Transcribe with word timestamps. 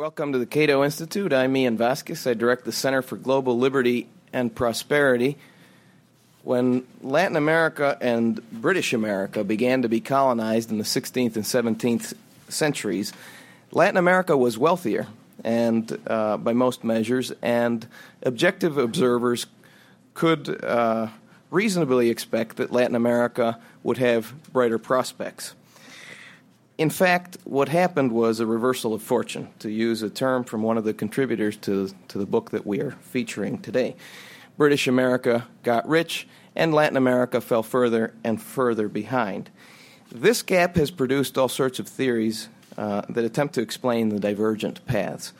Welcome 0.00 0.32
to 0.32 0.38
the 0.38 0.46
Cato 0.46 0.82
Institute. 0.82 1.30
I'm 1.30 1.54
Ian 1.54 1.76
Vasquez. 1.76 2.26
I 2.26 2.32
direct 2.32 2.64
the 2.64 2.72
Center 2.72 3.02
for 3.02 3.18
Global 3.18 3.58
Liberty 3.58 4.08
and 4.32 4.54
Prosperity. 4.54 5.36
When 6.42 6.86
Latin 7.02 7.36
America 7.36 7.98
and 8.00 8.40
British 8.50 8.94
America 8.94 9.44
began 9.44 9.82
to 9.82 9.90
be 9.90 10.00
colonized 10.00 10.70
in 10.70 10.78
the 10.78 10.84
16th 10.84 11.36
and 11.36 11.44
17th 11.44 12.14
centuries, 12.48 13.12
Latin 13.72 13.98
America 13.98 14.38
was 14.38 14.56
wealthier, 14.56 15.06
and 15.44 15.98
uh, 16.06 16.38
by 16.38 16.54
most 16.54 16.82
measures, 16.82 17.30
and 17.42 17.86
objective 18.22 18.78
observers 18.78 19.48
could 20.14 20.64
uh, 20.64 21.08
reasonably 21.50 22.08
expect 22.08 22.56
that 22.56 22.72
Latin 22.72 22.96
America 22.96 23.58
would 23.82 23.98
have 23.98 24.32
brighter 24.50 24.78
prospects. 24.78 25.54
In 26.80 26.88
fact, 26.88 27.36
what 27.44 27.68
happened 27.68 28.10
was 28.10 28.40
a 28.40 28.46
reversal 28.46 28.94
of 28.94 29.02
fortune, 29.02 29.50
to 29.58 29.70
use 29.70 30.02
a 30.02 30.08
term 30.08 30.44
from 30.44 30.62
one 30.62 30.78
of 30.78 30.84
the 30.84 30.94
contributors 30.94 31.58
to, 31.58 31.90
to 32.08 32.16
the 32.16 32.24
book 32.24 32.52
that 32.52 32.66
we 32.66 32.80
are 32.80 32.92
featuring 33.02 33.58
today. 33.58 33.96
British 34.56 34.88
America 34.88 35.46
got 35.62 35.86
rich, 35.86 36.26
and 36.56 36.72
Latin 36.72 36.96
America 36.96 37.42
fell 37.42 37.62
further 37.62 38.14
and 38.24 38.40
further 38.40 38.88
behind. 38.88 39.50
This 40.10 40.40
gap 40.40 40.76
has 40.76 40.90
produced 40.90 41.36
all 41.36 41.50
sorts 41.50 41.80
of 41.80 41.86
theories 41.86 42.48
uh, 42.78 43.02
that 43.10 43.26
attempt 43.26 43.56
to 43.56 43.60
explain 43.60 44.08
the 44.08 44.18
divergent 44.18 44.82
paths. 44.86 45.34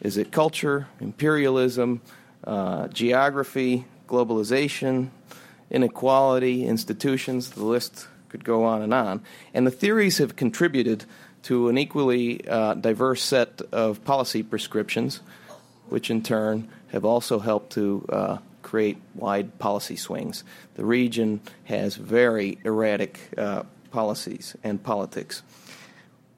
Is 0.00 0.16
it 0.16 0.30
culture, 0.30 0.86
imperialism, 1.00 2.02
uh, 2.44 2.86
geography, 2.86 3.84
globalization, 4.06 5.08
inequality, 5.72 6.64
institutions? 6.64 7.50
The 7.50 7.64
list 7.64 8.06
could 8.34 8.44
go 8.44 8.64
on 8.64 8.82
and 8.82 8.92
on. 8.92 9.22
And 9.54 9.64
the 9.64 9.70
theories 9.70 10.18
have 10.18 10.34
contributed 10.34 11.04
to 11.44 11.68
an 11.68 11.78
equally 11.78 12.44
uh, 12.48 12.74
diverse 12.74 13.22
set 13.22 13.62
of 13.70 14.04
policy 14.04 14.42
prescriptions, 14.42 15.20
which 15.88 16.10
in 16.10 16.20
turn 16.20 16.68
have 16.88 17.04
also 17.04 17.38
helped 17.38 17.74
to 17.74 18.04
uh, 18.08 18.38
create 18.62 18.98
wide 19.14 19.56
policy 19.60 19.94
swings. 19.94 20.42
The 20.74 20.84
region 20.84 21.42
has 21.62 21.94
very 21.94 22.58
erratic 22.64 23.20
uh, 23.38 23.62
policies 23.92 24.56
and 24.64 24.82
politics. 24.82 25.44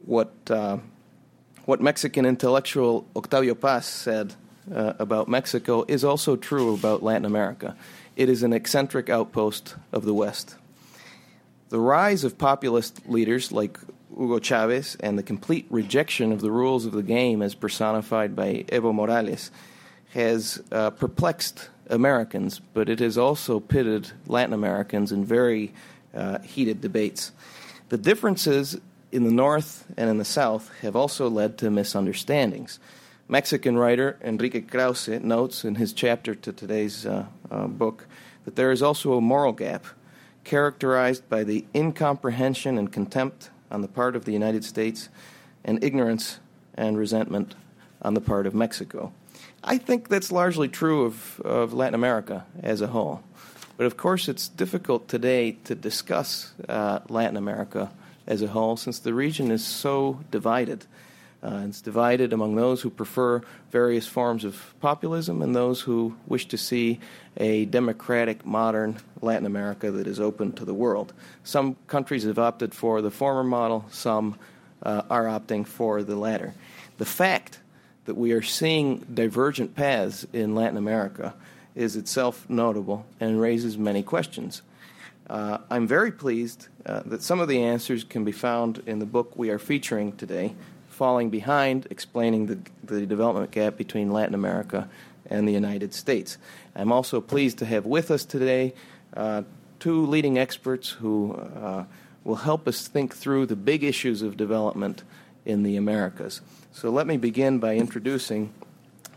What, 0.05 0.35
uh, 0.51 0.77
what 1.65 1.81
Mexican 1.81 2.27
intellectual 2.27 3.07
Octavio 3.17 3.55
Paz 3.55 3.87
said 3.87 4.35
uh, 4.71 4.93
about 4.99 5.29
Mexico 5.29 5.87
is 5.89 6.05
also 6.05 6.37
true 6.37 6.75
about 6.75 7.03
Latin 7.03 7.25
America. 7.25 7.75
It 8.17 8.29
is 8.29 8.43
an 8.43 8.53
eccentric 8.53 9.09
outpost 9.09 9.77
of 9.93 10.05
the 10.05 10.13
West. 10.13 10.57
The 11.69 11.81
rise 11.81 12.23
of 12.23 12.39
populist 12.39 13.09
leaders 13.09 13.51
like 13.51 13.79
Hugo 14.17 14.39
Chavez 14.39 14.97
and 15.01 15.19
the 15.19 15.23
complete 15.23 15.67
rejection 15.69 16.31
of 16.31 16.41
the 16.41 16.51
rules 16.51 16.87
of 16.87 16.93
the 16.93 17.03
game 17.03 17.43
as 17.43 17.55
personified 17.55 18.37
by 18.37 18.65
Evo 18.69 18.95
Morales 18.95 19.51
has 20.15 20.63
uh, 20.71 20.91
perplexed 20.91 21.69
Americans, 21.91 22.61
but 22.73 22.89
it 22.89 23.01
has 23.01 23.19
also 23.19 23.59
pitted 23.59 24.11
Latin 24.27 24.53
Americans 24.53 25.11
in 25.11 25.25
very 25.25 25.73
uh, 26.15 26.39
heated 26.41 26.81
debates. 26.81 27.33
The 27.89 27.99
differences 27.99 28.79
in 29.11 29.25
the 29.25 29.33
North 29.33 29.85
and 29.97 30.09
in 30.09 30.19
the 30.19 30.25
South 30.25 30.71
have 30.83 30.95
also 30.95 31.29
led 31.29 31.59
to 31.59 31.71
misunderstandings. 31.71 32.79
Mexican 33.29 33.77
writer 33.77 34.19
Enrique 34.23 34.61
Krauze 34.61 35.21
notes 35.21 35.65
in 35.65 35.75
his 35.75 35.93
chapter 35.93 36.35
to 36.37 36.53
today's 36.53 37.05
uh, 37.05 37.27
uh 37.51 37.67
book 37.67 38.07
that 38.45 38.55
there 38.55 38.71
is 38.71 38.83
also 38.83 39.15
a 39.15 39.21
moral 39.21 39.53
gap 39.53 39.85
characterized 40.47 41.29
by 41.29 41.43
the 41.43 41.67
incomprehension 41.75 42.79
and 42.79 42.93
contempt 42.93 43.51
on 43.69 43.83
the 43.83 43.89
part 43.89 44.15
of 44.15 44.25
the 44.25 44.33
United 44.33 44.65
States 44.65 45.09
and 45.65 45.83
ignorance 45.83 46.39
and 46.75 46.97
resentment 46.97 47.57
on 48.01 48.15
the 48.15 48.21
part 48.21 48.47
of 48.47 48.55
Mexico. 48.55 49.13
I 49.65 49.77
think 49.77 50.09
that's 50.09 50.31
largely 50.31 50.69
true 50.69 51.05
of, 51.05 51.41
of 51.41 51.75
Latin 51.75 51.97
America 51.97 52.47
as 52.63 52.81
a 52.81 52.87
whole. 52.87 53.25
But 53.77 53.87
of 53.87 53.97
course, 53.97 54.29
it's 54.29 54.47
difficult 54.47 55.09
today 55.09 55.59
to 55.65 55.75
discuss 55.75 56.53
uh, 56.69 57.01
Latin 57.09 57.37
America 57.37 57.91
as 58.25 58.41
a 58.41 58.47
whole 58.47 58.77
since 58.77 59.01
the 59.01 59.13
region 59.13 59.51
is 59.51 59.67
so 59.67 60.21
divided. 60.31 60.87
Uh, 61.47 61.63
it's 61.69 61.81
divided 61.81 62.33
among 62.33 62.57
those 62.57 62.83
who 62.83 62.91
prefer 62.91 63.41
various 63.71 64.05
forms 64.05 64.45
of 64.45 64.75
populism 64.81 65.43
and 65.43 65.55
those 65.55 65.81
who 65.81 66.17
wish 66.27 66.47
to 66.49 66.59
see 66.59 66.99
a 67.37 67.67
democratic, 67.67 68.45
modern 68.45 68.97
Latin 69.21 69.47
America 69.47 69.93
that 69.93 70.09
is 70.09 70.19
open 70.19 70.51
to 70.51 70.65
the 70.65 70.75
world. 70.75 71.13
Some 71.45 71.77
countries 71.87 72.25
have 72.25 72.41
opted 72.41 72.75
for 72.75 73.01
the 73.01 73.13
former 73.13 73.45
model, 73.45 73.85
some 73.91 74.37
uh, 74.83 75.03
are 75.09 75.27
opting 75.27 75.65
for 75.65 76.03
the 76.03 76.17
latter. 76.17 76.53
The 76.99 77.05
fact 77.05 77.61
that 78.07 78.17
we 78.17 78.33
are 78.33 78.43
seeing 78.43 79.07
divergent 79.15 79.77
paths 79.77 80.27
in 80.33 80.57
Latin 80.57 80.77
America 80.77 81.33
is 81.77 81.95
itself 81.95 82.51
notable 82.51 83.07
and 83.21 83.41
raises 83.41 83.79
many 83.79 84.03
questions. 84.03 84.63
Uh, 85.31 85.59
I'm 85.71 85.87
very 85.87 86.11
pleased 86.11 86.69
uh, 86.85 87.03
that 87.07 87.23
some 87.23 87.39
of 87.39 87.47
the 87.47 87.63
answers 87.63 88.03
can 88.03 88.25
be 88.25 88.33
found 88.33 88.83
in 88.87 88.99
the 88.99 89.07
book 89.07 89.37
we 89.37 89.51
are 89.51 89.59
featuring 89.59 90.17
today, 90.17 90.55
falling 90.97 91.29
behind, 91.29 91.87
explaining 91.91 92.47
the, 92.47 92.59
the 92.83 93.07
development 93.07 93.51
gap 93.51 93.77
between 93.77 94.11
Latin 94.11 94.35
America 94.35 94.89
and 95.29 95.47
the 95.47 95.53
United 95.53 95.93
States. 95.93 96.39
I'm 96.75 96.91
also 96.91 97.21
pleased 97.21 97.59
to 97.59 97.67
have 97.67 97.85
with 97.85 98.11
us 98.11 98.25
today 98.25 98.73
uh, 99.15 99.43
two 99.79 100.07
leading 100.07 100.39
experts 100.39 100.89
who 100.89 101.35
uh, 101.35 101.85
will 102.25 102.37
help 102.37 102.67
us 102.67 102.89
think 102.89 103.15
through 103.15 103.45
the 103.45 103.57
big 103.57 103.85
issues 103.85 104.23
of 104.23 104.39
development 104.39 105.03
in 105.45 105.65
the 105.65 105.77
Americas. 105.77 106.41
So 106.73 106.89
let 106.89 107.07
me 107.07 107.19
begin 107.19 107.59
by 107.59 107.77
introducing 107.77 108.55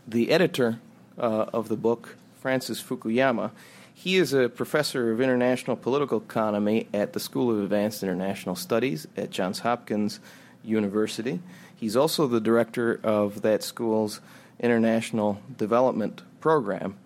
the 0.05 0.31
editor 0.31 0.79
uh, 1.17 1.45
of 1.53 1.69
the 1.69 1.77
book, 1.77 2.17
Francis 2.41 2.83
Fukuyama. 2.83 3.51
He 3.93 4.17
is 4.17 4.33
a 4.33 4.49
professor 4.49 5.11
of 5.13 5.21
international 5.21 5.77
political 5.77 6.19
economy 6.19 6.87
at 6.93 7.13
the 7.13 7.19
School 7.19 7.51
of 7.51 7.63
Advanced 7.63 8.03
International 8.03 8.55
Studies 8.55 9.07
at 9.15 9.29
Johns 9.29 9.59
Hopkins 9.59 10.19
University. 10.63 11.39
He's 11.79 11.95
also 11.95 12.27
the 12.27 12.41
director 12.41 12.99
of 13.03 13.41
that 13.43 13.63
school's 13.63 14.19
international 14.59 15.39
development 15.57 16.21
program. 16.41 16.97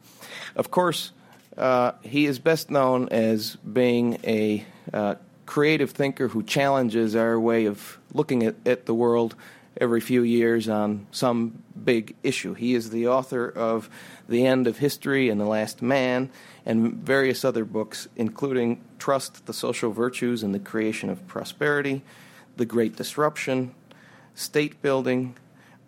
Of 0.56 0.72
course, 0.72 1.12
uh, 1.56 1.92
he 2.02 2.26
is 2.26 2.40
best 2.40 2.72
known 2.72 3.10
as 3.10 3.56
being 3.58 4.20
a 4.24 4.66
uh, 4.92 5.16
creative 5.46 5.92
thinker 5.92 6.28
who 6.28 6.42
challenges 6.42 7.16
our 7.16 7.40
way 7.40 7.66
of 7.66 8.00
looking 8.14 8.42
at, 8.42 8.56
at 8.66 8.88
the 8.88 8.96
world 8.96 9.36
every 9.80 10.02
few 10.02 10.24
years 10.24 10.68
on 10.68 11.06
some 11.12 11.62
big 11.84 12.16
issue. 12.24 12.56
He 12.56 12.74
is 12.74 12.90
the 12.90 13.08
author 13.08 13.48
of 13.48 13.90
The 14.28 14.48
End 14.48 14.66
of 14.66 14.80
History 14.80 15.30
and 15.30 15.40
The 15.40 15.46
Last 15.46 15.84
Man 15.84 16.32
and 16.66 16.94
various 16.96 17.46
other 17.46 17.66
books, 17.66 18.08
including 18.16 18.82
Trust, 18.98 19.46
the 19.46 19.54
Social 19.54 19.92
Virtues 19.92 20.42
and 20.42 20.54
the 20.54 20.60
Creation 20.60 21.10
of 21.10 21.28
Prosperity, 21.28 22.02
The 22.58 22.66
Great 22.66 22.96
Disruption, 22.96 23.76
state 24.36 24.82
building, 24.82 25.36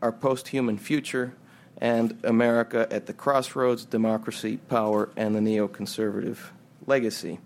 our 0.01 0.11
post 0.11 0.49
human 0.49 0.77
future, 0.77 1.33
and 1.77 2.17
America 2.23 2.87
at 2.91 3.05
the 3.05 3.13
crossroads, 3.13 3.85
democracy, 3.85 4.57
power, 4.69 5.09
and 5.17 5.35
the 5.35 5.39
neoconservative 5.39 6.37
legacy. 6.85 7.39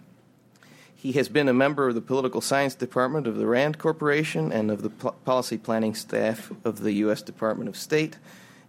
He 0.94 1.14
has 1.14 1.30
been 1.30 1.48
a 1.48 1.54
member 1.54 1.88
of 1.88 1.96
the 1.96 2.02
political 2.02 2.42
science 2.42 2.76
department 2.76 3.26
of 3.26 3.38
the 3.38 3.48
RAND 3.48 3.78
Corporation 3.78 4.52
and 4.52 4.70
of 4.70 4.82
the 4.82 4.90
policy 4.90 5.58
planning 5.58 5.96
staff 5.96 6.52
of 6.66 6.82
the 6.82 6.92
U.S. 6.94 7.22
Department 7.22 7.70
of 7.70 7.78
State, 7.78 8.18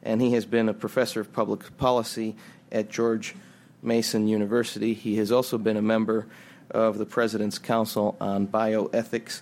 and 0.03 0.23
he 0.23 0.33
has 0.35 0.47
been 0.47 0.69
a 0.69 0.75
professor 0.75 1.21
of 1.21 1.33
public 1.33 1.77
policy 1.77 2.37
at 2.71 2.89
George 2.89 3.35
Mason 3.83 4.29
University. 4.29 4.95
He 4.95 5.17
has 5.17 5.33
also 5.33 5.59
been 5.59 5.77
a 5.77 5.83
member 5.83 6.27
of 6.71 6.99
the 6.99 7.07
President's 7.07 7.59
Council 7.59 8.17
on 8.21 8.47
Bioethics 8.47 9.41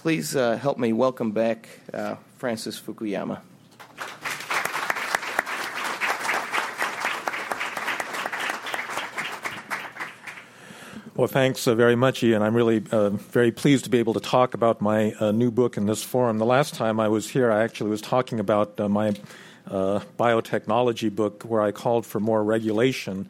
Please 0.00 0.34
uh, 0.34 0.56
help 0.56 0.78
me 0.78 0.94
welcome 0.94 1.32
back 1.32 1.68
uh, 1.92 2.14
Francis 2.38 2.80
Fukuyama. 2.80 3.38
Well, 11.14 11.28
thanks 11.28 11.66
uh, 11.66 11.74
very 11.74 11.96
much, 11.96 12.22
Ian. 12.22 12.40
I'm 12.40 12.56
really 12.56 12.82
uh, 12.90 13.10
very 13.10 13.52
pleased 13.52 13.84
to 13.84 13.90
be 13.90 13.98
able 13.98 14.14
to 14.14 14.20
talk 14.20 14.54
about 14.54 14.80
my 14.80 15.12
uh, 15.20 15.32
new 15.32 15.50
book 15.50 15.76
in 15.76 15.84
this 15.84 16.02
forum. 16.02 16.38
The 16.38 16.46
last 16.46 16.72
time 16.72 16.98
I 16.98 17.08
was 17.08 17.28
here, 17.28 17.52
I 17.52 17.62
actually 17.62 17.90
was 17.90 18.00
talking 18.00 18.40
about 18.40 18.80
uh, 18.80 18.88
my 18.88 19.14
biotechnology 19.68 21.14
book 21.14 21.42
where 21.42 21.60
I 21.60 21.72
called 21.72 22.06
for 22.06 22.20
more 22.20 22.42
regulation. 22.42 23.28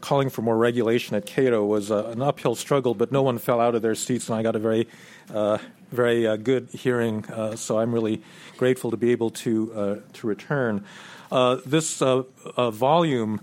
calling 0.00 0.30
for 0.30 0.42
more 0.42 0.56
regulation 0.56 1.16
at 1.16 1.26
Cato 1.26 1.66
was 1.66 1.90
an 1.90 2.22
uphill 2.22 2.54
struggle, 2.54 2.94
but 2.94 3.10
no 3.10 3.22
one 3.22 3.38
fell 3.38 3.60
out 3.60 3.74
of 3.74 3.82
their 3.82 3.96
seats, 3.96 4.28
and 4.28 4.38
I 4.38 4.44
got 4.44 4.54
a 4.54 4.60
very 4.60 4.86
very 5.90 6.26
uh, 6.26 6.36
good 6.36 6.68
hearing, 6.70 7.24
uh, 7.26 7.56
so 7.56 7.78
I'm 7.78 7.92
really 7.92 8.22
grateful 8.56 8.90
to 8.90 8.96
be 8.96 9.12
able 9.12 9.30
to 9.30 9.72
uh, 9.74 9.96
to 10.14 10.26
return. 10.26 10.84
Uh, 11.30 11.58
this 11.64 12.00
uh, 12.00 12.22
volume 12.70 13.40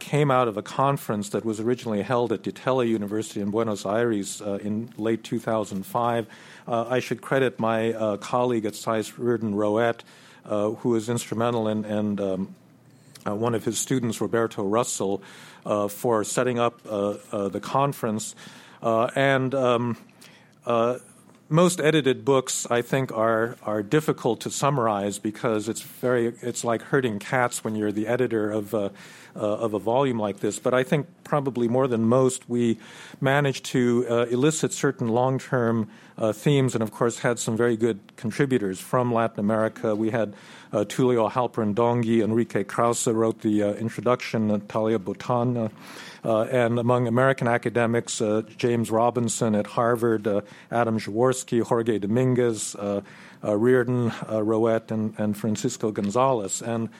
came 0.00 0.28
out 0.28 0.48
of 0.48 0.56
a 0.56 0.62
conference 0.62 1.28
that 1.28 1.44
was 1.44 1.60
originally 1.60 2.02
held 2.02 2.32
at 2.32 2.42
Di 2.42 2.50
Tella 2.50 2.84
University 2.84 3.40
in 3.40 3.50
Buenos 3.50 3.86
Aires 3.86 4.40
in 4.40 4.92
late 4.96 5.22
2005. 5.22 6.26
I 6.66 6.98
should 6.98 7.20
credit 7.20 7.60
my 7.60 8.16
colleague 8.20 8.66
at 8.66 8.74
SAIS 8.74 9.16
Riordan 9.16 9.54
Roett. 9.54 10.02
who 10.44 10.88
was 10.88 11.08
instrumental 11.08 11.68
in, 11.68 11.84
and 11.84 12.20
um, 12.20 12.54
one 13.24 13.54
of 13.54 13.64
his 13.64 13.78
students, 13.78 14.20
Roberto 14.20 14.64
Russell, 14.64 15.22
for 15.90 16.24
setting 16.24 16.58
up 16.58 16.82
the 16.82 17.60
conference. 17.62 18.34
and 18.82 19.54
um, 19.54 19.96
most 21.48 21.80
edited 21.80 22.24
books, 22.24 22.66
I 22.70 22.82
think, 22.82 23.12
are 23.12 23.56
are 23.62 23.82
difficult 23.82 24.40
to 24.42 24.50
summarize 24.50 25.18
because 25.18 25.68
it's 25.68 25.80
very 25.80 26.34
it's 26.42 26.64
like 26.64 26.82
herding 26.82 27.18
cats 27.18 27.64
when 27.64 27.74
you're 27.74 27.92
the 27.92 28.06
editor 28.06 28.50
of 28.50 28.74
uh, 28.74 28.90
uh, 29.34 29.40
of 29.40 29.74
a 29.74 29.78
volume 29.78 30.18
like 30.18 30.40
this. 30.40 30.58
But 30.58 30.74
I 30.74 30.82
think 30.82 31.06
probably 31.24 31.68
more 31.68 31.86
than 31.86 32.02
most, 32.02 32.48
we 32.48 32.78
managed 33.20 33.64
to 33.66 34.06
uh, 34.08 34.26
elicit 34.26 34.72
certain 34.72 35.08
long 35.08 35.38
term 35.38 35.88
uh, 36.18 36.32
themes, 36.32 36.74
and 36.74 36.82
of 36.82 36.90
course 36.90 37.20
had 37.20 37.38
some 37.38 37.56
very 37.56 37.76
good 37.76 38.00
contributors 38.16 38.80
from 38.80 39.12
Latin 39.12 39.40
America. 39.40 39.94
We 39.94 40.10
had 40.10 40.34
uh, 40.72 40.84
Tulio 40.84 41.30
Halperin 41.30 41.74
Donghi, 41.74 42.22
Enrique 42.22 42.64
Krauze 42.64 43.12
wrote 43.14 43.40
the 43.40 43.62
uh, 43.62 43.72
introduction, 43.74 44.48
Natalio 44.50 44.98
Botana. 44.98 45.70
Uh, 46.28 46.42
and 46.50 46.78
among 46.78 47.08
American 47.08 47.48
academics, 47.48 48.20
uh, 48.20 48.42
James 48.58 48.90
Robinson 48.90 49.54
at 49.54 49.66
Harvard, 49.66 50.26
uh, 50.26 50.42
Adam 50.70 50.98
Przeworski, 50.98 51.62
Jorge 51.62 51.98
Dominguez, 51.98 52.76
Riordan, 53.42 54.10
Roett, 54.28 54.90
and, 54.90 55.14
and, 55.18 55.38
Francisco 55.38 55.90
Gonzalez. 55.90 56.60
And 56.60 56.90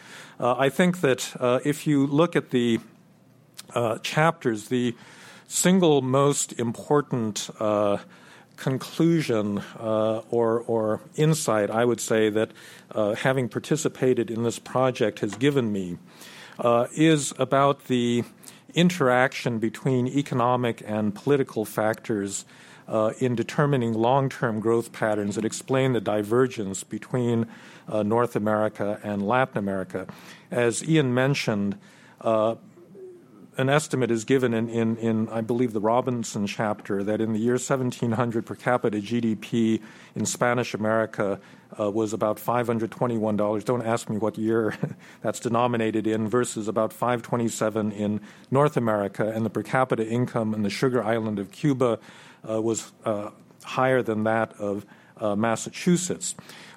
I 0.40 0.70
think 0.70 1.02
that 1.02 1.36
if 1.62 1.86
you 1.86 2.06
look 2.06 2.36
at 2.36 2.52
the 2.52 2.80
chapters, 4.02 4.68
the 4.68 4.96
single 5.46 6.00
most 6.00 6.54
important 6.58 7.50
conclusion 8.56 9.58
uh, 9.78 10.22
or, 10.30 10.60
or, 10.60 11.00
insight 11.16 11.70
I 11.70 11.84
would 11.84 12.00
say 12.00 12.28
that 12.30 12.50
uh, 12.90 13.14
having 13.14 13.48
participated 13.48 14.30
in 14.30 14.42
this 14.42 14.58
project 14.58 15.20
has 15.20 15.36
given 15.36 15.70
me 15.70 15.98
uh, 16.58 16.88
is 16.92 17.32
about 17.38 17.84
the 17.84 18.24
interaction 18.78 19.58
between 19.58 20.06
economic 20.06 20.82
and 20.86 21.12
political 21.12 21.64
factors 21.64 22.44
uh, 22.86 23.12
in 23.18 23.34
determining 23.34 23.92
long 23.92 24.28
term 24.28 24.60
growth 24.60 24.92
patterns 24.92 25.34
that 25.34 25.44
explain 25.44 25.92
the 25.92 26.00
divergence 26.00 26.84
between 26.84 27.46
uh, 27.88 28.02
North 28.04 28.36
America 28.36 29.00
and 29.02 29.26
Latin 29.26 29.58
America. 29.58 30.06
As 30.50 30.88
Ian 30.88 31.12
mentioned, 31.12 31.76
uh, 32.20 32.54
an 33.56 33.68
estimate 33.68 34.12
is 34.12 34.24
given 34.24 34.54
in, 34.54 34.68
in, 34.68 34.96
in, 34.98 35.28
I 35.30 35.40
believe, 35.40 35.72
the 35.72 35.80
Robinson 35.80 36.46
chapter 36.46 37.02
that 37.02 37.20
in 37.20 37.32
the 37.32 37.40
year 37.40 37.54
1700 37.54 38.46
per 38.46 38.54
capita 38.54 38.98
GDP 38.98 39.82
in 40.14 40.24
Spanish 40.24 40.72
America 40.72 41.40
uh, 41.78 41.90
was 41.90 42.12
about 42.12 42.38
$521. 42.38 43.64
Don't 43.64 43.86
ask 43.86 44.08
me 44.08 44.18
what 44.18 44.38
year 44.38 44.76
that's 45.22 45.40
denominated 45.40 46.06
in, 46.06 46.28
versus 46.28 46.68
about 46.68 46.92
527 46.92 47.92
in 47.92 48.20
North 48.50 48.76
America, 48.76 49.28
and 49.28 49.44
the 49.44 49.50
per 49.50 49.62
capita 49.62 50.06
income 50.06 50.54
in 50.54 50.62
the 50.62 50.70
sugar 50.70 51.02
island 51.02 51.38
of 51.38 51.50
Cuba 51.52 51.98
uh, 52.48 52.60
was 52.60 52.92
uh, 53.04 53.30
higher 53.64 54.02
than 54.02 54.24
that 54.24 54.52
of 54.58 54.86
uh, 55.18 55.34
Massachusetts. 55.34 56.34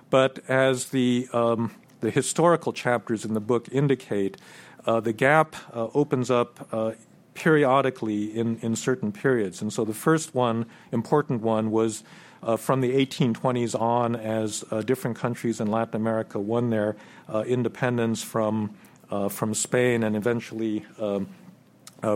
But 0.09 0.39
as 0.47 0.89
the 0.89 1.27
um, 1.31 1.71
the 2.01 2.09
historical 2.09 2.73
chapters 2.73 3.23
in 3.23 3.35
the 3.35 3.39
book 3.39 3.69
indicate, 3.71 4.35
uh, 4.85 4.99
the 4.99 5.13
gap 5.13 5.55
uh, 5.71 5.87
opens 5.93 6.31
up 6.31 6.59
periodically 7.33 8.25
in, 8.37 8.57
in 8.57 8.75
certain 8.75 9.11
periods. 9.11 9.61
And 9.61 9.71
so 9.71 9.85
the 9.85 9.93
first 9.93 10.35
one, 10.35 10.65
important 10.91 11.41
one, 11.41 11.71
was 11.71 12.03
uh, 12.43 12.57
from 12.57 12.81
the 12.81 12.91
1820s 13.05 13.79
on 13.79 14.15
as 14.15 14.63
uh, 14.71 14.81
different 14.81 15.17
countries 15.17 15.59
in 15.59 15.67
Latin 15.67 15.95
America 15.95 16.39
won 16.39 16.69
their 16.69 16.95
uh, 17.29 17.41
independence 17.41 18.23
from, 18.23 18.75
from 19.29 19.53
Spain 19.53 20.03
and 20.03 20.15
eventually 20.15 20.85
um, 20.99 21.27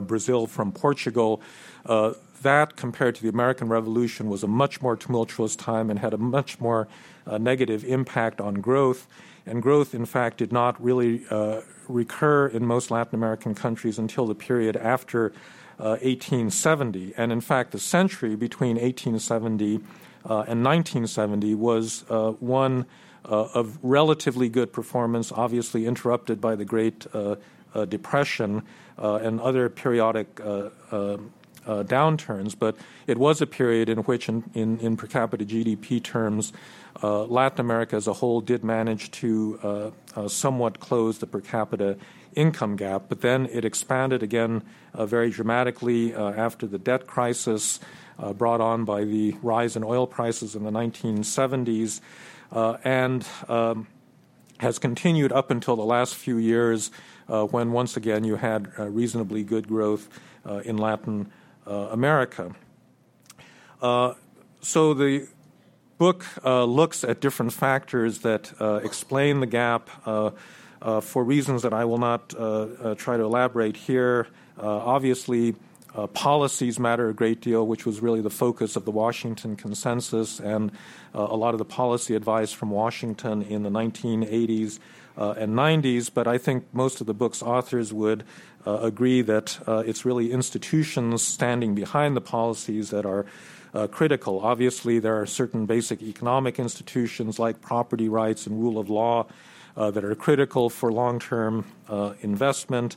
Brazil 0.04 0.48
from 0.48 0.72
Portugal. 0.72 1.42
that, 1.86 2.75
compared 2.75 3.16
to 3.16 3.22
the 3.22 3.30
American 3.30 3.69
Revolution, 3.69 4.30
was 4.30 4.44
a 4.44 4.48
much 4.48 4.81
more 4.81 4.95
tumultuous 4.95 5.56
time 5.56 5.89
and 5.89 6.00
had 6.00 6.13
a 6.13 6.18
much 6.18 6.60
more 6.60 6.88
negative 7.39 7.83
impact 7.83 8.39
on 8.39 8.56
growth. 8.56 9.07
And 9.45 9.62
growth, 9.62 9.94
in 9.94 10.06
fact, 10.06 10.38
did 10.38 10.51
not 10.51 10.81
really 10.83 11.24
uh, 11.30 11.62
recur 11.88 12.48
in 12.48 12.66
most 12.66 12.89
Latin 12.89 13.16
American 13.16 13.54
countries 13.54 14.00
until 14.00 14.25
the 14.25 14.36
period 14.36 14.75
after 14.75 15.33
uh, 15.80 16.00
1870. 16.01 17.13
And 17.16 17.31
in 17.31 17.42
fact, 17.42 17.71
the 17.71 17.80
century 17.80 18.36
between 18.36 18.78
1870 18.78 19.75
uh, 19.75 19.80
and 20.25 20.63
1970 20.63 21.56
was 21.56 22.04
uh, 22.10 22.31
one 22.31 22.86
uh, 23.25 23.48
of 23.54 23.77
relatively 23.81 24.50
good 24.50 24.72
performance, 24.74 25.31
obviously 25.31 25.86
interrupted 25.86 26.42
by 26.42 26.56
the 26.56 26.66
Great 26.66 27.06
uh, 27.13 27.36
Depression 27.88 28.63
and 28.98 29.42
other 29.42 29.68
periodic 29.69 30.39
uh, 31.68 31.83
downturns, 31.83 32.56
but 32.57 32.75
it 33.07 33.18
was 33.18 33.42
a 33.42 33.48
period 33.48 33.89
in 33.89 34.00
which, 34.00 34.30
in, 34.30 34.44
in, 34.54 34.77
in 34.80 34.95
per 34.95 35.07
capita 35.07 35.44
GDP 35.44 36.01
terms, 36.01 36.54
uh, 37.01 37.24
Latin 37.24 37.60
America 37.60 37.95
as 37.95 38.07
a 38.07 38.13
whole 38.13 38.39
did 38.42 38.63
manage 38.63 39.12
to 39.12 39.60
uh, 39.63 39.92
uh 40.16 40.28
somewhat 40.28 40.80
close 40.80 41.18
the 41.18 41.28
per 41.28 41.42
capita 41.42 41.98
income 42.36 42.75
gap, 42.75 43.06
but 43.10 43.21
then 43.21 43.48
it 43.51 43.66
expanded 43.66 44.21
again 44.21 44.62
uh, 44.94 45.06
very 45.06 45.30
dramatically 45.30 46.13
uh, 46.13 46.31
after 46.31 46.68
the 46.68 46.78
debt 46.78 47.07
crisis 47.07 47.80
Uh, 48.17 48.31
brought 48.31 48.62
on 48.62 48.85
by 48.85 49.03
the 49.03 49.35
rise 49.41 49.75
in 49.75 49.83
oil 49.83 50.07
prices 50.07 50.56
in 50.56 50.63
the 50.63 50.71
1970s, 50.71 52.00
uh, 52.53 52.77
and 52.83 53.27
um, 53.50 53.88
has 54.59 54.79
continued 54.79 55.33
up 55.33 55.51
until 55.51 55.75
the 55.75 55.83
last 55.83 56.15
few 56.15 56.38
years 56.38 56.91
uh, 57.27 57.44
when 57.44 57.73
once 57.73 57.97
again 57.97 58.23
you 58.23 58.38
had 58.38 58.71
reasonably 58.79 59.44
good 59.44 59.67
growth 59.67 60.07
in 60.63 60.77
Latin 60.77 61.29
uh, 61.67 61.89
America. 61.91 62.53
Uh, 63.81 64.13
so 64.61 64.94
the 64.94 65.27
book 65.97 66.23
uh, 66.45 66.63
looks 66.63 67.03
at 67.03 67.19
different 67.19 67.53
factors 67.53 68.19
that 68.19 68.53
explain 68.83 69.39
the 69.39 69.47
gap 69.47 69.89
for 71.01 71.23
reasons 71.23 71.63
that 71.63 71.73
I 71.73 71.85
will 71.85 71.97
not 71.97 72.29
try 72.97 73.18
to 73.18 73.23
elaborate 73.23 73.77
here. 73.77 74.27
obviously, 74.59 75.56
uh, 75.95 76.07
policies 76.07 76.77
matter 76.77 77.09
a 77.09 77.13
great 77.13 77.42
deal, 77.42 77.65
which 77.65 77.86
was 77.86 78.01
really 78.01 78.21
the 78.21 78.30
focus 78.30 78.75
of 78.75 78.86
the 78.86 78.92
Washington 78.92 79.56
Consensus 79.56 80.39
and 80.39 80.71
uh, 81.13 81.27
a 81.30 81.36
lot 81.36 81.53
of 81.53 81.57
the 81.57 81.65
policy 81.65 82.15
advice 82.15 82.51
from 82.51 82.69
Washington 82.69 83.42
in 83.42 83.63
the 83.63 83.69
1980s 83.69 84.80
uh, 85.18 85.31
and 85.38 85.56
90s. 85.56 86.12
But 86.13 86.27
I 86.27 86.38
think 86.38 86.65
most 86.74 87.00
of 87.00 87.07
the 87.07 87.13
book's 87.13 87.42
authors 87.42 87.94
would 87.94 88.25
uh, 88.68 88.80
agree 88.81 89.21
that 89.21 89.59
uh, 89.68 89.83
it's 89.85 90.04
really 90.04 90.31
institutions 90.31 91.21
standing 91.21 91.75
behind 91.75 92.18
the 92.18 92.21
policies 92.21 92.90
that 92.90 93.06
are 93.06 93.25
uh, 93.73 93.87
critical. 93.87 94.42
Obviously, 94.42 94.99
there 94.99 95.19
are 95.19 95.25
certain 95.25 95.66
basic 95.66 96.02
economic 96.02 96.59
institutions 96.59 97.40
like 97.40 97.61
property 97.61 98.09
rights 98.09 98.47
and 98.47 98.59
rule 98.59 98.80
of 98.80 98.90
law 98.90 99.28
that 99.78 100.06
are 100.06 100.16
critical 100.16 100.69
for 100.69 100.90
long 100.90 101.19
term 101.19 101.66
investment. 102.21 102.95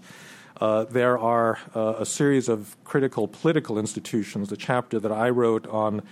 Uh, 0.60 0.84
there 0.84 1.18
are 1.18 1.58
a 1.74 2.04
series 2.04 2.48
of 2.48 2.76
critical 2.84 3.28
political 3.28 3.78
institutions. 3.78 4.48
The 4.48 4.56
chapter 4.56 4.98
that 4.98 5.12
I 5.12 5.30
wrote 5.30 5.66
on 5.68 6.02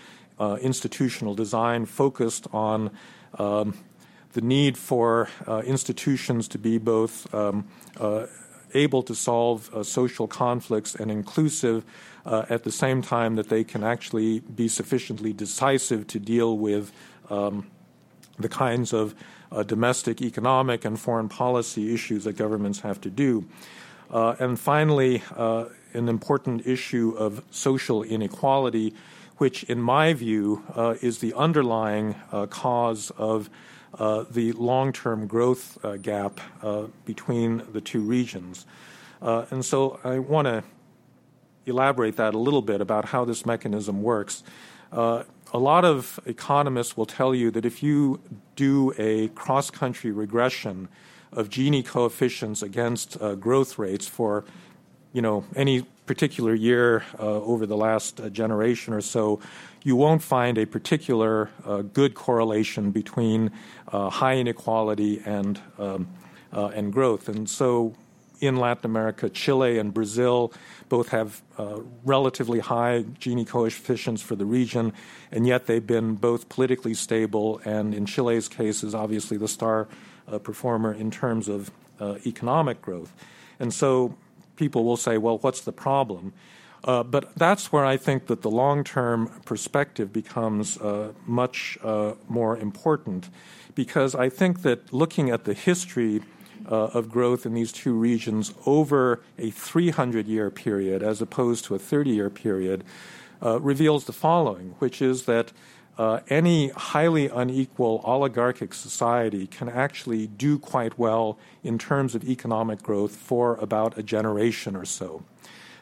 institutional 0.60 1.34
design 1.34 1.86
focused 1.86 2.46
on 2.52 2.90
um, 3.38 3.74
the 4.34 4.40
need 4.40 4.78
for 4.78 5.28
institutions 5.64 6.46
to 6.48 6.58
be 6.58 6.78
both 6.78 7.32
um, 7.34 7.66
able 8.74 9.02
to 9.02 9.14
solve 9.14 9.72
uh, 9.74 9.82
social 9.82 10.26
conflicts 10.26 10.94
and 10.94 11.10
inclusive 11.10 11.84
uh, 12.24 12.44
at 12.48 12.64
the 12.64 12.72
same 12.72 13.02
time 13.02 13.36
that 13.36 13.48
they 13.48 13.64
can 13.64 13.82
actually 13.82 14.40
be 14.40 14.68
sufficiently 14.68 15.32
decisive 15.32 16.06
to 16.08 16.18
deal 16.18 16.56
with 16.58 16.92
um, 17.30 17.66
the 18.38 18.48
kinds 18.48 18.92
of 18.92 19.14
uh, 19.52 19.62
domestic, 19.62 20.20
economic, 20.20 20.84
and 20.84 20.98
foreign 20.98 21.28
policy 21.28 21.94
issues 21.94 22.24
that 22.24 22.36
governments 22.36 22.80
have 22.80 23.00
to 23.00 23.10
do. 23.10 23.46
Uh, 24.10 24.36
and 24.38 24.58
finally, 24.58 25.22
uh, 25.36 25.66
an 25.92 26.08
important 26.08 26.66
issue 26.66 27.14
of 27.16 27.42
social 27.50 28.02
inequality, 28.02 28.94
which, 29.38 29.64
in 29.64 29.80
my 29.80 30.12
view, 30.12 30.62
uh, 30.74 30.94
is 31.02 31.18
the 31.18 31.34
underlying 31.34 32.14
cause 32.50 33.10
of 33.16 33.50
the 34.30 34.52
long 34.52 34.92
term 34.92 35.26
growth 35.26 35.78
gap 36.02 36.40
between 37.04 37.62
the 37.72 37.80
two 37.80 38.00
regions. 38.00 38.66
And 39.20 39.64
so 39.64 39.98
I 40.04 40.18
want 40.18 40.46
to 40.46 40.64
elaborate 41.66 42.16
that 42.16 42.34
a 42.34 42.38
little 42.38 42.62
bit 42.62 42.80
about 42.80 43.06
how 43.06 43.24
this 43.24 43.44
mechanism 43.44 44.02
works. 44.02 44.42
Uh, 44.92 45.24
a 45.52 45.58
lot 45.58 45.84
of 45.84 46.18
economists 46.26 46.96
will 46.96 47.06
tell 47.06 47.34
you 47.34 47.50
that 47.50 47.64
if 47.64 47.82
you 47.82 48.20
do 48.54 48.92
a 48.98 49.28
cross 49.28 49.70
country 49.70 50.10
regression 50.10 50.88
of 51.36 51.50
Gini 51.50 51.84
coefficients 51.84 52.62
against 52.62 53.18
growth 53.40 53.78
rates 53.78 54.08
for 54.08 54.44
you 55.16 55.22
know, 55.22 55.44
any 55.56 55.80
particular 56.04 56.54
year 56.54 57.02
uh, 57.18 57.22
over 57.22 57.64
the 57.64 57.76
last 57.76 58.20
uh, 58.20 58.28
generation 58.28 58.92
or 58.92 59.00
so, 59.00 59.40
you 59.82 59.96
won't 59.96 60.22
find 60.22 60.58
a 60.58 60.66
particular 60.66 61.48
uh, 61.64 61.80
good 61.80 62.14
correlation 62.14 62.90
between 62.90 63.50
uh, 63.90 64.10
high 64.10 64.36
inequality 64.36 65.22
and 65.24 65.58
um, 65.78 66.06
uh, 66.52 66.66
and 66.66 66.92
growth. 66.92 67.30
And 67.30 67.48
so, 67.48 67.94
in 68.40 68.56
Latin 68.56 68.84
America, 68.84 69.30
Chile 69.30 69.78
and 69.78 69.94
Brazil 69.94 70.52
both 70.90 71.08
have 71.08 71.40
uh, 71.56 71.80
relatively 72.04 72.60
high 72.60 73.04
Gini 73.18 73.46
coefficients 73.46 74.20
for 74.20 74.36
the 74.36 74.44
region, 74.44 74.92
and 75.32 75.46
yet 75.46 75.64
they've 75.64 75.86
been 75.86 76.16
both 76.16 76.50
politically 76.50 76.92
stable 76.92 77.62
and, 77.64 77.94
in 77.94 78.04
Chile's 78.04 78.48
case, 78.48 78.84
is 78.84 78.94
obviously 78.94 79.38
the 79.38 79.48
star 79.48 79.88
performer 80.42 80.92
in 80.92 81.10
terms 81.10 81.48
of 81.48 81.70
economic 82.26 82.82
growth. 82.82 83.12
And 83.58 83.72
so 83.72 84.14
people 84.56 84.84
will 84.84 84.96
say, 84.96 85.18
well, 85.18 85.38
what's 85.38 85.60
the 85.60 85.72
problem? 85.72 86.32
Uh, 86.84 87.02
but 87.02 87.34
that's 87.34 87.72
where 87.72 87.84
I 87.84 87.96
think 87.96 88.26
that 88.26 88.42
the 88.42 88.50
long 88.50 88.84
term 88.84 89.28
perspective 89.44 90.12
becomes 90.12 90.78
uh, 90.78 91.12
much 91.26 91.78
uh, 91.82 92.12
more 92.28 92.56
important 92.56 93.28
because 93.74 94.14
I 94.14 94.28
think 94.28 94.62
that 94.62 94.92
looking 94.92 95.30
at 95.30 95.44
the 95.44 95.54
history 95.54 96.22
uh, 96.70 96.74
of 96.94 97.10
growth 97.10 97.44
in 97.44 97.54
these 97.54 97.72
two 97.72 97.94
regions 97.94 98.54
over 98.64 99.20
a 99.38 99.50
300 99.50 100.26
year 100.26 100.50
period 100.50 101.02
as 101.02 101.20
opposed 101.20 101.64
to 101.66 101.74
a 101.74 101.78
30 101.78 102.10
year 102.10 102.30
period 102.30 102.84
uh, 103.42 103.60
reveals 103.60 104.04
the 104.04 104.12
following, 104.12 104.74
which 104.78 105.02
is 105.02 105.24
that 105.24 105.52
uh, 105.98 106.20
any 106.28 106.68
highly 106.68 107.28
unequal 107.28 108.02
oligarchic 108.04 108.74
society 108.74 109.46
can 109.46 109.68
actually 109.68 110.26
do 110.26 110.58
quite 110.58 110.98
well 110.98 111.38
in 111.62 111.78
terms 111.78 112.14
of 112.14 112.24
economic 112.28 112.82
growth 112.82 113.16
for 113.16 113.56
about 113.56 113.96
a 113.96 114.02
generation 114.02 114.76
or 114.76 114.84
so. 114.84 115.22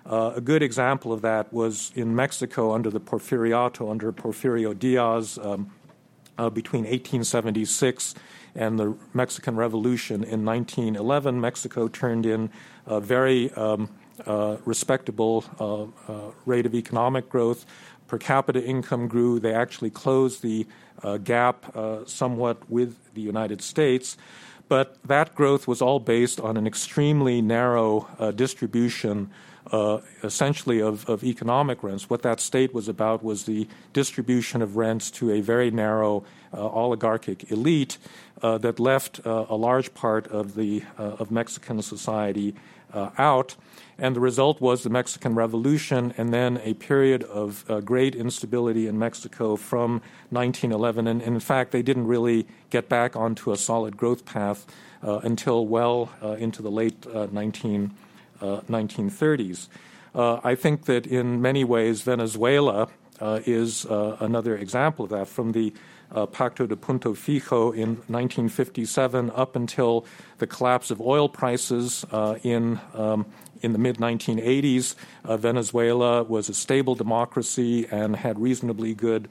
Uh, 0.06 0.32
a 0.36 0.40
good 0.40 0.62
example 0.62 1.12
of 1.12 1.22
that 1.22 1.52
was 1.52 1.90
in 1.94 2.14
Mexico 2.14 2.72
under 2.72 2.90
the 2.90 3.00
Porfiriato, 3.00 3.90
under 3.90 4.12
Porfirio 4.12 4.78
Diaz, 4.78 5.38
um, 5.42 5.70
uh, 6.36 6.50
between 6.50 6.82
1876 6.82 8.14
and 8.54 8.78
the 8.78 8.96
Mexican 9.12 9.56
Revolution 9.56 10.16
in 10.16 10.44
1911. 10.44 11.40
Mexico 11.40 11.88
turned 11.88 12.26
in 12.26 12.50
a 12.86 13.00
very 13.00 13.50
um, 13.52 13.88
uh, 14.26 14.56
respectable 14.64 15.44
uh, 15.58 16.12
uh, 16.12 16.30
rate 16.46 16.66
of 16.66 16.74
economic 16.74 17.28
growth 17.28 17.66
per 18.14 18.18
capita 18.18 18.62
income 18.62 19.08
grew. 19.08 19.40
They 19.40 19.52
actually 19.52 19.90
closed 19.90 20.40
the 20.40 20.68
uh, 21.02 21.16
gap 21.16 21.76
uh, 21.76 22.04
somewhat 22.06 22.70
with 22.70 22.94
the 23.14 23.20
United 23.20 23.60
States. 23.60 24.16
But 24.68 24.96
that 25.04 25.34
growth 25.34 25.66
was 25.66 25.82
all 25.82 25.98
based 25.98 26.38
on 26.38 26.56
an 26.56 26.64
extremely 26.64 27.42
narrow 27.42 28.06
uh, 28.20 28.30
distribution, 28.30 29.30
uh, 29.72 29.98
essentially, 30.22 30.80
of, 30.80 31.08
of, 31.08 31.24
economic 31.24 31.82
rents. 31.82 32.08
What 32.08 32.22
that 32.22 32.38
state 32.38 32.72
was 32.72 32.86
about 32.86 33.24
was 33.24 33.46
the 33.46 33.66
distribution 33.92 34.62
of 34.62 34.76
rents 34.76 35.10
to 35.18 35.32
a 35.32 35.40
very 35.40 35.72
narrow 35.72 36.22
uh, 36.52 36.64
oligarchic 36.64 37.50
elite 37.50 37.98
uh, 38.42 38.58
that 38.58 38.78
left 38.78 39.20
a 39.24 39.56
large 39.56 39.92
part 39.92 40.28
of, 40.28 40.54
the, 40.54 40.84
of 40.98 41.32
Mexican 41.32 41.82
society 41.82 42.54
out. 43.18 43.56
And 43.98 44.16
the 44.16 44.20
result 44.20 44.60
was 44.60 44.82
the 44.82 44.90
Mexican 44.90 45.34
Revolution 45.34 46.12
and 46.16 46.32
then 46.32 46.60
a 46.64 46.74
period 46.74 47.22
of 47.24 47.64
uh, 47.70 47.80
great 47.80 48.14
instability 48.14 48.88
in 48.88 48.98
Mexico 48.98 49.56
from 49.56 50.02
1911. 50.30 51.06
And, 51.06 51.22
and, 51.22 51.34
in 51.34 51.40
fact, 51.40 51.70
they 51.70 51.82
didn't 51.82 52.06
really 52.06 52.46
get 52.70 52.88
back 52.88 53.14
onto 53.14 53.52
a 53.52 53.56
solid 53.56 53.96
growth 53.96 54.24
path 54.24 54.66
uh, 55.02 55.18
until 55.18 55.66
well 55.66 56.10
uh, 56.22 56.32
into 56.32 56.62
the 56.62 56.70
late 56.70 57.06
19, 57.06 57.94
uh, 58.40 58.60
1930s. 58.68 59.68
Uh, 60.14 60.18
uh, 60.18 60.40
I 60.44 60.54
think 60.54 60.86
that 60.86 61.06
in 61.06 61.42
many 61.42 61.64
ways, 61.64 62.02
Venezuela 62.02 62.88
is 63.20 63.84
another 63.84 64.56
example 64.56 65.04
of 65.04 65.10
that. 65.10 65.28
From 65.28 65.52
the 65.52 65.72
uh, 66.14 66.26
Pacto 66.26 66.66
de 66.66 66.76
Punto 66.76 67.12
Fijo 67.12 67.74
in 67.74 67.96
1957 68.06 69.30
up 69.30 69.56
until 69.56 70.06
the 70.38 70.46
collapse 70.46 70.90
of 70.90 71.00
oil 71.00 71.28
prices 71.28 72.04
uh, 72.12 72.36
in 72.42 72.80
um, 72.94 73.26
in 73.62 73.72
the 73.72 73.78
mid 73.78 73.96
1980s, 73.96 74.94
uh, 75.24 75.38
Venezuela 75.38 76.22
was 76.22 76.50
a 76.50 76.54
stable 76.54 76.94
democracy 76.94 77.86
and 77.90 78.14
had 78.14 78.38
reasonably 78.38 78.94
good, 78.94 79.26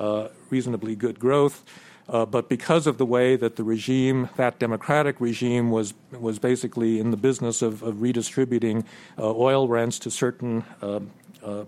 uh, 0.00 0.26
reasonably 0.50 0.96
good 0.96 1.20
growth. 1.20 1.64
Uh, 2.08 2.24
but 2.24 2.48
because 2.48 2.86
of 2.86 2.98
the 2.98 3.06
way 3.06 3.36
that 3.36 3.56
the 3.56 3.64
regime, 3.64 4.28
that 4.36 4.58
democratic 4.58 5.20
regime, 5.20 5.70
was 5.70 5.94
was 6.12 6.38
basically 6.38 7.00
in 7.00 7.10
the 7.10 7.16
business 7.16 7.62
of, 7.62 7.82
of 7.82 8.00
redistributing 8.00 8.84
uh, 9.18 9.32
oil 9.34 9.68
rents 9.68 9.98
to 9.98 10.10
certain 10.10 10.64
uh, 10.82 11.00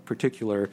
particular 0.05 0.69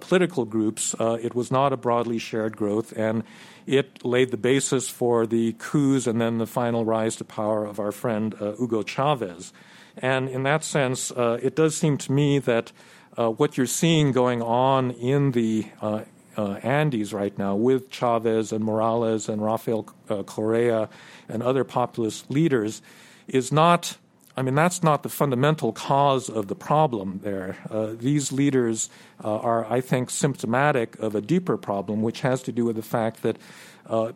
political 0.00 0.44
groups, 0.44 0.94
it 1.00 1.34
was 1.34 1.50
not 1.50 1.72
a 1.72 1.76
broadly 1.76 2.18
shared 2.18 2.56
growth, 2.56 2.92
and 2.96 3.22
it 3.66 4.04
laid 4.04 4.30
the 4.30 4.36
basis 4.36 4.88
for 4.88 5.26
the 5.26 5.54
coups 5.58 6.06
and 6.06 6.20
then 6.20 6.38
the 6.38 6.46
final 6.46 6.84
rise 6.84 7.16
to 7.16 7.24
power 7.24 7.64
of 7.64 7.78
our 7.78 7.92
friend 7.92 8.34
Hugo 8.58 8.82
Chavez. 8.82 9.52
And 9.96 10.28
in 10.28 10.42
that 10.42 10.64
sense, 10.64 11.10
uh, 11.12 11.38
it 11.42 11.54
does 11.54 11.76
seem 11.76 11.98
to 11.98 12.12
me 12.12 12.38
that 12.40 12.72
uh, 13.16 13.30
what 13.30 13.56
you're 13.56 13.66
seeing 13.66 14.12
going 14.12 14.42
on 14.42 14.90
in 14.90 15.32
the 15.32 15.66
uh, 15.80 16.02
uh 16.36 16.54
Andes 16.64 17.12
right 17.12 17.36
now 17.38 17.54
with 17.54 17.90
Chavez 17.90 18.50
and 18.50 18.64
Morales 18.64 19.28
and 19.28 19.40
Rafael 19.40 19.86
uh, 20.10 20.24
Correa 20.24 20.88
and 21.28 21.42
other 21.42 21.62
populist 21.64 22.30
leaders 22.30 22.82
is 23.28 23.52
not. 23.52 23.96
I 24.36 24.42
mean, 24.42 24.54
that's 24.54 24.82
not 24.82 25.02
the 25.02 25.08
fundamental 25.08 25.72
cause 25.72 26.28
of 26.28 26.48
the 26.48 26.56
problem 26.56 27.20
there. 27.22 27.56
Uh, 27.70 27.92
these 27.96 28.32
leaders 28.32 28.90
are, 29.20 29.64
I 29.72 29.80
think, 29.80 30.10
symptomatic 30.10 30.98
of 30.98 31.14
a 31.14 31.20
deeper 31.20 31.56
problem, 31.56 32.02
which 32.02 32.22
has 32.22 32.42
to 32.42 32.52
do 32.52 32.64
with 32.64 32.76
the 32.76 32.82
fact 32.82 33.22
that, 33.22 33.36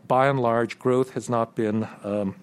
by 0.08 0.26
and 0.26 0.40
large, 0.40 0.78
growth 0.78 1.10
has 1.14 1.30
not 1.30 1.54
been 1.54 1.86
um, 2.02 2.34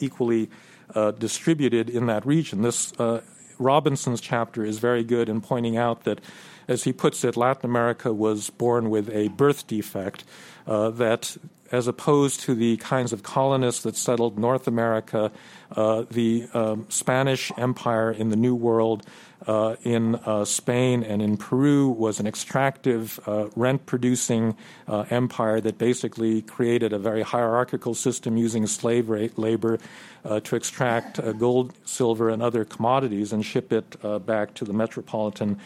equally 0.00 0.50
uh, 0.94 1.12
distributed 1.12 1.88
in 1.88 2.06
that 2.06 2.26
region. 2.26 2.62
This 2.62 2.92
uh, 2.98 3.22
Robinson's 3.58 4.20
chapter 4.20 4.64
is 4.64 4.78
very 4.78 5.04
good 5.04 5.28
in 5.28 5.40
pointing 5.40 5.76
out 5.76 6.04
that, 6.04 6.20
as 6.68 6.84
he 6.84 6.92
puts 6.92 7.24
it, 7.24 7.36
Latin 7.36 7.64
America 7.70 8.12
was 8.12 8.50
born 8.50 8.90
with 8.90 9.08
a 9.10 9.28
birth 9.28 9.66
defect 9.66 10.24
uh, 10.66 10.90
that 10.90 11.36
as 11.72 11.88
opposed 11.88 12.40
to 12.40 12.54
the 12.54 12.76
kinds 12.76 13.12
of 13.12 13.22
colonists 13.22 13.82
that 13.82 13.96
settled 13.96 14.38
North 14.38 14.68
America, 14.68 15.32
uh, 15.74 16.04
the 16.10 16.46
um, 16.52 16.86
Spanish 16.90 17.50
Empire 17.56 18.12
in 18.12 18.28
the 18.28 18.36
New 18.36 18.54
World 18.54 19.04
uh, 19.46 19.76
in 19.82 20.14
uh, 20.14 20.44
Spain 20.44 21.02
and 21.02 21.20
in 21.20 21.36
Peru 21.36 21.88
was 21.88 22.20
an 22.20 22.26
extractive, 22.26 23.18
uh, 23.26 23.48
rent 23.56 23.86
producing 23.86 24.56
uh, 24.86 25.04
empire 25.10 25.60
that 25.60 25.78
basically 25.78 26.42
created 26.42 26.92
a 26.92 26.98
very 26.98 27.22
hierarchical 27.22 27.94
system 27.94 28.36
using 28.36 28.66
slave 28.66 29.08
labor 29.08 29.78
uh, 30.24 30.40
to 30.40 30.54
extract 30.54 31.18
uh, 31.18 31.32
gold, 31.32 31.72
silver, 31.84 32.28
and 32.28 32.42
other 32.42 32.64
commodities 32.64 33.32
and 33.32 33.44
ship 33.44 33.72
it 33.72 33.96
back 34.24 34.54
to 34.54 34.64
the 34.64 34.72
metropolitan 34.72 35.58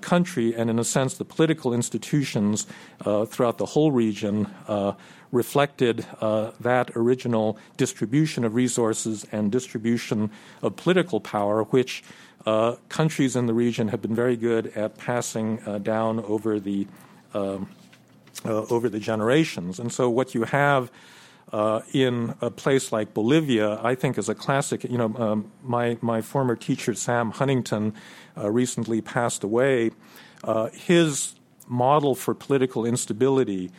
country. 0.00 0.54
And 0.54 0.70
in 0.70 0.78
a 0.78 0.84
sense, 0.84 1.14
the 1.14 1.24
political 1.24 1.74
institutions 1.74 2.66
throughout 3.02 3.58
the 3.58 3.66
whole 3.66 3.92
region 3.92 4.46
reflected 5.32 6.06
uh, 6.20 6.52
that 6.60 6.90
original 6.94 7.58
distribution 7.76 8.44
of 8.44 8.54
resources 8.54 9.26
and 9.32 9.50
distribution 9.50 10.30
of 10.60 10.76
political 10.76 11.20
power, 11.20 11.64
which 11.64 12.04
uh, 12.46 12.76
countries 12.88 13.34
in 13.34 13.46
the 13.46 13.54
region 13.54 13.88
have 13.88 14.02
been 14.02 14.14
very 14.14 14.36
good 14.36 14.66
at 14.76 14.98
passing 14.98 15.60
uh, 15.66 15.78
down 15.78 16.20
over 16.20 16.60
the 16.60 16.86
um, 17.34 17.68
uh, 18.44 18.64
over 18.64 18.88
the 18.88 18.98
generations. 19.00 19.78
And 19.78 19.92
so, 19.92 20.10
what 20.10 20.34
you 20.34 20.44
have 20.44 20.90
uh, 21.52 21.80
in 21.92 22.34
a 22.40 22.50
place 22.50 22.92
like 22.92 23.14
Bolivia, 23.14 23.80
I 23.82 23.94
think, 23.94 24.18
is 24.18 24.28
a 24.28 24.34
classic. 24.34 24.84
You 24.84 24.98
know, 24.98 25.14
um, 25.16 25.52
my 25.62 25.96
my 26.02 26.20
former 26.20 26.56
teacher 26.56 26.94
Sam 26.94 27.30
Huntington 27.30 27.94
uh, 28.36 28.50
recently 28.50 29.00
passed 29.00 29.44
away. 29.44 29.92
his 30.72 31.34
model 31.68 32.14
for 32.14 32.34
political 32.34 32.84
instability 32.84 33.70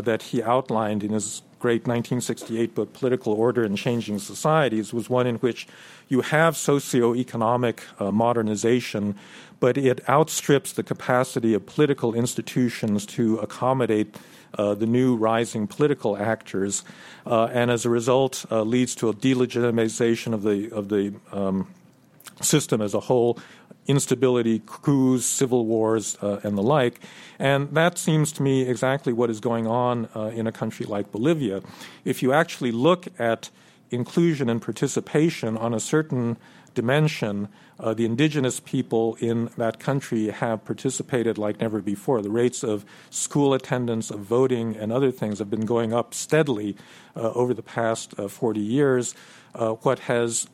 that 0.00 0.22
he 0.22 0.42
outlined 0.42 1.02
in 1.02 1.12
his 1.12 1.42
great 1.60 1.82
1968 1.82 2.74
book, 2.74 2.92
Political 2.92 3.34
Order 3.34 3.64
and 3.64 3.76
Changing 3.76 4.18
Societies, 4.18 4.92
was 4.92 5.10
one 5.10 5.26
in 5.26 5.36
which 5.36 5.68
you 6.08 6.22
have 6.22 6.54
socioeconomic 6.54 7.80
uh, 7.98 8.10
modernization, 8.10 9.14
but 9.60 9.76
it 9.76 10.00
outstrips 10.08 10.72
the 10.72 10.82
capacity 10.82 11.54
of 11.54 11.66
political 11.66 12.14
institutions 12.14 13.04
to 13.06 13.36
accommodate 13.38 14.16
uh, 14.58 14.74
the 14.74 14.86
new 14.86 15.14
rising 15.14 15.66
political 15.66 16.16
actors, 16.16 16.82
uh, 17.26 17.44
and 17.52 17.70
as 17.70 17.84
a 17.84 17.90
result, 17.90 18.44
uh, 18.50 18.62
leads 18.62 18.94
to 18.96 19.08
a 19.08 19.14
delegitimization 19.14 20.32
of 20.32 20.42
the 20.42 20.72
of 20.72 20.88
the 20.88 21.14
um, 21.30 21.68
system 22.42 22.80
as 22.80 22.94
a 22.94 23.00
whole, 23.00 23.38
instability, 23.90 24.62
coups, 24.64 25.26
civil 25.26 25.66
wars, 25.66 26.16
uh, 26.22 26.40
and 26.42 26.56
the 26.56 26.62
like. 26.62 27.00
And 27.38 27.70
that 27.74 27.98
seems 27.98 28.32
to 28.32 28.42
me 28.42 28.62
exactly 28.62 29.12
what 29.12 29.30
is 29.30 29.40
going 29.40 29.66
on 29.66 30.08
uh, 30.14 30.26
in 30.34 30.46
a 30.46 30.52
country 30.52 30.86
like 30.86 31.10
Bolivia. 31.12 31.62
If 32.04 32.22
you 32.22 32.32
actually 32.32 32.72
look 32.72 33.08
at 33.18 33.50
inclusion 33.90 34.48
and 34.48 34.62
participation 34.62 35.56
on 35.56 35.74
a 35.74 35.80
certain 35.80 36.36
dimension, 36.74 37.48
uh, 37.80 37.94
the 37.94 38.04
indigenous 38.04 38.60
people 38.60 39.16
in 39.20 39.50
that 39.56 39.80
country 39.80 40.28
have 40.28 40.64
participated 40.64 41.38
like 41.38 41.60
never 41.60 41.80
before. 41.80 42.22
The 42.22 42.30
rates 42.30 42.62
of 42.62 42.84
school 43.10 43.54
attendance, 43.54 44.10
of 44.10 44.20
voting, 44.20 44.76
and 44.76 44.92
other 44.92 45.10
things 45.10 45.38
have 45.38 45.50
been 45.50 45.66
going 45.66 45.92
up 45.92 46.14
steadily 46.14 46.76
uh, 47.16 47.32
over 47.32 47.54
the 47.54 47.62
past 47.62 48.14
uh, 48.18 48.28
40 48.28 48.60
years. 48.60 49.14
Uh, 49.54 49.72
what 49.72 50.00
has 50.00 50.46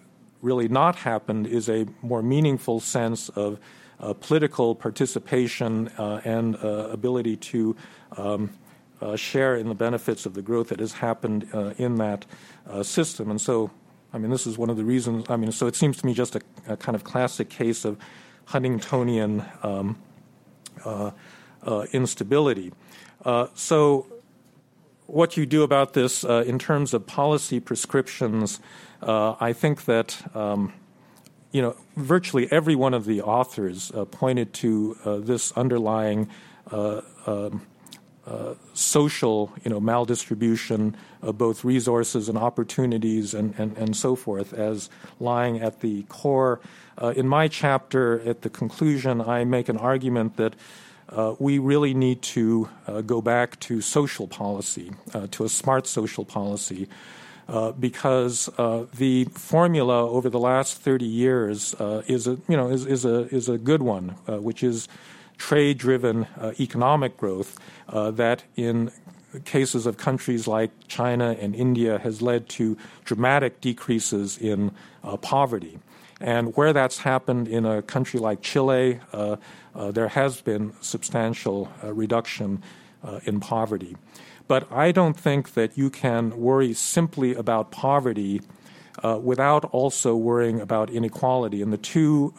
really 0.46 0.68
not 0.68 0.96
happened 0.96 1.46
is 1.46 1.68
a 1.68 1.86
more 2.02 2.22
meaningful 2.22 2.80
sense 2.80 3.28
of 3.30 3.58
uh, 3.98 4.12
political 4.14 4.74
participation 4.74 5.88
uh, 5.98 6.20
and 6.24 6.54
ability 6.56 7.36
to 7.36 7.76
um, 8.16 8.50
share 9.16 9.56
in 9.56 9.68
the 9.68 9.74
benefits 9.74 10.24
of 10.26 10.34
the 10.34 10.42
growth 10.42 10.68
that 10.68 10.80
has 10.80 10.92
happened 10.92 11.42
in 11.78 11.96
that 11.96 12.24
system. 12.82 13.30
And 13.30 13.40
so 13.40 13.70
I 14.16 14.18
mean, 14.18 14.30
this 14.30 14.46
is 14.46 14.56
one 14.56 14.70
of 14.70 14.78
the 14.78 14.84
reasons. 14.84 15.26
I 15.28 15.36
mean, 15.36 15.52
so 15.52 15.66
it 15.66 15.76
seems 15.76 15.98
to 15.98 16.06
me 16.06 16.14
just 16.14 16.36
a, 16.36 16.40
a 16.66 16.76
kind 16.78 16.96
of 16.96 17.04
classic 17.04 17.50
case 17.50 17.84
of 17.84 17.98
Huntingtonian 18.48 19.44
um, 19.62 19.98
uh, 20.86 21.10
uh, 21.62 21.86
instability. 21.92 22.72
Uh, 23.26 23.48
so, 23.52 24.06
what 25.06 25.36
you 25.36 25.44
do 25.44 25.62
about 25.62 25.92
this 25.92 26.24
uh, 26.24 26.44
in 26.46 26.58
terms 26.58 26.94
of 26.94 27.06
policy 27.06 27.60
prescriptions, 27.60 28.58
uh, 28.58 28.62
I 29.02 29.52
think 29.52 29.84
that. 29.84 30.16
Um, 30.34 30.72
you 31.52 31.62
know, 31.62 31.74
virtually 31.96 32.52
every 32.52 32.74
one 32.74 32.92
of 32.92 33.06
the 33.06 33.22
authors 33.22 33.90
uh, 33.92 34.04
pointed 34.04 34.52
to 34.52 34.94
this 35.24 35.52
underlying 35.52 36.28
um, 36.70 37.62
uh, 38.26 38.54
social, 38.74 39.52
you 39.62 39.70
know, 39.70 39.80
maldistribution 39.80 40.94
of 41.22 41.38
both 41.38 41.62
resources 41.62 42.28
and 42.28 42.36
opportunities 42.36 43.34
and, 43.34 43.54
and, 43.56 43.76
and 43.78 43.96
so 43.96 44.16
forth 44.16 44.52
as 44.52 44.90
lying 45.20 45.60
at 45.60 45.80
the 45.80 46.02
core. 46.08 46.60
Uh, 47.00 47.12
in 47.16 47.28
my 47.28 47.46
chapter, 47.46 48.20
at 48.28 48.42
the 48.42 48.50
conclusion, 48.50 49.20
I 49.20 49.44
make 49.44 49.68
an 49.68 49.76
argument 49.76 50.38
that 50.38 50.54
uh, 51.08 51.36
we 51.38 51.60
really 51.60 51.94
need 51.94 52.20
to 52.20 52.68
uh, 52.88 53.00
go 53.02 53.22
back 53.22 53.60
to 53.60 53.80
social 53.80 54.26
policy, 54.26 54.90
uh, 55.14 55.28
to 55.30 55.44
a 55.44 55.48
smart 55.48 55.86
social 55.86 56.24
policy. 56.24 56.88
Because 57.78 58.46
the 58.94 59.26
formula 59.32 60.10
over 60.10 60.28
the 60.28 60.38
last 60.38 60.78
30 60.78 61.04
years 61.04 61.74
is 62.06 62.26
a 62.26 62.38
you 62.48 62.56
know 62.56 62.68
is, 62.68 62.86
is 62.86 63.04
a 63.04 63.28
is 63.34 63.48
a 63.48 63.58
good 63.58 63.82
one, 63.82 64.10
which 64.26 64.62
is 64.62 64.88
trade 65.38 65.78
driven 65.78 66.24
uh, 66.40 66.52
economic 66.58 67.16
growth 67.16 67.58
uh, 67.88 68.10
that 68.12 68.44
in 68.56 68.90
cases 69.44 69.86
of 69.86 69.96
countries 69.96 70.46
like 70.46 70.70
China 70.88 71.36
and 71.38 71.54
India 71.54 71.98
has 71.98 72.22
led 72.22 72.48
to 72.48 72.76
dramatic 73.04 73.60
decreases 73.60 74.38
in 74.38 74.72
uh, 75.04 75.16
poverty. 75.18 75.78
And 76.20 76.56
where 76.56 76.72
that's 76.72 76.98
happened 76.98 77.46
in 77.46 77.66
a 77.66 77.82
country 77.82 78.18
like 78.18 78.40
Chile, 78.40 79.00
uh, 79.12 79.36
uh, 79.74 79.90
there 79.90 80.08
has 80.08 80.40
been 80.40 80.72
substantial 80.80 81.70
uh, 81.84 81.92
reduction 81.92 82.62
in 83.24 83.38
poverty. 83.38 83.96
But 84.48 84.70
I 84.72 84.92
don't 84.92 85.18
think 85.18 85.54
that 85.54 85.76
you 85.76 85.90
can 85.90 86.38
worry 86.38 86.72
simply 86.72 87.34
about 87.34 87.70
poverty 87.70 88.42
without 89.20 89.64
also 89.66 90.16
worrying 90.16 90.60
about 90.60 90.90
inequality. 90.90 91.62
And 91.62 91.72
the 91.72 91.78
two 91.78 92.32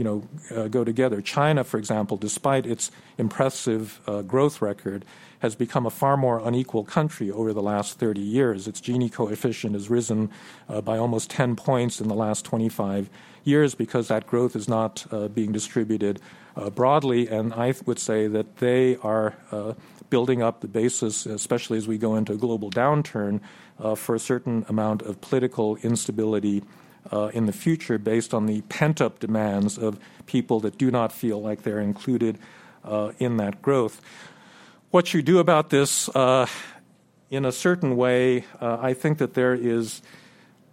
you 0.00 0.04
know, 0.04 0.22
uh, 0.56 0.66
go 0.68 0.82
together. 0.82 1.20
China, 1.20 1.62
for 1.62 1.76
example, 1.76 2.16
despite 2.16 2.64
its 2.64 2.90
impressive 3.18 4.00
uh, 4.06 4.22
growth 4.22 4.62
record, 4.62 5.04
has 5.40 5.54
become 5.54 5.84
a 5.84 5.90
far 5.90 6.16
more 6.16 6.40
unequal 6.42 6.84
country 6.84 7.30
over 7.30 7.52
the 7.52 7.60
last 7.60 7.98
30 7.98 8.18
years. 8.18 8.66
Its 8.66 8.80
Gini 8.80 9.12
coefficient 9.12 9.74
has 9.74 9.90
risen 9.90 10.30
uh, 10.70 10.80
by 10.80 10.96
almost 10.96 11.28
10 11.28 11.54
points 11.54 12.00
in 12.00 12.08
the 12.08 12.14
last 12.14 12.46
25 12.46 13.10
years 13.44 13.74
because 13.74 14.08
that 14.08 14.26
growth 14.26 14.56
is 14.56 14.66
not 14.66 15.04
uh, 15.10 15.28
being 15.28 15.52
distributed 15.52 16.18
uh, 16.18 16.22
broadly. 16.74 17.28
And 17.28 17.52
I 17.54 17.74
would 17.86 17.98
say 17.98 18.26
that 18.26 18.58
they 18.58 18.96
are 18.96 19.34
uh, 19.50 19.74
building 20.10 20.42
up 20.42 20.60
the 20.60 20.68
basis, 20.68 21.26
especially 21.26 21.78
as 21.78 21.86
we 21.86 21.98
go 21.98 22.16
into 22.16 22.32
a 22.32 22.36
global 22.36 22.70
downturn, 22.70 23.40
for 23.96 24.14
a 24.14 24.18
certain 24.18 24.66
amount 24.68 25.02
of 25.02 25.20
political 25.20 25.76
instability 25.76 26.62
uh, 27.12 27.30
in 27.32 27.46
the 27.46 27.52
future 27.52 27.98
based 27.98 28.34
on 28.34 28.46
the 28.46 28.60
pent 28.62 29.00
up 29.00 29.18
demands 29.18 29.78
of 29.78 29.98
people 30.26 30.60
that 30.60 30.78
do 30.78 30.90
not 30.90 31.12
feel 31.12 31.40
like 31.40 31.62
they're 31.62 31.80
included 31.80 32.38
uh, 32.84 33.12
in 33.18 33.36
that 33.38 33.62
growth. 33.62 34.00
What 34.90 35.14
you 35.14 35.22
do 35.22 35.38
about 35.38 35.70
this, 35.70 36.08
uh, 36.10 36.46
in 37.30 37.44
a 37.44 37.52
certain 37.52 37.96
way, 37.96 38.44
uh, 38.60 38.78
I 38.80 38.92
think 38.94 39.18
that 39.18 39.34
there 39.34 39.54
is 39.54 40.02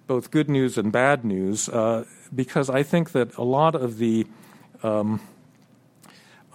both 0.08 0.32
good 0.32 0.50
news 0.50 0.78
and 0.78 0.92
bad 0.92 1.24
news 1.24 1.70
uh, 1.70 2.06
because 2.34 2.70
I 2.70 2.82
think 2.82 3.12
that 3.12 3.36
a 3.38 3.44
lot 3.44 3.76
of 3.76 3.98
the 3.98 4.26
um, 4.82 5.22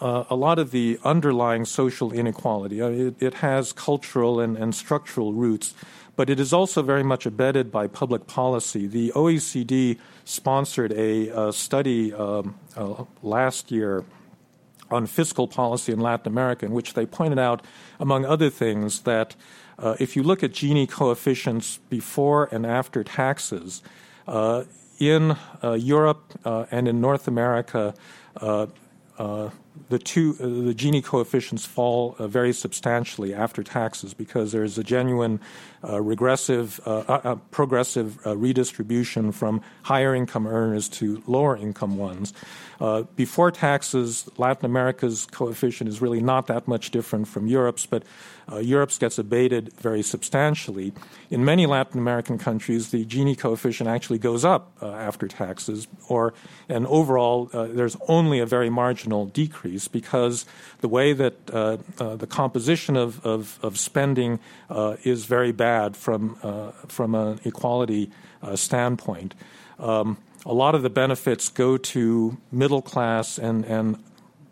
uh, 0.03 0.25
a 0.29 0.37
lot 0.37 0.59
of 0.59 0.71
the 0.73 0.99
underlying 1.05 1.65
social 1.65 2.13
inequality. 2.13 2.81
it, 2.81 3.15
it, 3.21 3.35
has 3.35 3.73
cultural 3.73 4.41
and, 4.41 4.57
and 4.57 4.75
structural 4.75 5.33
roots 5.33 5.75
but 6.17 6.29
it 6.29 6.39
is 6.39 6.53
also 6.53 6.83
very 6.83 7.03
much 7.03 7.27
abetted 7.27 7.73
by 7.73 7.87
public 7.87 8.27
policy. 8.27 8.87
The 8.87 9.13
OECD 9.13 9.99
sponsored 10.25 10.93
a, 10.93 11.29
a 11.29 11.53
study 11.53 12.13
um, 12.13 12.55
uh, 12.77 13.05
last 13.23 13.71
year 13.71 14.05
on 14.91 15.07
fiscal 15.07 15.49
policy 15.49 15.93
in 15.93 16.01
Latin 16.01 16.29
America, 16.31 16.67
in 16.67 16.73
which 16.73 16.93
they 16.95 17.07
pointed 17.07 17.39
out, 17.39 17.65
among 17.99 18.27
other 18.27 18.51
things, 18.51 19.01
that 19.01 19.35
uh, 19.79 19.97
if 19.99 20.15
you 20.15 20.23
look 20.23 20.43
at 20.43 20.53
Gini 20.53 20.89
coefficients 20.89 21.79
before 21.89 22.49
and 22.53 22.67
after 22.67 23.03
taxes, 23.03 23.83
uh, 24.29 24.65
in 24.99 25.37
uh, 25.65 25.73
Europe 25.73 26.39
uh, 26.45 26.67
and 26.71 26.87
in 26.87 27.01
North 27.01 27.27
America, 27.27 27.95
uh, 28.37 28.67
the 29.89 29.99
two 29.99 30.37
uh, 30.41 30.45
the 30.45 30.75
Gini 30.75 31.03
coefficients 31.03 31.67
fall 31.67 32.17
uh, 32.19 32.27
very 32.27 32.53
substantially 32.53 33.35
after 33.35 33.63
taxes 33.63 34.15
because 34.15 34.53
there's 34.53 34.79
a 34.79 34.85
genuine 34.85 35.41
regressive 35.83 36.81
uh, 36.87 37.05
uh, 37.09 37.21
uh, 37.25 37.35
progressive 37.51 38.25
redistribution 38.27 39.33
from 39.33 39.61
higher 39.83 40.15
income 40.15 40.47
earners 40.47 40.89
to 40.89 41.23
lower 41.27 41.57
income 41.57 41.97
ones. 41.97 42.33
before 43.17 43.51
taxes, 43.51 44.29
Latin 44.37 44.67
America's 44.67 45.27
coefficient 45.27 45.89
is 45.89 46.01
really 46.01 46.21
not 46.21 46.47
that 46.47 46.67
much 46.67 46.91
different 46.91 47.29
from 47.29 47.47
Europe's, 47.47 47.87
but 47.87 48.03
Europe's 48.61 48.99
gets 48.99 49.19
abated 49.19 49.73
very 49.81 50.03
substantially. 50.03 50.93
In 51.31 51.45
many 51.45 51.65
Latin 51.67 51.99
American 51.99 52.39
countries, 52.39 52.91
the 52.91 53.05
Gini 53.07 53.39
coefficient 53.39 53.89
actually 53.89 54.19
goes 54.19 54.45
up 54.45 54.73
after 54.83 55.29
taxes, 55.29 55.87
or 56.09 56.35
and 56.69 56.87
overall 56.87 57.47
there's 57.53 57.97
only 58.09 58.41
a 58.41 58.47
very 58.47 58.69
marginal 58.69 59.27
decrease 59.27 59.89
because 59.89 60.45
the 60.81 60.89
way 60.89 61.13
that 61.13 61.35
uh, 61.51 61.79
uh, 61.99 62.17
the 62.17 62.27
composition 62.27 62.97
of, 62.97 63.25
of, 63.25 63.59
of 63.63 63.79
spending 63.79 64.41
uh, 64.69 64.97
is 65.05 65.25
very 65.25 65.53
bad 65.53 65.72
from, 65.97 66.37
uh, 66.43 66.71
from 66.87 67.15
an 67.15 67.41
equality 67.45 68.11
uh, 68.43 68.57
standpoint. 68.57 69.35
Um, 69.79 70.17
a 70.45 70.53
lot 70.53 70.75
of 70.75 70.83
the 70.83 70.91
benefits 70.91 71.49
go 71.49 71.77
to 71.77 72.37
middle 72.51 72.83
class 72.83 73.39
and, 73.39 73.65
and 73.65 74.03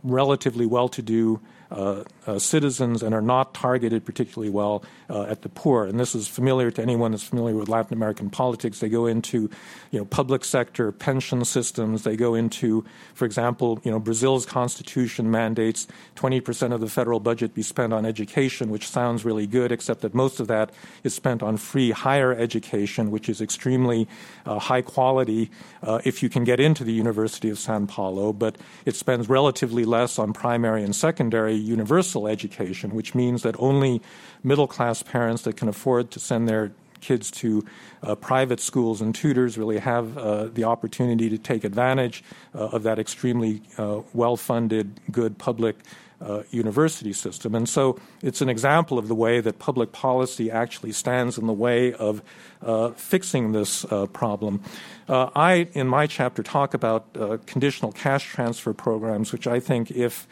relatively 0.03 0.67
well 0.67 0.89
to 0.89 1.03
do 1.03 1.41
uh, 1.71 2.05
uh, 2.27 2.39
citizens 2.39 3.03
and 3.03 3.15
are 3.15 3.23
not 3.23 3.55
targeted 3.55 4.05
particularly 4.05 4.51
well 4.51 4.83
uh, 5.09 5.23
at 5.25 5.43
the 5.43 5.49
poor. 5.49 5.85
And 5.85 5.99
this 5.99 6.15
is 6.15 6.29
familiar 6.29 6.71
to 6.71 6.83
anyone 6.83 7.13
that's 7.13 7.23
familiar 7.23 7.57
with 7.57 7.69
Latin 7.69 7.95
American 7.95 8.31
politics. 8.31 8.81
They 8.81 8.89
go 8.89 9.07
into, 9.07 9.51
you 9.91 9.99
know, 9.99 10.05
public 10.05 10.45
sector 10.45 10.93
pension 10.93 11.45
systems. 11.45 12.05
They 12.05 12.17
go 12.17 12.35
into, 12.35 12.85
for 13.15 13.25
example, 13.25 13.81
you 13.85 13.91
know, 13.91 13.99
Brazil's 13.99 14.47
constitution 14.47 15.31
mandates 15.31 15.87
20% 16.17 16.73
of 16.73 16.81
the 16.81 16.89
federal 16.89 17.21
budget 17.21 17.55
be 17.55 17.63
spent 17.63 17.93
on 17.93 18.05
education, 18.05 18.71
which 18.71 18.89
sounds 18.89 19.25
really 19.25 19.47
good, 19.47 19.73
except 19.73 20.01
that 20.03 20.15
most 20.15 20.41
of 20.41 20.49
that 20.49 20.71
is 21.05 21.15
spent 21.15 21.43
on 21.43 21.57
free 21.57 21.91
higher 21.91 22.33
education, 22.35 23.11
which 23.11 23.29
is 23.29 23.41
extremely 23.41 24.09
uh, 24.45 24.59
high 24.59 24.83
quality 24.83 25.51
uh, 25.83 26.01
if 26.05 26.23
you 26.23 26.29
can 26.29 26.45
get 26.45 26.61
into 26.61 26.85
the 26.85 26.93
University 26.93 27.49
of 27.49 27.59
Sao 27.59 27.71
Paulo, 27.87 28.33
but 28.33 28.59
it 28.85 28.97
spends 28.97 29.29
relatively 29.29 29.85
less 29.85 30.19
on 30.19 30.33
primary 30.33 30.83
and 30.83 30.95
secondary 30.95 31.60
universal 31.61 32.27
education, 32.27 32.91
which 32.91 33.15
means 33.15 33.43
that 33.43 33.55
only 33.59 34.03
middle 34.43 34.67
class 34.67 35.03
parents 35.03 35.43
that 35.43 35.57
can 35.57 35.69
afford 35.69 36.11
to 36.13 36.21
send 36.21 36.49
their 36.49 36.73
kids 37.01 37.31
to 37.31 37.65
uh, 38.03 38.15
private 38.15 38.61
schools 38.61 39.01
and 39.01 39.15
tutors 39.15 39.59
really 39.59 39.79
have 39.79 40.17
uh, 40.17 40.45
the 40.47 40.65
opportunity 40.65 41.29
to 41.29 41.39
take 41.39 41.65
advantage 41.65 42.23
uh, 42.55 42.69
of 42.69 42.83
that 42.85 42.99
extremely 42.99 43.63
uh, 43.79 44.01
well 44.15 44.37
funded, 44.37 45.01
good 45.11 45.39
public. 45.39 45.77
Uh, 46.23 46.43
university 46.51 47.15
system. 47.15 47.55
And 47.55 47.67
so 47.67 47.99
it's 48.21 48.43
an 48.43 48.51
example 48.51 48.99
of 48.99 49.09
the 49.09 49.15
way 49.15 49.41
that 49.41 49.59
public 49.59 49.91
policy 49.91 50.51
actually 50.51 50.93
stands 50.93 51.39
in 51.39 51.47
the 51.47 51.55
way 51.55 51.95
of 51.95 52.21
uh, 52.61 52.91
fixing 52.91 53.53
this 53.53 53.87
problem. 54.13 54.63
I, 55.09 55.69
in 55.73 55.89
my 55.89 56.07
chapter, 56.07 56.43
talk 56.43 56.75
about 56.75 57.15
conditional 57.47 57.91
cash 57.93 58.27
transfer 58.27 58.75
programs, 58.75 59.33
which 59.33 59.47
I 59.47 59.61
think, 59.61 59.91
if 59.93 60.29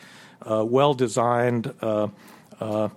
well 0.66 0.94
designed, 0.94 1.72
uh, 1.80 2.08
uh, 2.61 2.88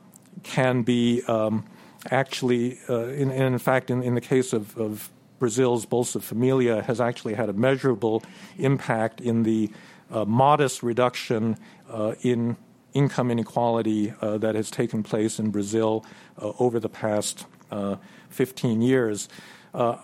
can 0.43 0.81
be 0.83 1.21
um, 1.27 1.65
actually, 2.09 2.79
uh, 2.89 3.07
in, 3.07 3.31
in, 3.31 3.57
fact, 3.57 3.89
in, 3.89 4.01
in 4.01 4.15
the 4.15 4.21
case 4.21 4.53
of, 4.53 4.77
of 4.77 5.09
Brazil's 5.39 5.85
Bolsa 5.85 6.21
Familia, 6.21 6.81
has 6.81 7.01
actually 7.01 7.33
had 7.33 7.49
a 7.49 7.53
measurable 7.53 8.23
impact 8.57 9.21
in 9.21 9.43
the 9.43 9.69
uh, 10.11 10.25
modest 10.25 10.83
reduction 10.83 11.57
uh, 11.89 12.15
in 12.21 12.57
income 12.93 13.31
inequality 13.31 14.13
uh, 14.21 14.37
that 14.37 14.55
has 14.55 14.69
taken 14.69 15.01
place 15.01 15.39
in 15.39 15.49
Brazil 15.49 16.05
uh, 16.41 16.51
over 16.59 16.79
the 16.79 16.89
past 16.89 17.45
uh, 17.71 17.95
15 18.29 18.81
years. 18.81 19.29
Uh, 19.73 19.97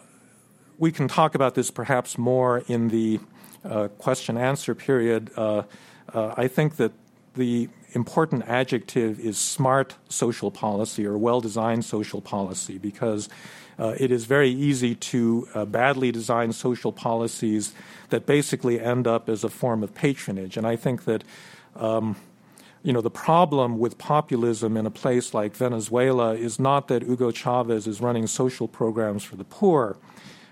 we 0.77 0.91
can 0.91 1.07
talk 1.07 1.36
about 1.36 1.55
this 1.55 1.69
perhaps 1.71 2.17
more 2.17 2.60
in 2.67 2.88
the 2.89 3.19
question 3.97 4.38
answer 4.38 4.73
period. 4.73 5.29
I 5.38 6.47
think 6.47 6.77
that 6.77 6.93
the 7.38 7.69
important 7.93 8.43
adjective 8.47 9.19
is 9.19 9.38
smart 9.38 9.95
social 10.10 10.52
policy 10.52 11.06
or 11.06 11.17
well 11.17 11.39
designed 11.39 11.86
social 11.86 12.21
policy 12.21 12.78
because 12.78 13.30
uh, 13.80 13.95
it 14.00 14.12
is 14.12 14.26
very 14.26 14.50
easy 14.50 14.95
to 14.95 15.47
uh, 15.54 15.65
badly 15.65 16.12
design 16.12 16.52
social 16.52 16.91
policies 16.91 17.73
that 18.10 18.26
basically 18.26 18.80
end 18.80 19.08
up 19.08 19.30
as 19.30 19.43
a 19.43 19.50
form 19.50 19.84
of 19.84 19.93
patronage. 19.93 20.58
And 20.58 20.67
I 20.67 20.76
think 20.76 21.06
that. 21.06 21.23
Um, 21.76 22.15
you 22.84 22.93
know, 22.93 23.02
the 23.02 23.10
problem 23.10 23.80
with 23.80 23.97
populism 23.97 24.78
in 24.78 24.86
a 24.86 24.91
place 24.91 25.34
like 25.34 25.54
Venezuela 25.54 26.36
is 26.36 26.58
not 26.58 26.88
that 26.88 27.04
Hugo 27.04 27.32
Chavez 27.32 27.86
is 27.86 28.00
running 28.00 28.28
social 28.28 28.65
programs 28.65 29.26
for 29.26 29.36
the 29.36 29.43
poor, 29.43 29.97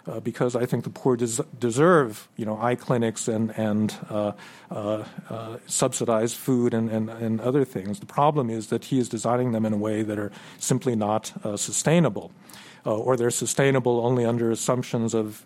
uh, 0.08 0.20
because 0.20 0.56
I 0.56 0.66
think 0.66 0.84
the 0.84 0.90
poor 0.90 1.16
des- 1.16 1.44
deserve, 1.60 2.28
you 2.38 2.46
know, 2.46 2.60
eye 2.62 2.76
clinics 2.76 3.28
and 3.28 3.52
and 3.58 3.96
uh, 4.10 4.32
uh, 4.72 5.04
uh, 5.30 5.58
subsidized 5.66 6.38
food 6.38 6.74
and, 6.74 6.90
and, 6.90 7.10
and 7.10 7.42
other 7.42 7.66
things. 7.66 8.00
The 8.00 8.06
problem 8.06 8.50
is 8.50 8.68
that 8.68 8.86
he 8.86 9.00
is 9.00 9.10
designing 9.10 9.52
them 9.52 9.66
in 9.66 9.74
a 9.74 9.78
way 9.78 10.04
that 10.04 10.20
are 10.20 10.32
simply 10.60 10.96
not 10.96 11.34
uh, 11.44 11.58
sustainable 11.58 12.32
uh, 12.86 12.96
or 12.96 13.18
they're 13.18 13.32
sustainable 13.32 14.06
only 14.06 14.26
under 14.26 14.52
assumptions 14.52 15.14
of 15.14 15.46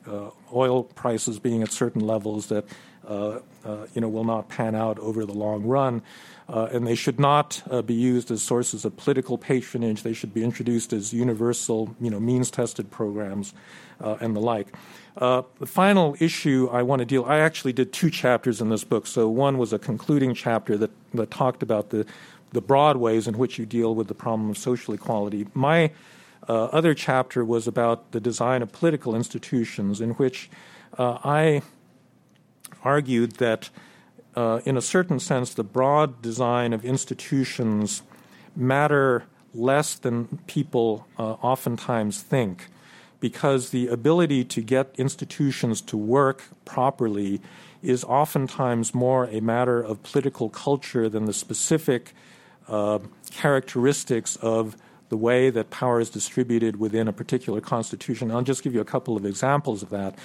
oil 0.54 0.84
prices 0.84 1.40
being 1.40 1.64
at 1.64 1.72
certain 1.72 2.02
levels 2.02 2.48
that 2.48 2.66
you 3.08 4.02
know 4.02 4.10
will 4.10 4.26
not 4.26 4.50
pan 4.50 4.76
out 4.76 5.00
over 5.00 5.26
the 5.26 5.34
long 5.34 5.64
run. 5.64 6.02
Uh, 6.50 6.68
and 6.72 6.88
they 6.88 6.96
should 6.96 7.20
not 7.20 7.62
uh, 7.70 7.84
be 7.84 7.94
used 7.94 8.32
as 8.32 8.42
sources 8.42 8.84
of 8.84 8.98
political 8.98 9.38
patronage. 9.38 10.02
They 10.02 10.14
should 10.14 10.34
be 10.34 10.44
introduced 10.44 10.94
as 10.94 11.14
universal, 11.14 11.96
you 12.02 12.10
know, 12.10 12.20
means-tested 12.20 12.90
programs 12.90 13.54
and 14.00 14.36
the 14.36 14.40
like. 14.40 14.68
the 15.18 15.66
final 15.66 16.16
issue 16.20 16.70
I 16.72 16.82
want 16.84 17.00
to 17.00 17.06
deal. 17.06 17.26
I 17.26 17.40
actually 17.40 17.74
did 17.74 17.92
two 17.92 18.10
chapters 18.10 18.62
in 18.62 18.70
this 18.70 18.84
book. 18.84 19.08
So 19.08 19.28
one 19.30 19.58
was 19.58 19.74
a 19.74 19.80
concluding 19.80 20.34
chapter 20.34 20.78
that 20.78 20.92
that 21.14 21.32
talked 21.32 21.64
about 21.64 21.90
the 21.90 22.06
the 22.52 22.62
broad 22.62 22.98
ways 22.98 23.28
in 23.28 23.38
which 23.38 23.60
you 23.60 23.66
deal 23.66 23.94
with 23.96 24.08
the 24.08 24.16
problem 24.16 24.50
of 24.50 24.58
social 24.58 24.94
equality. 24.94 25.48
My 25.54 25.92
uh, 26.48 26.66
other 26.66 26.94
chapter 26.94 27.46
was 27.46 27.68
about 27.68 28.12
the 28.12 28.20
design 28.20 28.62
of 28.62 28.72
political 28.72 29.16
institutions, 29.16 30.02
in 30.02 30.12
which 30.12 30.50
uh, 30.98 31.20
I 31.24 31.62
argued 32.84 33.34
that, 33.34 33.70
uh, 34.36 34.62
in 34.66 34.78
a 34.78 34.82
certain 34.82 35.20
sense, 35.20 35.54
the 35.54 35.64
broad 35.64 36.22
design 36.22 36.74
of 36.74 36.84
institutions 36.84 38.02
matter 38.56 39.26
less 39.54 39.96
than 39.96 40.40
people 40.48 41.06
uh, 41.18 41.34
oftentimes 41.34 42.22
think, 42.22 42.68
because 43.20 43.70
the 43.70 43.88
ability 43.88 44.44
to 44.46 44.62
get 44.62 44.94
institutions 44.98 45.82
to 45.82 45.98
work 45.98 46.44
properly 46.66 47.42
is 47.82 48.04
oftentimes 48.04 48.94
more 48.94 49.26
a 49.26 49.40
matter 49.40 49.82
of 49.82 50.02
political 50.04 50.50
culture 50.50 51.10
than 51.10 51.26
the 51.26 51.34
specific 51.34 52.14
uh, 52.68 53.00
characteristics 53.32 54.36
of 54.38 54.76
the 55.10 55.18
way 55.18 55.50
that 55.50 55.70
power 55.70 56.00
is 56.00 56.10
distributed 56.10 56.80
within 56.80 57.08
a 57.08 57.14
particular 57.14 57.60
constitution. 57.60 58.32
I'll 58.32 58.42
just 58.42 58.64
give 58.64 58.74
you 58.74 58.82
a 58.82 58.86
couple 58.86 59.18
of 59.18 59.26
examples 59.26 59.82
of 59.82 59.90
that. 59.90 60.16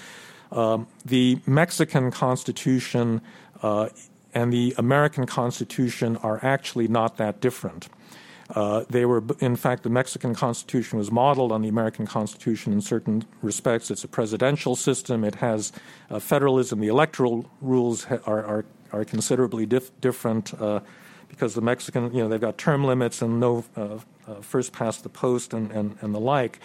Um, 0.53 0.87
the 1.05 1.39
Mexican 1.47 2.11
Constitution 2.11 3.23
uh, 3.63 3.89
and 4.35 4.53
the 4.53 4.75
American 4.77 5.27
Constitution 5.27 6.17
are 6.19 6.39
actually 6.43 6.89
not 6.89 7.17
that 7.17 7.41
different. 7.41 7.89
Uh, 8.51 8.85
they 8.91 9.07
were, 9.07 9.23
in 9.41 9.57
fact, 9.57 9.83
the 9.83 9.89
Mexican 9.91 10.35
Constitution 10.35 10.99
was 10.99 11.11
modeled 11.11 11.51
on 11.51 11.63
the 11.63 11.69
American 11.69 12.07
Constitution 12.07 12.73
in 12.73 12.81
certain 12.81 13.25
respects. 13.41 13.91
It's 13.91 14.05
a 14.05 14.09
presidential 14.09 14.77
system. 14.77 15.25
It 15.25 15.37
has 15.37 15.73
uh, 16.11 16.19
federalism. 16.19 16.81
The 16.81 16.89
electoral 16.89 17.47
rules 17.63 18.05
ha- 18.05 18.19
are, 18.27 18.45
are, 18.45 18.65
are 18.93 19.05
considerably 19.05 19.65
dif- 19.67 19.99
different 20.01 20.53
uh, 20.61 20.81
because 21.29 21.55
the 21.55 21.63
Mexican, 21.63 22.15
you 22.15 22.23
know, 22.23 22.29
they've 22.29 22.41
got 22.41 22.59
term 22.59 22.85
limits 22.85 23.23
and 23.23 23.41
no 23.41 23.65
uh, 23.77 23.99
uh, 24.29 24.35
first 24.41 24.73
past 24.73 25.03
the 25.03 25.09
post 25.09 25.55
and, 25.55 25.73
and, 25.73 25.97
and 26.01 26.15
the 26.15 26.21
like. 26.21 26.61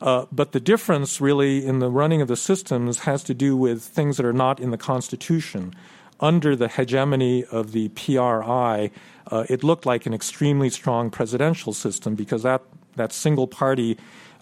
But 0.00 0.52
the 0.52 0.60
difference 0.60 1.20
really 1.20 1.64
in 1.64 1.78
the 1.78 1.90
running 1.90 2.22
of 2.22 2.28
the 2.28 2.36
systems 2.36 3.00
has 3.00 3.22
to 3.24 3.34
do 3.34 3.56
with 3.56 3.82
things 3.82 4.16
that 4.16 4.24
are 4.24 4.32
not 4.32 4.58
in 4.58 4.70
the 4.70 4.78
Constitution. 4.78 5.74
Under 6.20 6.54
the 6.54 6.68
hegemony 6.68 7.44
of 7.46 7.72
the 7.72 7.88
PRI, 7.88 8.90
uh, 9.30 9.44
it 9.48 9.64
looked 9.64 9.86
like 9.86 10.06
an 10.06 10.12
extremely 10.12 10.68
strong 10.68 11.10
presidential 11.10 11.72
system 11.72 12.14
because 12.14 12.42
that, 12.42 12.62
that 12.96 13.12
single 13.12 13.46
party 13.46 13.96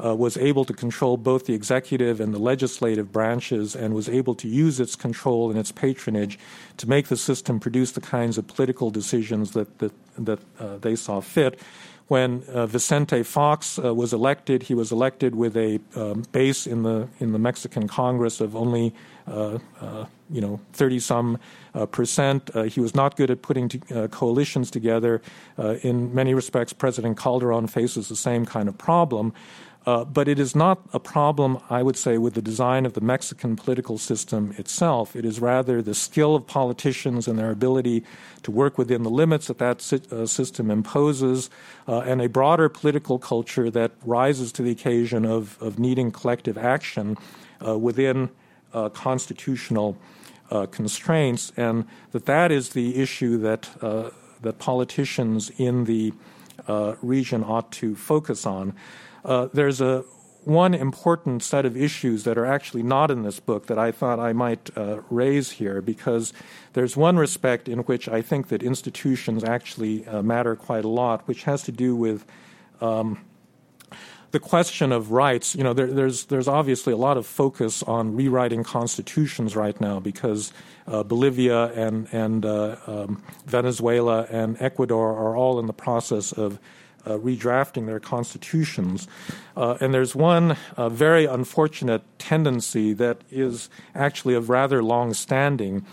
uh, 0.04 0.14
was 0.14 0.36
able 0.36 0.64
to 0.64 0.72
control 0.72 1.16
both 1.16 1.46
the 1.46 1.54
executive 1.54 2.20
and 2.20 2.34
the 2.34 2.38
legislative 2.38 3.12
branches 3.12 3.74
and 3.76 3.94
was 3.94 4.08
able 4.08 4.34
to 4.34 4.48
use 4.48 4.80
its 4.80 4.96
control 4.96 5.50
and 5.50 5.58
its 5.58 5.72
patronage 5.72 6.38
to 6.76 6.88
make 6.88 7.08
the 7.08 7.16
system 7.16 7.60
produce 7.60 7.92
the 7.92 8.00
kinds 8.00 8.38
of 8.38 8.46
political 8.46 8.90
decisions 8.90 9.52
that, 9.52 9.78
that, 9.78 9.92
that 10.16 10.38
uh, 10.58 10.78
they 10.78 10.96
saw 10.96 11.20
fit. 11.20 11.60
When 12.08 12.42
uh, 12.44 12.66
Vicente 12.66 13.22
Fox 13.22 13.78
uh, 13.78 13.94
was 13.94 14.12
elected, 14.12 14.62
he 14.62 14.74
was 14.74 14.90
elected 14.90 15.34
with 15.34 15.56
a 15.56 15.78
um, 15.94 16.24
base 16.32 16.66
in 16.66 16.82
the 16.82 17.06
in 17.20 17.32
the 17.32 17.38
Mexican 17.38 17.86
Congress 17.86 18.40
of 18.40 18.56
only 18.56 18.94
uh, 19.26 19.58
you 20.30 20.40
know 20.40 20.60
30 20.72 20.98
some 20.98 21.38
uh, 21.74 21.86
percent. 21.86 22.50
Uh, 22.54 22.64
he 22.64 22.80
was 22.80 22.94
not 22.94 23.16
good 23.16 23.30
at 23.30 23.42
putting 23.42 23.68
to, 23.68 24.08
coalitions 24.08 24.70
together. 24.70 25.20
in 25.82 26.14
many 26.14 26.34
respects, 26.34 26.72
President 26.72 27.18
Calderon 27.18 27.66
faces 27.66 28.08
the 28.08 28.16
same 28.16 28.44
kind 28.46 28.68
of 28.68 28.76
problem. 28.78 29.32
Uh, 29.88 30.04
but 30.04 30.28
it 30.28 30.38
is 30.38 30.54
not 30.54 30.82
a 30.92 31.00
problem, 31.00 31.58
I 31.70 31.82
would 31.82 31.96
say, 31.96 32.18
with 32.18 32.34
the 32.34 32.42
design 32.42 32.84
of 32.84 32.92
the 32.92 33.00
Mexican 33.00 33.56
political 33.56 33.96
system 33.96 34.54
itself. 34.58 35.16
It 35.16 35.24
is 35.24 35.40
rather 35.40 35.80
the 35.80 35.94
skill 35.94 36.34
of 36.34 36.46
politicians 36.46 37.26
and 37.26 37.38
their 37.38 37.50
ability 37.50 38.04
to 38.42 38.50
work 38.50 38.76
within 38.76 39.02
the 39.02 39.08
limits 39.08 39.46
that 39.46 39.56
that 39.58 39.80
si- 39.80 40.02
uh, 40.12 40.26
system 40.26 40.70
imposes, 40.70 41.48
uh, 41.86 42.00
and 42.00 42.20
a 42.20 42.28
broader 42.28 42.68
political 42.68 43.18
culture 43.18 43.70
that 43.70 43.92
rises 44.04 44.52
to 44.52 44.62
the 44.62 44.70
occasion 44.70 45.24
of, 45.24 45.56
of 45.62 45.78
needing 45.78 46.12
collective 46.12 46.58
action 46.58 47.16
uh, 47.66 47.78
within 47.78 48.28
uh, 50.50 50.66
constraints, 50.66 51.52
and 51.56 51.86
that 52.12 52.26
that 52.26 52.50
is 52.50 52.70
the 52.70 52.96
issue 53.00 53.38
that 53.38 53.68
that 54.40 54.58
politicians 54.58 55.50
in 55.58 55.84
the 55.84 56.12
region 57.02 57.42
ought 57.42 57.72
to 57.72 57.96
focus 57.96 58.46
on. 58.46 58.72
Uh, 59.24 59.48
there's 59.52 59.80
a 59.80 60.04
one 60.44 60.72
important 60.72 61.42
set 61.42 61.66
of 61.66 61.76
issues 61.76 62.24
that 62.24 62.38
are 62.38 62.46
actually 62.46 62.82
not 62.82 63.10
in 63.10 63.22
this 63.22 63.38
book 63.38 63.66
that 63.66 63.78
I 63.78 63.92
thought 63.92 64.18
I 64.18 64.32
might 64.32 64.70
uh, 64.76 65.02
raise 65.10 65.50
here 65.50 65.82
because 65.82 66.32
there's 66.72 66.96
one 66.96 67.18
respect 67.18 67.68
in 67.68 67.80
which 67.80 68.08
I 68.08 68.22
think 68.22 68.48
that 68.48 68.62
institutions 68.62 69.44
actually 69.44 70.06
uh, 70.06 70.22
matter 70.22 70.56
quite 70.56 70.86
a 70.86 70.88
lot, 70.88 71.28
which 71.28 71.44
has 71.44 71.62
to 71.64 71.72
do 71.72 71.94
with 71.94 72.24
um, 72.80 73.22
the 74.30 74.40
question 74.40 74.92
of 74.92 75.10
rights. 75.10 75.54
You 75.54 75.64
know, 75.64 75.72
there, 75.72 75.86
there's 75.86 76.26
there's 76.26 76.48
obviously 76.48 76.92
a 76.92 76.96
lot 76.96 77.16
of 77.16 77.26
focus 77.26 77.82
on 77.82 78.14
rewriting 78.14 78.64
constitutions 78.64 79.56
right 79.56 79.78
now 79.80 80.00
because 80.00 80.52
uh, 80.86 81.02
Bolivia 81.02 81.66
and 81.72 82.08
and 82.12 82.44
uh, 82.44 82.76
um, 82.86 83.22
Venezuela 83.46 84.26
and 84.30 84.60
Ecuador 84.60 85.16
are 85.16 85.36
all 85.36 85.58
in 85.58 85.66
the 85.66 85.72
process 85.72 86.32
of 86.32 86.58
uh, 87.06 87.12
redrafting 87.12 87.86
their 87.86 88.00
constitutions. 88.00 89.08
Uh, 89.56 89.78
and 89.80 89.94
there's 89.94 90.14
one 90.14 90.56
uh, 90.76 90.88
very 90.88 91.24
unfortunate 91.24 92.02
tendency 92.18 92.92
that 92.92 93.22
is 93.30 93.70
actually 93.94 94.34
of 94.34 94.50
rather 94.50 94.82
long 94.82 95.14
standing, 95.14 95.86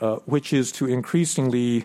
uh, 0.00 0.16
which 0.26 0.52
is 0.52 0.70
to 0.72 0.86
increasingly 0.86 1.84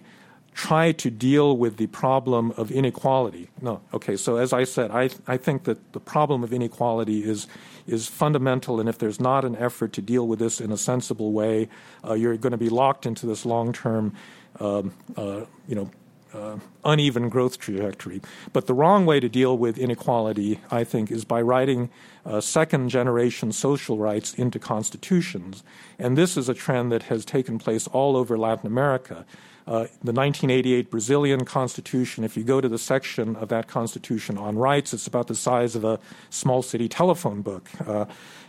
try 0.54 0.92
to 0.92 1.10
deal 1.10 1.58
with 1.58 1.78
the 1.78 1.88
problem 1.88 2.52
of 2.58 2.72
inequality. 2.72 3.50
No, 3.62 3.82
okay, 3.94 4.16
so 4.16 4.38
as 4.38 4.54
I 4.54 4.64
said, 4.64 4.92
I, 4.92 5.10
I 5.28 5.38
think 5.38 5.64
that 5.64 5.94
the 5.94 6.00
problem 6.00 6.44
of 6.44 6.54
inequality 6.54 7.24
is, 7.24 7.48
is 7.88 8.08
fundamental, 8.08 8.80
and 8.80 8.88
if 8.88 8.98
there's 8.98 9.20
not 9.20 9.46
an 9.46 9.56
effort 9.56 9.94
to 9.94 10.02
deal 10.02 10.28
with 10.28 10.40
this 10.40 10.62
in 10.62 10.72
a 10.72 10.78
sensible 10.78 11.32
way, 11.32 11.70
uh, 12.08 12.14
you're 12.14 12.38
going 12.38 12.52
to 12.52 12.58
be 12.58 12.70
locked 12.70 13.06
into 13.06 13.26
this 13.26 13.46
long 13.46 13.74
term. 13.74 14.14
Um, 14.60 14.94
uh, 15.18 15.46
you 15.68 15.74
know, 15.74 15.90
uh, 16.34 16.58
uneven 16.84 17.30
growth 17.30 17.60
trajectory. 17.60 18.22
But 18.52 18.68
the 18.68 18.74
wrong 18.74 19.06
way 19.06 19.20
to 19.20 19.30
deal 19.30 19.58
with 19.58 19.78
inequality, 19.78 20.60
I 20.72 20.84
think, 20.84 21.12
is 21.12 21.26
by 21.26 21.42
writing 21.42 21.90
uh, 22.26 22.42
second 22.42 22.90
generation 22.90 23.52
social 23.52 23.98
rights 23.98 24.34
into 24.34 24.60
constitutions. 24.60 25.64
And 26.00 26.18
this 26.18 26.38
is 26.38 26.50
a 26.50 26.54
trend 26.54 26.92
that 26.92 27.04
has 27.04 27.26
taken 27.26 27.60
place 27.60 27.88
all 27.88 28.16
over 28.16 28.38
Latin 28.38 28.68
America. 28.68 29.26
Uh, 29.66 29.88
the 30.04 30.12
1988 30.12 30.92
Brazilian 30.92 31.46
Constitution, 31.46 32.26
if 32.26 32.36
you 32.36 32.44
go 32.44 32.60
to 32.60 32.68
the 32.68 32.78
section 32.78 33.38
of 33.38 33.48
that 33.48 33.68
Constitution 33.68 34.38
on 34.38 34.58
rights, 34.58 34.94
it's 34.94 35.08
about 35.08 35.28
the 35.28 35.36
size 35.36 35.76
of 35.76 35.86
a 35.86 36.00
small 36.30 36.62
city 36.62 36.90
telephone 36.90 37.42
book. 37.42 37.70
Uh, 37.86 38.06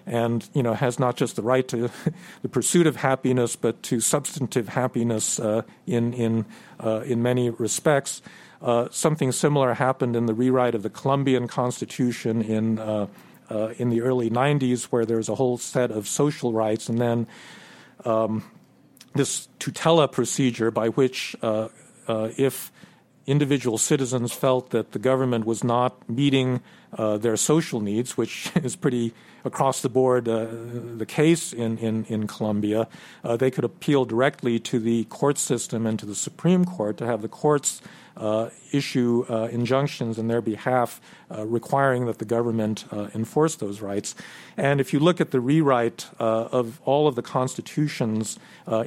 and 0.06 0.48
you 0.52 0.62
know 0.62 0.74
has 0.74 0.98
not 0.98 1.16
just 1.16 1.36
the 1.36 1.42
right 1.42 1.66
to 1.68 1.90
the 2.42 2.48
pursuit 2.48 2.86
of 2.86 2.96
happiness, 2.96 3.56
but 3.56 3.82
to 3.82 4.00
substantive 4.00 4.68
happiness 4.68 5.38
uh, 5.38 5.62
in 5.86 6.12
in 6.12 6.44
uh, 6.82 7.00
in 7.00 7.22
many 7.22 7.50
respects. 7.50 8.20
Uh, 8.60 8.88
something 8.90 9.30
similar 9.30 9.74
happened 9.74 10.16
in 10.16 10.26
the 10.26 10.34
rewrite 10.34 10.74
of 10.74 10.82
the 10.82 10.90
Colombian 10.90 11.46
Constitution 11.46 12.42
in 12.42 12.78
uh, 12.78 13.06
in 13.78 13.90
the 13.90 14.00
early 14.00 14.30
90s, 14.30 14.84
where 14.84 15.04
there's 15.04 15.28
a 15.28 15.34
whole 15.34 15.58
set 15.58 15.90
of 15.90 16.08
social 16.08 16.52
rights, 16.52 16.88
and 16.88 16.98
then 16.98 17.26
um, 18.04 18.42
this 19.14 19.48
tutela 19.58 20.10
procedure 20.10 20.70
by 20.70 20.88
which, 20.88 21.36
uh, 21.42 21.68
if 22.36 22.72
individual 23.26 23.78
citizens 23.78 24.32
felt 24.32 24.70
that 24.70 24.92
the 24.92 24.98
government 24.98 25.46
was 25.46 25.64
not 25.64 26.08
meeting 26.08 26.60
uh, 26.98 27.16
their 27.16 27.36
social 27.36 27.80
needs, 27.80 28.16
which 28.16 28.50
is 28.62 28.76
pretty 28.76 29.12
across 29.44 29.82
the 29.82 29.88
board 29.88 30.28
uh, 30.28 30.46
the 30.96 31.06
case 31.06 31.52
in, 31.52 31.78
in, 31.78 32.04
in 32.06 32.26
Colombia, 32.26 32.88
uh, 33.22 33.36
they 33.36 33.50
could 33.50 33.64
appeal 33.64 34.04
directly 34.04 34.58
to 34.58 34.78
the 34.78 35.04
court 35.04 35.38
system 35.38 35.86
and 35.86 35.98
to 35.98 36.06
the 36.06 36.14
Supreme 36.14 36.64
Court 36.64 36.96
to 36.98 37.06
have 37.06 37.22
the 37.22 37.28
courts 37.28 37.80
uh, 37.82 37.88
issue 38.72 39.24
uh, 39.28 39.48
injunctions 39.50 40.18
in 40.18 40.28
their 40.28 40.40
behalf 40.40 41.00
uh, 41.30 41.44
requiring 41.46 42.06
that 42.06 42.18
the 42.18 42.24
government 42.24 42.84
enforce 43.14 43.56
those 43.56 43.80
rights. 43.80 44.14
And 44.56 44.80
if 44.80 44.92
you 44.92 45.00
look 45.00 45.20
at 45.20 45.30
the 45.30 45.40
rewrite 45.40 46.06
of 46.18 46.80
all 46.84 47.08
of 47.08 47.14
the 47.14 47.22
constitutions 47.22 48.38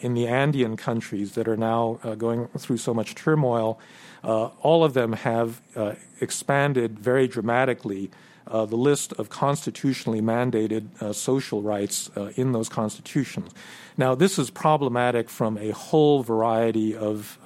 in 0.01 0.13
the 0.13 0.27
Andean 0.27 0.77
countries 0.77 1.33
that 1.33 1.47
are 1.47 1.57
now 1.57 1.99
going 2.17 2.47
through 2.57 2.77
so 2.77 2.93
much 2.93 3.15
turmoil, 3.15 3.79
uh, 4.23 4.49
all 4.61 4.83
of 4.83 4.93
them 4.93 5.13
have 5.13 5.61
uh, 5.75 5.93
expanded 6.19 6.99
very 6.99 7.27
dramatically 7.27 8.11
uh, 8.47 8.65
the 8.65 8.75
list 8.75 9.13
of 9.13 9.29
constitutionally 9.29 10.21
mandated 10.21 11.01
uh, 11.01 11.11
social 11.11 11.61
rights 11.61 12.09
uh, 12.15 12.31
in 12.35 12.53
those 12.53 12.69
constitutions. 12.69 13.51
Now, 13.97 14.15
this 14.15 14.39
is 14.39 14.49
problematic 14.49 15.29
from 15.29 15.57
a 15.57 15.71
whole 15.71 16.23
variety 16.23 16.95
of 16.95 17.37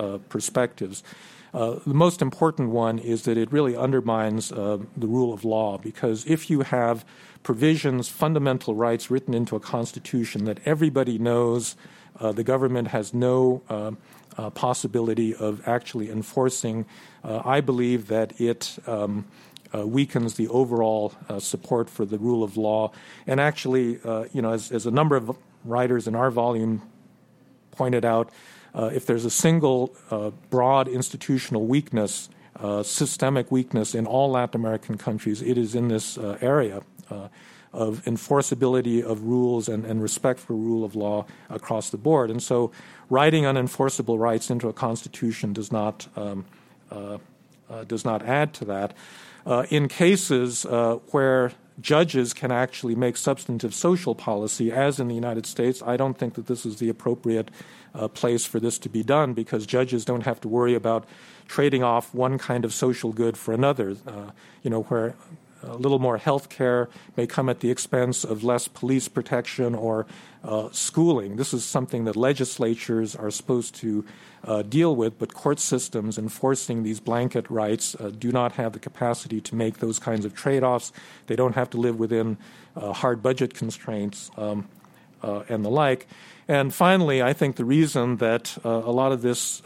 uh, 1.54 1.80
the 1.86 1.94
most 1.94 2.22
important 2.22 2.70
one 2.70 3.00
is 3.00 3.24
that 3.24 3.38
it 3.38 3.52
really 3.52 3.76
undermines 3.76 4.50
the 4.50 4.80
rule 4.98 5.34
of 5.34 5.44
law 5.44 5.78
because 5.78 6.26
if 6.26 6.50
you 6.50 6.62
have 6.62 7.04
provisions, 7.44 8.08
fundamental 8.08 8.76
rights 8.76 9.12
written 9.12 9.34
into 9.34 9.56
a 9.56 9.60
constitution 9.60 10.46
that 10.46 10.60
everybody 10.66 11.18
knows 11.18 11.76
the 12.20 12.44
government 12.44 12.88
has 12.90 13.14
no 13.14 13.96
uh, 14.38 14.50
possibility 14.52 15.36
of 15.36 15.68
actually 15.68 16.10
enforcing, 16.10 16.86
uh, 17.24 17.42
I 17.44 17.62
believe 17.62 18.08
that 18.08 18.40
it 18.40 18.78
um, 18.88 19.26
uh, 19.74 19.86
weakens 19.86 20.36
the 20.36 20.48
overall 20.50 21.14
uh, 21.30 21.40
support 21.40 21.90
for 21.90 22.06
the 22.06 22.18
rule 22.18 22.44
of 22.44 22.58
law. 22.58 22.92
And 23.28 23.40
actually, 23.40 24.00
uh, 24.04 24.26
you 24.34 24.42
know, 24.42 24.52
as, 24.52 24.72
as, 24.72 24.86
a 24.86 24.92
number 24.92 25.16
of 25.16 25.38
writers 25.64 26.08
in 26.08 26.16
our 26.16 26.32
volume 26.32 26.82
pointed 27.72 28.04
out, 28.04 28.30
uh, 28.30 28.32
if 28.76 29.06
there's 29.06 29.26
a 29.26 29.30
single 29.30 29.96
broad 30.50 30.88
institutional 30.88 31.66
weakness, 31.66 32.30
systemic 32.84 33.52
weakness 33.52 33.96
in 33.96 34.06
all 34.06 34.32
Latin 34.32 34.60
American 34.60 34.98
countries, 34.98 35.42
it 35.42 35.58
is 35.58 35.76
in 35.76 35.88
this 35.88 36.18
area 36.18 36.82
of 37.74 38.04
enforceability 38.04 39.02
of 39.02 39.24
rules 39.24 39.70
and, 39.70 39.86
and 39.86 40.02
respect 40.02 40.40
for 40.40 40.54
rule 40.54 40.84
of 40.84 40.96
law 40.96 41.26
across 41.50 41.90
the 41.90 41.98
board. 41.98 42.30
And 42.30 42.44
so, 42.44 42.72
writing 43.10 43.44
unenforceable 43.44 44.20
rights 44.20 44.50
into 44.50 44.68
a 44.68 44.74
constitution 44.74 45.54
does 45.54 45.72
not 45.72 46.08
um, 46.16 46.46
uh, 46.92 47.18
uh, 47.70 47.86
does 47.86 48.04
not 48.04 48.24
add 48.24 48.54
to 48.54 48.66
that. 48.66 48.94
Uh, 49.46 49.66
in 49.70 49.88
cases 49.88 50.66
uh, 50.66 50.96
where 51.12 51.54
judges 51.80 52.34
can 52.34 52.52
actually 52.52 52.96
make 52.96 53.18
substantive 53.18 53.74
social 53.74 54.16
policy, 54.16 54.72
as 54.72 55.00
in 55.00 55.08
the 55.08 55.16
United 55.16 55.46
States, 55.46 55.82
I 55.86 55.98
don't 55.98 56.18
think 56.18 56.36
that 56.36 56.48
this 56.48 56.66
is 56.66 56.78
the 56.78 56.90
appropriate 56.90 57.50
uh, 57.94 58.08
place 58.08 58.46
for 58.46 58.60
this 58.60 58.78
to 58.80 58.90
be 58.90 59.04
done 59.04 59.34
because 59.34 59.66
judges 59.66 60.06
don't 60.06 60.26
have 60.26 60.42
to 60.42 60.48
worry 60.48 60.76
about 60.76 61.06
trading 61.48 61.84
off 61.84 62.14
one 62.14 62.38
kind 62.38 62.66
of 62.66 62.74
social 62.74 63.12
good 63.12 63.38
for 63.38 63.54
another. 63.54 63.96
Uh, 64.06 64.32
you 64.64 64.70
know, 64.70 64.84
where 64.84 65.16
a 65.64 65.76
little 65.76 66.00
more 66.00 66.18
health 66.18 66.50
care 66.50 66.90
may 67.16 67.28
come 67.28 67.50
at 67.50 67.60
the 67.60 67.70
expense 67.70 68.24
of 68.24 68.44
less 68.44 68.68
police 68.68 69.08
protection 69.08 69.76
or 69.76 70.06
uh, 70.44 70.70
schooling. 70.72 71.36
This 71.36 71.54
is 71.54 71.64
something 71.64 72.06
that 72.06 72.16
legislatures 72.16 73.16
are 73.16 73.30
supposed 73.30 73.76
to 73.76 74.06
uh, 74.44 74.64
deal 74.64 74.96
with, 74.96 75.20
but 75.20 75.34
court 75.34 75.60
systems 75.60 76.18
enforcing 76.18 76.84
these 76.84 77.00
blanket 77.00 77.50
rights 77.50 77.96
uh, 77.96 78.12
do 78.18 78.32
not 78.32 78.54
have 78.54 78.74
the 78.74 78.80
capacity 78.80 79.40
to 79.42 79.56
make 79.56 79.78
those 79.78 80.00
kinds 80.00 80.26
of 80.26 80.34
trade 80.34 80.64
offs. 80.64 80.92
They 81.28 81.36
don't 81.36 81.54
have 81.56 81.70
to 81.72 81.78
live 81.78 82.00
within 82.00 82.38
uh, 82.76 82.94
hard 82.94 83.22
budget 83.22 83.54
constraints 83.54 84.32
um, 84.38 84.68
uh, 85.22 85.44
and 85.48 85.64
the 85.64 85.70
like. 85.70 86.08
And 86.48 86.74
finally, 86.74 87.22
I 87.22 87.34
think 87.34 87.56
the 87.56 87.66
reason 87.66 88.18
that 88.18 88.58
uh, 88.66 88.70
a 88.70 88.92
lot 88.92 89.12
of 89.12 89.22
this 89.22 89.62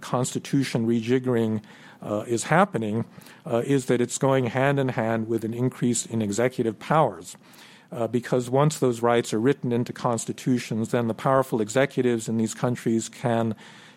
constitution 0.00 0.86
rejiggering 0.86 1.62
uh, 2.02 2.24
is 2.26 2.44
happening 2.44 3.04
uh, 3.46 3.62
is 3.64 3.86
that 3.86 4.00
it's 4.00 4.18
going 4.18 4.46
hand 4.46 4.78
in 4.78 4.88
hand 4.88 5.28
with 5.28 5.44
an 5.44 5.54
increase 5.54 6.06
in 6.06 6.22
executive 6.22 6.78
powers. 6.78 7.36
Uh, 7.92 8.06
because 8.06 8.48
once 8.48 8.78
those 8.78 9.02
rights 9.02 9.34
are 9.34 9.40
written 9.40 9.72
into 9.72 9.92
constitutions, 9.92 10.90
then 10.90 11.08
the 11.08 11.14
powerful 11.14 11.60
executives 11.60 12.28
in 12.28 12.36
these 12.36 12.54
countries 12.54 13.08
can 13.08 13.54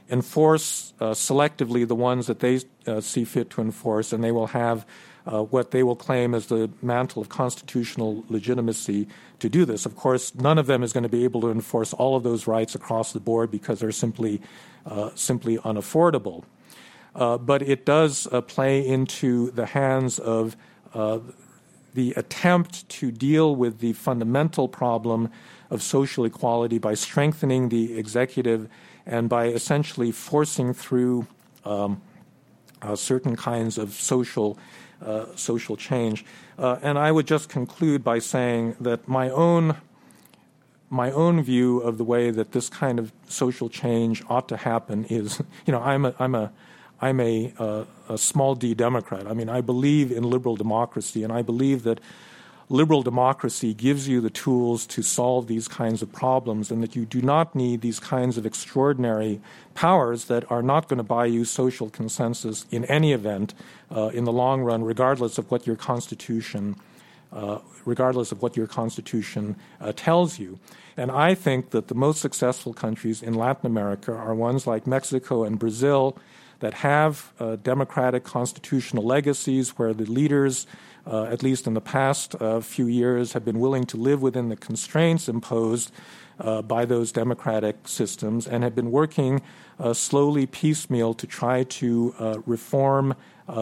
enforce 0.10 0.94
uh, 1.00 1.12
selectively 1.12 1.88
the 1.88 1.96
ones 1.96 2.26
that 2.26 2.40
they 2.40 2.60
uh, 2.88 3.00
see 3.00 3.24
fit 3.24 3.52
to 3.52 3.62
enforce, 3.62 4.12
and 4.12 4.24
they 4.24 4.32
will 4.32 4.48
have 4.48 4.86
uh, 5.28 5.44
what 5.44 5.70
they 5.70 5.84
will 5.84 5.96
claim 5.96 6.34
as 6.34 6.48
the 6.48 6.70
mantle 6.82 7.22
of 7.22 7.30
constitutional 7.30 8.26
legitimacy 8.30 9.08
to 9.38 9.48
do 9.48 9.64
this. 9.64 9.86
Of 9.86 9.96
course, 9.96 10.34
none 10.34 10.58
of 10.58 10.66
them 10.66 10.82
is 10.82 10.92
going 10.92 11.04
to 11.04 11.10
be 11.10 11.24
able 11.24 11.42
to 11.42 11.52
enforce 11.52 11.94
all 11.94 12.16
of 12.16 12.24
those 12.24 12.48
rights 12.48 12.74
across 12.74 13.14
the 13.14 13.20
board 13.20 13.52
because 13.52 13.80
they're 13.80 13.92
simply 13.92 14.42
simply 15.16 15.58
unaffordable. 15.60 16.44
Uh, 17.16 17.38
but 17.38 17.62
it 17.62 17.86
does 17.86 18.28
uh, 18.32 18.42
play 18.42 18.86
into 18.86 19.52
the 19.52 19.68
hands 19.68 20.20
of 20.20 20.56
uh, 20.94 21.20
the 21.94 22.14
attempt 22.16 22.88
to 22.90 23.12
deal 23.12 23.56
with 23.56 23.80
the 23.80 23.94
fundamental 23.94 24.68
problem 24.68 25.30
of 25.70 25.82
social 25.82 26.26
equality 26.26 26.80
by 26.80 26.94
strengthening 26.94 27.70
the 27.70 27.98
executive 27.98 28.68
and 29.06 29.30
by 29.30 29.48
essentially 29.48 30.12
forcing 30.12 30.74
through 30.74 31.28
um, 31.66 32.02
uh, 32.82 32.96
certain 32.96 33.36
kinds 33.36 33.78
of 33.78 33.94
social 33.94 34.58
uh, 35.06 35.26
social 35.36 35.76
change. 35.76 36.24
Uh, 36.58 36.78
and 36.82 36.98
I 36.98 37.12
would 37.12 37.28
just 37.28 37.50
conclude 37.50 38.04
by 38.04 38.20
saying 38.20 38.78
that 38.80 39.08
my 39.08 39.30
own 39.30 39.76
my 40.90 41.12
own 41.12 41.42
view 41.42 41.80
of 41.80 41.98
the 41.98 42.04
way 42.04 42.30
that 42.30 42.52
this 42.52 42.70
kind 42.70 43.00
of 43.00 43.12
social 43.28 43.68
change 43.68 44.24
ought 44.30 44.48
to 44.48 44.58
happen 44.58 45.06
is, 45.06 45.42
you 45.66 45.72
know, 45.74 45.82
I'm 45.82 46.06
a, 46.06 46.14
I'm 46.20 46.36
a 46.36 46.52
I'm 47.04 47.20
a, 47.20 47.86
a 48.08 48.18
small 48.18 48.56
d 48.56 48.74
Democrat. 48.74 49.28
I 49.28 49.34
mean, 49.34 49.50
I 49.50 49.60
believe 49.60 50.10
in 50.10 50.24
liberal 50.24 50.56
democracy, 50.56 51.22
and 51.24 51.34
I 51.34 51.42
believe 51.42 51.84
that 51.84 52.00
liberal 52.70 53.04
democracy 53.04 53.74
gives 53.74 54.08
you 54.08 54.22
the 54.22 54.30
tools 54.30 54.86
to 54.86 55.02
solve 55.02 55.48
these 55.48 55.68
kinds 55.68 56.02
of 56.02 56.10
problems, 56.14 56.72
and 56.72 56.82
that 56.82 56.96
you 56.96 57.06
do 57.06 57.22
not 57.22 57.56
need 57.56 57.82
these 57.82 58.00
kinds 58.00 58.38
of 58.38 58.46
extraordinary 58.46 59.42
powers 59.76 60.26
that 60.26 60.50
are 60.50 60.64
not 60.64 60.88
going 60.88 60.98
to 60.98 61.04
buy 61.18 61.26
you 61.26 61.44
social 61.44 61.90
consensus 61.90 62.66
in 62.72 62.86
any 62.86 63.12
event 63.12 63.54
uh, 63.92 64.08
in 64.14 64.24
the 64.24 64.32
long 64.32 64.62
run, 64.62 64.82
regardless 64.82 65.38
of 65.38 65.52
what 65.52 65.68
your 65.68 65.76
constitution. 65.76 66.76
Uh, 67.34 67.58
regardless 67.86 68.32
of 68.32 68.44
what 68.44 68.56
your 68.56 68.68
constitution 68.68 69.56
uh, 69.82 69.92
tells 69.96 70.38
you. 70.38 70.60
And 70.96 71.10
I 71.10 71.34
think 71.34 71.72
that 71.72 71.88
the 71.88 71.96
most 71.96 72.22
successful 72.22 72.74
countries 72.74 73.24
in 73.24 73.34
Latin 73.34 73.66
America 73.66 74.14
are 74.14 74.36
ones 74.36 74.68
like 74.68 74.86
Mexico 74.86 75.44
and 75.44 75.58
Brazil 75.58 76.16
that 76.64 76.76
have 76.76 77.34
uh, 77.42 77.58
democratic 77.58 78.24
constitutional 78.24 79.04
legacies 79.04 79.72
where 79.72 79.94
the 79.94 80.06
leaders, 80.06 80.66
uh, 81.06 81.26
at 81.26 81.44
least 81.44 81.68
in 81.68 81.74
the 81.74 81.82
past 81.82 82.36
uh, 82.36 82.62
few 82.62 82.88
years, 82.88 83.34
have 83.34 83.44
been 83.44 83.60
willing 83.60 83.84
to 83.84 83.98
live 83.98 84.22
within 84.22 84.48
the 84.48 84.56
constraints 84.56 85.28
imposed 85.28 85.92
uh, 86.40 86.62
by 86.62 86.86
those 86.86 87.12
democratic 87.12 87.86
systems 87.86 88.48
and 88.48 88.64
have 88.64 88.74
been 88.74 88.92
working 88.92 89.42
uh, 89.78 89.92
slowly, 89.92 90.46
piecemeal, 90.46 91.14
to 91.14 91.28
try 91.28 91.64
to 91.64 92.16
uh, 92.18 92.40
reform 92.46 93.14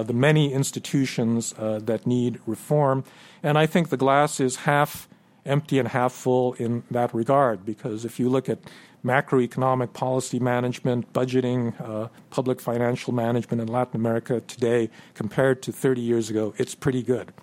the 0.06 0.14
many 0.14 0.54
institutions 0.54 1.56
that 1.58 2.06
need 2.06 2.40
reform. 2.46 3.04
And 3.42 3.58
I 3.58 3.66
think 3.66 3.90
the 3.90 3.98
glass 3.98 4.40
is 4.40 4.58
half 4.58 5.10
empty 5.44 5.80
and 5.80 5.88
half 5.88 6.14
full 6.14 6.54
in 6.54 6.84
that 6.92 7.12
regard 7.16 7.66
because 7.66 8.06
if 8.06 8.20
you 8.20 8.30
look 8.30 8.48
at 8.48 8.60
macroeconomic 9.06 9.94
policy 9.94 10.40
management, 10.40 11.12
budgeting, 11.14 11.80
uh, 11.82 12.08
public 12.30 12.60
financial 12.62 13.14
management 13.14 13.62
in 13.62 13.68
Latin 13.68 13.96
America 13.96 14.42
today 14.42 14.90
compared 15.14 15.62
to 15.64 15.72
30 15.72 16.02
years 16.02 16.30
ago, 16.30 16.54
it's 16.58 16.76
pretty 16.76 17.04
good. 17.04 17.34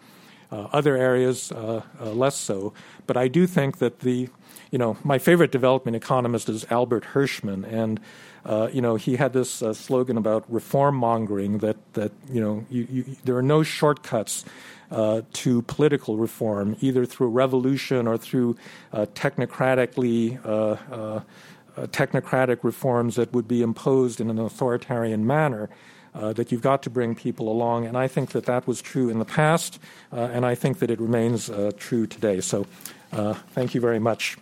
other 0.50 0.96
areas, 0.96 1.52
less 2.00 2.34
so. 2.34 2.72
But 3.06 3.18
I 3.18 3.28
do 3.28 3.46
think 3.46 3.78
that 3.78 4.00
the, 4.00 4.30
you 4.70 4.78
know, 4.78 4.96
my 5.04 5.18
favorite 5.18 5.52
development 5.52 5.94
economist 5.94 6.48
is 6.48 6.64
Albert 6.70 7.04
Hirschman, 7.12 7.70
and 7.70 8.00
uh, 8.48 8.68
you 8.72 8.80
know, 8.80 8.96
he 8.96 9.16
had 9.16 9.34
this 9.34 9.62
uh, 9.62 9.74
slogan 9.74 10.16
about 10.16 10.44
reform 10.50 10.94
mongering 10.96 11.58
that 11.58 11.76
that 11.92 12.12
you 12.32 12.40
know 12.40 12.64
you, 12.70 12.86
you, 12.90 13.04
there 13.24 13.36
are 13.36 13.42
no 13.42 13.62
shortcuts 13.62 14.44
uh, 14.90 15.22
to 15.32 15.62
political 15.62 16.16
reform, 16.16 16.76
either 16.80 17.04
through 17.04 17.28
revolution 17.28 18.06
or 18.06 18.16
through 18.16 18.56
uh, 18.92 19.06
technocratically. 19.14 20.38
Uh, 20.44 21.20
uh, 21.76 21.86
technocratic 21.86 22.64
reforms 22.64 23.14
that 23.14 23.32
would 23.32 23.46
be 23.46 23.62
imposed 23.62 24.20
in 24.20 24.30
an 24.30 24.38
authoritarian 24.38 25.24
manner. 25.24 25.70
Uh, 26.14 26.32
that 26.32 26.50
you've 26.50 26.62
got 26.62 26.82
to 26.82 26.90
bring 26.90 27.14
people 27.14 27.48
along. 27.48 27.86
And 27.86 27.96
I 27.96 28.08
think 28.08 28.30
that 28.30 28.46
that 28.46 28.66
was 28.66 28.82
true 28.82 29.08
in 29.08 29.20
the 29.20 29.24
past, 29.24 29.78
uh, 30.12 30.16
and 30.32 30.44
I 30.44 30.56
think 30.56 30.80
that 30.80 30.90
it 30.90 30.98
remains 30.98 31.48
uh, 31.48 31.70
true 31.76 32.08
today. 32.08 32.40
So 32.40 32.66
thank 33.52 33.74
you 33.74 33.80
very 33.80 34.00
much. 34.00 34.36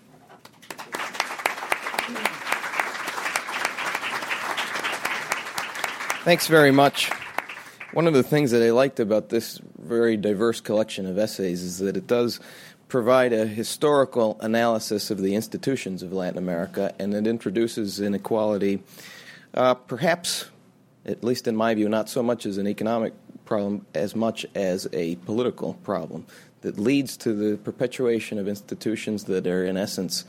Thanks 6.24 6.46
very 6.46 6.70
much. 6.70 7.10
One 7.96 8.06
of 8.06 8.12
the 8.12 8.22
things 8.22 8.50
that 8.50 8.62
I 8.62 8.72
liked 8.72 9.00
about 9.00 9.30
this 9.30 9.58
very 9.78 10.18
diverse 10.18 10.60
collection 10.60 11.06
of 11.06 11.16
essays 11.16 11.62
is 11.62 11.78
that 11.78 11.96
it 11.96 12.06
does 12.06 12.40
provide 12.88 13.32
a 13.32 13.46
historical 13.46 14.36
analysis 14.42 15.10
of 15.10 15.16
the 15.16 15.34
institutions 15.34 16.02
of 16.02 16.12
Latin 16.12 16.36
America 16.36 16.94
and 16.98 17.14
it 17.14 17.26
introduces 17.26 17.98
inequality, 17.98 18.82
uh, 19.54 19.72
perhaps, 19.72 20.50
at 21.06 21.24
least 21.24 21.48
in 21.48 21.56
my 21.56 21.74
view, 21.74 21.88
not 21.88 22.10
so 22.10 22.22
much 22.22 22.44
as 22.44 22.58
an 22.58 22.68
economic 22.68 23.14
problem 23.46 23.86
as 23.94 24.14
much 24.14 24.44
as 24.54 24.86
a 24.92 25.16
political 25.24 25.72
problem 25.82 26.26
that 26.60 26.78
leads 26.78 27.16
to 27.16 27.32
the 27.32 27.56
perpetuation 27.56 28.38
of 28.38 28.46
institutions 28.46 29.24
that 29.24 29.46
are, 29.46 29.64
in 29.64 29.78
essence, 29.78 30.26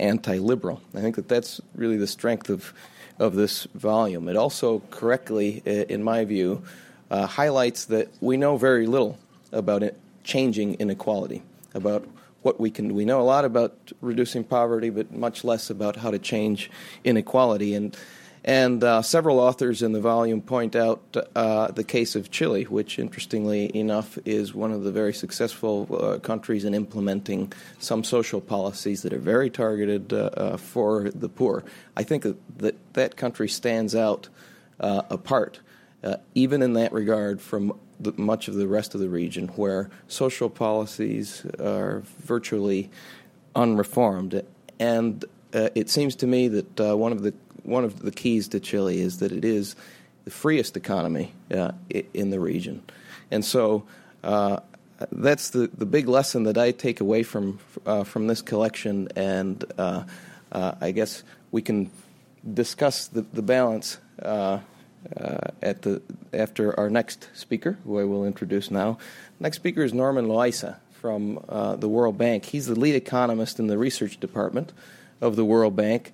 anti 0.00 0.38
liberal. 0.38 0.80
I 0.96 1.00
think 1.00 1.14
that 1.14 1.28
that's 1.28 1.60
really 1.76 1.96
the 1.96 2.08
strength 2.08 2.50
of 2.50 2.74
of 3.18 3.36
this 3.36 3.68
volume. 3.74 4.28
It 4.28 4.36
also 4.36 4.80
correctly, 4.90 5.62
in 5.64 6.02
my 6.02 6.24
view, 6.24 6.64
uh, 7.10 7.26
highlights 7.26 7.86
that 7.86 8.08
we 8.20 8.36
know 8.36 8.56
very 8.56 8.86
little 8.86 9.18
about 9.52 9.82
it 9.82 9.98
changing 10.24 10.74
inequality, 10.74 11.42
about 11.74 12.06
what 12.42 12.60
we 12.60 12.70
can. 12.70 12.94
We 12.94 13.04
know 13.04 13.20
a 13.20 13.22
lot 13.22 13.44
about 13.44 13.92
reducing 14.00 14.44
poverty, 14.44 14.90
but 14.90 15.12
much 15.12 15.44
less 15.44 15.70
about 15.70 15.96
how 15.96 16.10
to 16.10 16.18
change 16.18 16.70
inequality. 17.04 17.74
And 17.74 17.96
and 18.46 18.84
uh, 18.84 19.00
several 19.00 19.40
authors 19.40 19.80
in 19.80 19.92
the 19.92 20.02
volume 20.02 20.42
point 20.42 20.76
out 20.76 21.16
uh, 21.34 21.68
the 21.68 21.82
case 21.82 22.14
of 22.14 22.30
Chile, 22.30 22.64
which, 22.64 22.98
interestingly 22.98 23.74
enough, 23.74 24.18
is 24.26 24.54
one 24.54 24.70
of 24.70 24.84
the 24.84 24.92
very 24.92 25.14
successful 25.14 25.88
uh, 25.90 26.18
countries 26.18 26.66
in 26.66 26.74
implementing 26.74 27.50
some 27.78 28.04
social 28.04 28.42
policies 28.42 29.00
that 29.00 29.14
are 29.14 29.18
very 29.18 29.48
targeted 29.48 30.12
uh, 30.12 30.28
uh, 30.36 30.56
for 30.58 31.08
the 31.08 31.30
poor. 31.30 31.64
I 31.96 32.02
think 32.02 32.24
that 32.58 32.92
that 32.92 33.16
country 33.16 33.48
stands 33.48 33.94
out 33.94 34.28
uh, 36.04 36.16
even 36.34 36.62
in 36.62 36.74
that 36.74 36.92
regard, 36.92 37.40
from 37.40 37.76
the, 37.98 38.12
much 38.16 38.46
of 38.46 38.54
the 38.54 38.68
rest 38.68 38.94
of 38.94 39.00
the 39.00 39.08
region, 39.08 39.48
where 39.48 39.90
social 40.06 40.48
policies 40.50 41.44
are 41.58 42.02
virtually 42.18 42.90
unreformed. 43.56 44.44
And 44.78 45.24
it 45.52 45.88
seems 45.88 46.16
to 46.16 46.26
me 46.26 46.48
that 46.48 46.96
one 46.96 47.12
of 47.12 47.22
the 47.22 47.32
one 47.64 47.84
of 47.84 48.00
the 48.00 48.10
keys 48.10 48.48
to 48.48 48.60
Chile 48.60 49.00
is 49.00 49.18
that 49.18 49.32
it 49.32 49.44
is 49.44 49.74
the 50.24 50.30
freest 50.30 50.76
economy 50.76 51.32
uh, 51.52 51.72
in 52.12 52.30
the 52.30 52.40
region, 52.40 52.82
and 53.30 53.44
so 53.44 53.84
uh, 54.22 54.60
that's 55.10 55.50
the, 55.50 55.70
the 55.76 55.86
big 55.86 56.08
lesson 56.08 56.44
that 56.44 56.56
I 56.56 56.70
take 56.70 57.00
away 57.00 57.22
from 57.22 57.58
uh, 57.84 58.04
from 58.04 58.26
this 58.26 58.42
collection, 58.42 59.08
and 59.16 59.64
uh, 59.76 60.04
uh, 60.52 60.74
I 60.80 60.92
guess 60.92 61.22
we 61.50 61.62
can 61.62 61.90
discuss 62.52 63.06
the, 63.06 63.22
the 63.32 63.42
balance 63.42 63.98
uh, 65.20 65.48
at 65.62 65.82
the 65.82 66.02
after 66.32 66.78
our 66.78 66.90
next 66.90 67.28
speaker, 67.34 67.78
who 67.84 67.98
I 67.98 68.04
will 68.04 68.24
introduce 68.24 68.70
now. 68.70 68.98
Next 69.40 69.56
speaker 69.56 69.82
is 69.82 69.92
Norman 69.92 70.26
Loayza 70.26 70.76
from 70.92 71.44
the 71.78 71.88
World 71.88 72.16
Bank. 72.16 72.46
He's 72.46 72.66
the 72.66 72.78
lead 72.78 72.94
economist 72.94 73.58
in 73.58 73.66
the 73.66 73.76
research 73.76 74.18
department 74.18 74.72
of 75.20 75.36
the 75.36 75.44
World 75.44 75.76
Bank. 75.76 76.12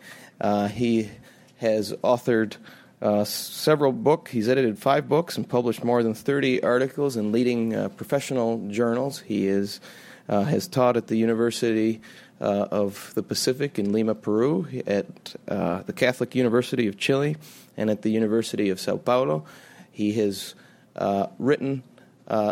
he 0.72 1.10
has 1.58 1.92
authored 2.02 2.56
uh, 3.02 3.24
several 3.24 3.92
books. 3.92 4.30
He's 4.30 4.48
edited 4.48 4.78
five 4.78 5.08
books 5.08 5.36
and 5.36 5.48
published 5.48 5.84
more 5.84 6.02
than 6.02 6.14
30 6.14 6.62
articles 6.62 7.16
in 7.16 7.32
leading 7.32 7.74
uh, 7.74 7.88
professional 7.90 8.68
journals. 8.68 9.20
He 9.20 9.46
is, 9.46 9.80
uh, 10.28 10.44
has 10.44 10.68
taught 10.68 10.96
at 10.96 11.06
the 11.06 11.16
University 11.16 12.00
uh, 12.40 12.68
of 12.70 13.12
the 13.14 13.22
Pacific 13.22 13.78
in 13.78 13.92
Lima, 13.92 14.14
Peru, 14.14 14.66
at 14.86 15.06
uh, 15.48 15.82
the 15.82 15.92
Catholic 15.92 16.34
University 16.34 16.86
of 16.86 16.98
Chile, 16.98 17.36
and 17.80 17.88
at 17.90 18.02
the 18.02 18.10
University 18.10 18.68
of 18.68 18.78
Sao 18.78 18.98
Paulo. 18.98 19.44
He 19.90 20.12
has 20.12 20.54
uh, 20.96 21.28
written 21.38 21.82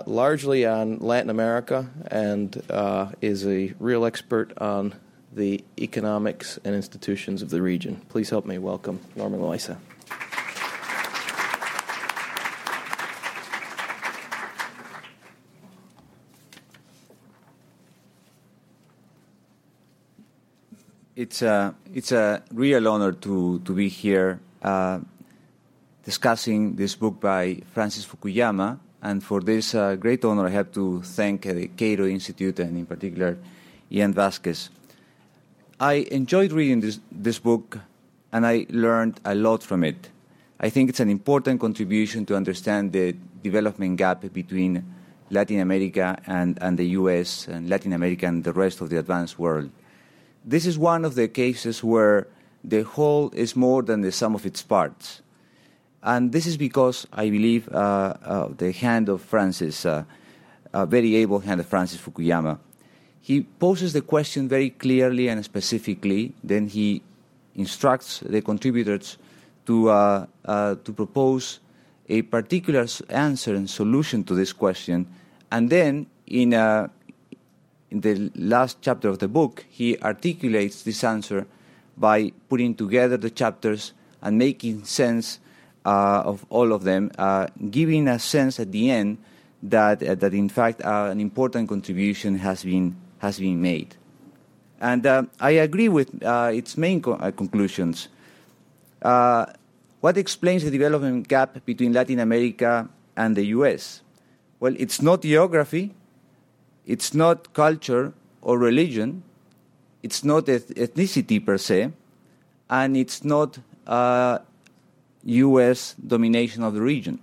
largely 0.06 0.66
on 0.66 0.98
Latin 0.98 1.30
America 1.30 1.90
and 2.10 2.60
is 3.20 3.46
a 3.46 3.74
real 3.78 4.04
expert 4.06 4.56
on 4.58 4.94
the 5.32 5.62
economics 5.78 6.58
and 6.64 6.74
institutions 6.74 7.42
of 7.42 7.50
the 7.50 7.60
region. 7.60 8.00
Please 8.08 8.30
help 8.30 8.46
me 8.46 8.58
welcome 8.58 8.98
Norman 9.14 9.40
Loayza. 9.40 9.76
It's 21.14 21.42
a, 21.42 21.74
it's 21.92 22.12
a 22.12 22.42
real 22.52 22.88
honor 22.88 23.12
to, 23.12 23.58
to 23.64 23.72
be 23.74 23.88
here 23.88 24.40
uh, 24.62 25.00
discussing 26.08 26.74
this 26.74 26.96
book 26.96 27.20
by 27.20 27.60
Francis 27.74 28.06
Fukuyama. 28.06 28.78
And 29.02 29.22
for 29.22 29.42
this 29.42 29.74
uh, 29.74 29.94
great 29.96 30.24
honor, 30.24 30.46
I 30.46 30.54
have 30.60 30.72
to 30.72 31.02
thank 31.02 31.44
uh, 31.44 31.52
the 31.52 31.68
Cato 31.68 32.06
Institute 32.06 32.60
and, 32.60 32.78
in 32.78 32.86
particular, 32.86 33.36
Ian 33.92 34.14
Vasquez. 34.14 34.70
I 35.78 36.06
enjoyed 36.10 36.50
reading 36.52 36.80
this, 36.80 36.98
this 37.12 37.38
book 37.38 37.78
and 38.32 38.46
I 38.46 38.64
learned 38.70 39.20
a 39.26 39.34
lot 39.34 39.62
from 39.62 39.84
it. 39.84 40.08
I 40.58 40.70
think 40.70 40.88
it's 40.88 41.00
an 41.00 41.10
important 41.10 41.60
contribution 41.60 42.24
to 42.24 42.36
understand 42.36 42.92
the 42.94 43.14
development 43.42 43.98
gap 43.98 44.24
between 44.32 44.82
Latin 45.28 45.60
America 45.60 46.16
and, 46.26 46.56
and 46.62 46.78
the 46.78 46.86
US 47.00 47.48
and 47.48 47.68
Latin 47.68 47.92
America 47.92 48.24
and 48.24 48.44
the 48.44 48.54
rest 48.54 48.80
of 48.80 48.88
the 48.88 48.98
advanced 48.98 49.38
world. 49.38 49.68
This 50.42 50.64
is 50.64 50.78
one 50.78 51.04
of 51.04 51.16
the 51.16 51.28
cases 51.28 51.84
where 51.84 52.28
the 52.64 52.82
whole 52.82 53.30
is 53.34 53.54
more 53.54 53.82
than 53.82 54.00
the 54.00 54.10
sum 54.10 54.34
of 54.34 54.46
its 54.46 54.62
parts. 54.62 55.20
And 56.02 56.32
this 56.32 56.46
is 56.46 56.56
because 56.56 57.06
I 57.12 57.28
believe 57.30 57.68
uh, 57.68 58.14
uh, 58.24 58.48
the 58.56 58.72
hand 58.72 59.08
of 59.08 59.20
Francis, 59.20 59.84
uh, 59.84 60.04
a 60.72 60.86
very 60.86 61.16
able 61.16 61.40
hand 61.40 61.60
of 61.60 61.66
Francis 61.66 62.00
Fukuyama, 62.00 62.58
he 63.20 63.42
poses 63.42 63.92
the 63.92 64.00
question 64.00 64.48
very 64.48 64.70
clearly 64.70 65.28
and 65.28 65.44
specifically. 65.44 66.34
Then 66.42 66.68
he 66.68 67.02
instructs 67.56 68.20
the 68.20 68.40
contributors 68.40 69.18
to, 69.66 69.90
uh, 69.90 70.26
uh, 70.44 70.76
to 70.84 70.92
propose 70.92 71.60
a 72.08 72.22
particular 72.22 72.86
answer 73.10 73.54
and 73.54 73.68
solution 73.68 74.24
to 74.24 74.34
this 74.34 74.52
question. 74.52 75.06
And 75.50 75.68
then, 75.68 76.06
in, 76.26 76.54
uh, 76.54 76.88
in 77.90 78.00
the 78.00 78.30
last 78.36 78.78
chapter 78.80 79.08
of 79.08 79.18
the 79.18 79.28
book, 79.28 79.66
he 79.68 79.98
articulates 79.98 80.82
this 80.82 81.04
answer 81.04 81.46
by 81.96 82.32
putting 82.48 82.74
together 82.74 83.16
the 83.16 83.30
chapters 83.30 83.92
and 84.22 84.38
making 84.38 84.84
sense 84.84 85.40
of 85.84 86.44
all 86.50 86.72
of 86.72 86.84
them, 86.84 87.10
uh, 87.18 87.46
giving 87.70 88.08
a 88.08 88.18
sense 88.18 88.60
at 88.60 88.72
the 88.72 88.90
end 88.90 89.18
that, 89.62 90.02
uh, 90.02 90.14
that 90.14 90.34
in 90.34 90.48
fact, 90.48 90.80
an 90.84 91.20
important 91.20 91.68
contribution 91.68 92.38
has 92.38 92.64
been 92.64 92.96
has 93.18 93.38
been 93.38 93.60
made. 93.60 93.96
And 94.80 95.06
uh, 95.06 95.24
I 95.40 95.50
agree 95.50 95.88
with 95.88 96.22
uh, 96.22 96.50
its 96.54 96.76
main 96.76 97.02
co- 97.02 97.14
uh, 97.14 97.30
conclusions. 97.32 98.08
Uh, 99.02 99.46
what 100.00 100.16
explains 100.16 100.64
the 100.64 100.70
development 100.70 101.26
gap 101.26 101.64
between 101.64 101.92
Latin 101.92 102.20
America 102.20 102.88
and 103.16 103.36
the 103.36 103.46
US? 103.46 104.02
Well, 104.60 104.74
it's 104.78 105.02
not 105.02 105.22
geography, 105.22 105.94
it's 106.86 107.12
not 107.12 107.52
culture 107.52 108.12
or 108.40 108.58
religion, 108.58 109.24
it's 110.02 110.22
not 110.22 110.48
eth- 110.48 110.74
ethnicity 110.74 111.44
per 111.44 111.58
se, 111.58 111.90
and 112.70 112.96
it's 112.96 113.24
not 113.24 113.58
US 115.28 115.94
domination 115.94 116.62
of 116.62 116.74
the 116.74 116.82
region. 116.82 117.18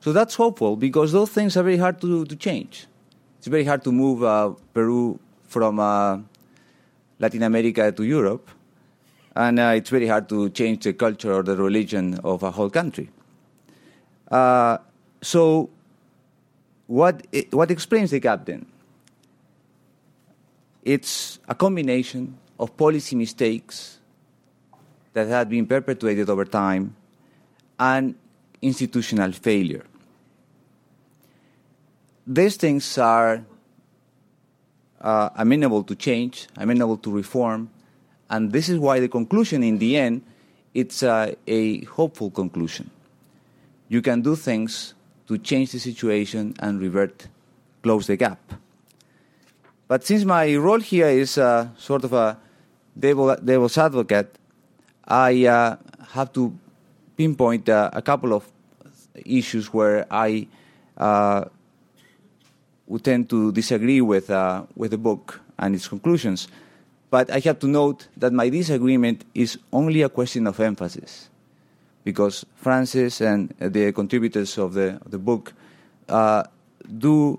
So 0.00 0.12
that's 0.12 0.34
hopeful 0.34 0.76
because 0.76 1.12
those 1.12 1.30
things 1.30 1.56
are 1.56 1.62
very 1.62 1.78
hard 1.78 2.00
to, 2.00 2.24
to 2.24 2.36
change 2.36 2.86
it's 3.44 3.50
very 3.50 3.64
hard 3.64 3.84
to 3.84 3.92
move 3.92 4.24
uh, 4.24 4.54
Peru 4.72 5.20
from 5.42 5.78
uh, 5.78 6.16
Latin 7.18 7.42
America 7.42 7.92
to 7.92 8.02
Europe, 8.02 8.48
and 9.36 9.60
uh, 9.60 9.74
it's 9.76 9.90
very 9.90 10.06
hard 10.06 10.30
to 10.30 10.48
change 10.48 10.82
the 10.84 10.94
culture 10.94 11.30
or 11.30 11.42
the 11.42 11.54
religion 11.54 12.18
of 12.24 12.42
a 12.42 12.50
whole 12.50 12.70
country. 12.70 13.10
Uh, 14.30 14.78
so, 15.20 15.68
what, 16.86 17.26
what 17.50 17.70
explains 17.70 18.12
the 18.12 18.18
gap 18.18 18.46
then? 18.46 18.64
It's 20.82 21.38
a 21.46 21.54
combination 21.54 22.38
of 22.58 22.74
policy 22.78 23.14
mistakes 23.14 23.93
that 25.14 25.28
had 25.28 25.48
been 25.48 25.66
perpetuated 25.66 26.28
over 26.28 26.44
time 26.44 26.94
and 27.78 28.14
institutional 28.60 29.32
failure. 29.32 29.84
These 32.26 32.56
things 32.56 32.98
are 32.98 33.44
uh, 35.00 35.30
amenable 35.36 35.82
to 35.84 35.94
change, 35.94 36.48
amenable 36.56 36.96
to 36.98 37.10
reform, 37.10 37.70
and 38.30 38.52
this 38.52 38.68
is 38.68 38.78
why 38.78 39.00
the 39.00 39.08
conclusion 39.08 39.62
in 39.62 39.78
the 39.78 39.96
end 39.96 40.22
it's 40.72 41.04
uh, 41.04 41.32
a 41.46 41.84
hopeful 41.84 42.30
conclusion. 42.30 42.90
You 43.88 44.02
can 44.02 44.22
do 44.22 44.34
things 44.34 44.94
to 45.28 45.38
change 45.38 45.70
the 45.70 45.78
situation 45.78 46.54
and 46.58 46.80
revert, 46.80 47.28
close 47.82 48.08
the 48.08 48.16
gap. 48.16 48.40
But 49.86 50.04
since 50.04 50.24
my 50.24 50.56
role 50.56 50.80
here 50.80 51.06
is 51.06 51.38
uh, 51.38 51.68
sort 51.76 52.02
of 52.04 52.12
a 52.12 52.38
devil, 52.98 53.36
devil's 53.36 53.78
advocate, 53.78 54.36
I 55.06 55.46
uh, 55.46 55.76
have 56.12 56.32
to 56.32 56.56
pinpoint 57.16 57.68
uh, 57.68 57.90
a 57.92 58.02
couple 58.02 58.32
of 58.32 58.46
issues 59.24 59.72
where 59.72 60.06
I 60.10 60.46
uh, 60.96 61.44
would 62.86 63.04
tend 63.04 63.30
to 63.30 63.52
disagree 63.52 64.00
with, 64.00 64.30
uh, 64.30 64.64
with 64.76 64.90
the 64.90 64.98
book 64.98 65.40
and 65.58 65.74
its 65.74 65.88
conclusions. 65.88 66.48
But 67.10 67.30
I 67.30 67.38
have 67.40 67.58
to 67.60 67.68
note 67.68 68.08
that 68.16 68.32
my 68.32 68.48
disagreement 68.48 69.24
is 69.34 69.58
only 69.72 70.02
a 70.02 70.08
question 70.08 70.46
of 70.46 70.58
emphasis, 70.58 71.28
because 72.02 72.44
Francis 72.56 73.20
and 73.20 73.54
the 73.58 73.92
contributors 73.92 74.58
of 74.58 74.74
the, 74.74 74.98
of 75.04 75.10
the 75.10 75.18
book 75.18 75.52
uh, 76.08 76.42
do 76.98 77.38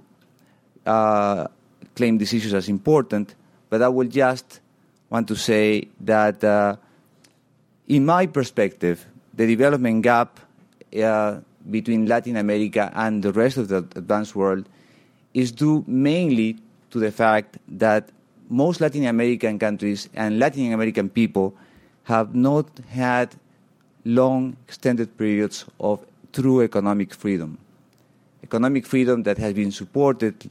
uh, 0.86 1.47
claim 1.95 2.18
these 2.18 2.34
issues 2.34 2.53
as 2.53 2.70
important, 2.70 3.36
but 3.70 3.82
I 3.82 3.89
will 3.89 4.07
just 4.07 4.61
want 5.09 5.28
to 5.28 5.36
say 5.36 5.89
that, 6.01 6.43
in 7.88 8.05
my 8.05 8.25
perspective, 8.25 9.05
the 9.33 9.45
development 9.45 10.03
gap 10.03 10.39
uh, 11.01 11.39
between 11.69 12.05
Latin 12.05 12.38
America 12.38 12.91
and 12.95 13.23
the 13.23 13.31
rest 13.31 13.57
of 13.57 13.67
the 13.67 13.77
advanced 13.77 14.36
world 14.36 14.67
is 15.33 15.51
due 15.51 15.83
mainly 15.88 16.57
to 16.91 16.99
the 16.99 17.11
fact 17.11 17.57
that 17.67 18.09
most 18.49 18.79
Latin 18.79 19.05
American 19.05 19.59
countries 19.59 20.09
and 20.13 20.39
Latin 20.39 20.71
American 20.73 21.09
people 21.09 21.53
have 22.03 22.36
not 22.36 22.67
had 22.89 23.36
long, 24.05 24.55
extended 24.67 25.17
periods 25.17 25.65
of 25.79 26.05
true 26.31 26.61
economic 26.61 27.13
freedom. 27.13 27.57
Economic 28.43 28.86
freedom 28.86 29.23
that 29.23 29.38
has 29.38 29.53
been 29.53 29.71
supported 29.71 30.49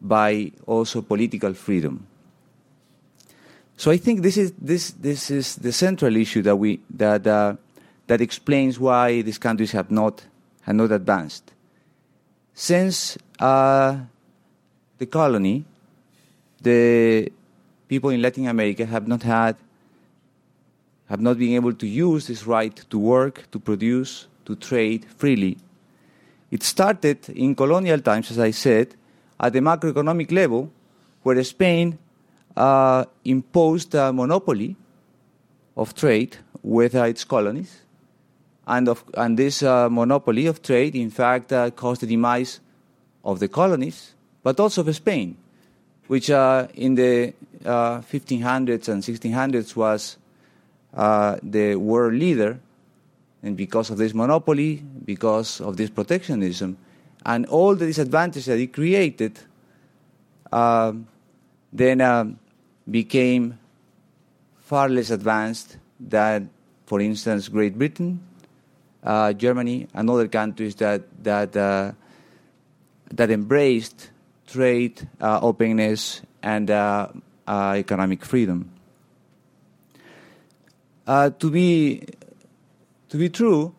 by 0.00 0.52
also 0.66 1.00
political 1.00 1.54
freedom. 1.54 2.06
So 3.78 3.92
I 3.92 3.96
think 3.96 4.22
this 4.22 4.36
is, 4.36 4.52
this, 4.60 4.90
this 4.90 5.30
is 5.30 5.54
the 5.54 5.70
central 5.70 6.16
issue 6.16 6.42
that, 6.42 6.56
we, 6.56 6.80
that, 6.90 7.24
uh, 7.24 7.54
that 8.08 8.20
explains 8.20 8.76
why 8.80 9.22
these 9.22 9.38
countries 9.38 9.70
have 9.70 9.88
not, 9.88 10.20
have 10.62 10.74
not 10.74 10.90
advanced. 10.90 11.52
Since 12.54 13.18
uh, 13.38 13.98
the 14.98 15.06
colony, 15.06 15.64
the 16.60 17.30
people 17.86 18.10
in 18.10 18.20
Latin 18.20 18.48
America 18.48 18.84
have 18.84 19.06
not 19.06 19.22
had, 19.22 19.54
have 21.08 21.20
not 21.20 21.38
been 21.38 21.54
able 21.54 21.72
to 21.74 21.86
use 21.86 22.26
this 22.26 22.48
right 22.48 22.74
to 22.90 22.98
work, 22.98 23.48
to 23.52 23.60
produce, 23.60 24.26
to 24.46 24.56
trade 24.56 25.06
freely. 25.16 25.56
It 26.50 26.64
started 26.64 27.28
in 27.28 27.54
colonial 27.54 28.00
times, 28.00 28.32
as 28.32 28.40
I 28.40 28.50
said, 28.50 28.96
at 29.38 29.52
the 29.52 29.60
macroeconomic 29.60 30.32
level, 30.32 30.68
where 31.22 31.40
Spain 31.44 31.96
uh, 32.58 33.04
imposed 33.24 33.94
a 33.94 34.12
monopoly 34.12 34.76
of 35.76 35.94
trade 35.94 36.36
with 36.62 36.94
uh, 36.94 37.04
its 37.04 37.24
colonies. 37.24 37.82
And, 38.66 38.88
of, 38.88 39.04
and 39.14 39.38
this 39.38 39.62
uh, 39.62 39.88
monopoly 39.88 40.46
of 40.46 40.60
trade, 40.62 40.94
in 40.94 41.10
fact, 41.10 41.52
uh, 41.52 41.70
caused 41.70 42.02
the 42.02 42.06
demise 42.06 42.60
of 43.24 43.38
the 43.38 43.48
colonies, 43.48 44.14
but 44.42 44.60
also 44.60 44.82
of 44.82 44.94
Spain 44.94 45.36
which 46.08 46.30
uh, 46.30 46.66
in 46.74 46.94
the 46.94 47.32
uh, 47.64 48.00
1500s 48.00 48.88
and 48.88 49.02
1600s 49.02 49.76
was 49.76 50.16
uh, 50.94 51.36
the 51.42 51.76
world 51.76 52.14
leader, 52.14 52.58
and 53.42 53.56
because 53.56 53.90
of 53.90 53.98
this 53.98 54.14
monopoly, 54.14 54.82
because 55.04 55.60
of 55.60 55.76
this 55.76 55.90
protectionism, 55.90 56.76
and 57.24 57.46
all 57.46 57.76
the 57.76 57.86
disadvantages 57.86 58.46
that 58.46 58.58
it 58.58 58.72
created, 58.72 59.38
um, 60.50 61.06
then 61.72 62.00
um, 62.00 62.38
became 62.90 63.58
far 64.60 64.88
less 64.88 65.10
advanced 65.10 65.76
than, 66.00 66.50
for 66.86 67.00
instance, 67.00 67.48
Great 67.48 67.76
Britain, 67.76 68.20
uh, 69.02 69.32
Germany, 69.32 69.88
and 69.94 70.10
other 70.10 70.28
countries 70.28 70.74
that 70.76 71.02
that 71.22 71.56
uh, 71.56 71.92
that 73.12 73.30
embraced 73.30 74.10
trade, 74.46 75.08
uh, 75.20 75.40
openness, 75.42 76.22
and 76.42 76.70
uh, 76.70 77.08
uh, 77.46 77.74
economic 77.76 78.24
freedom. 78.24 78.70
to 81.06 81.50
be 81.50 82.04
to 83.08 83.16
be 83.16 83.28
true, 83.28 83.74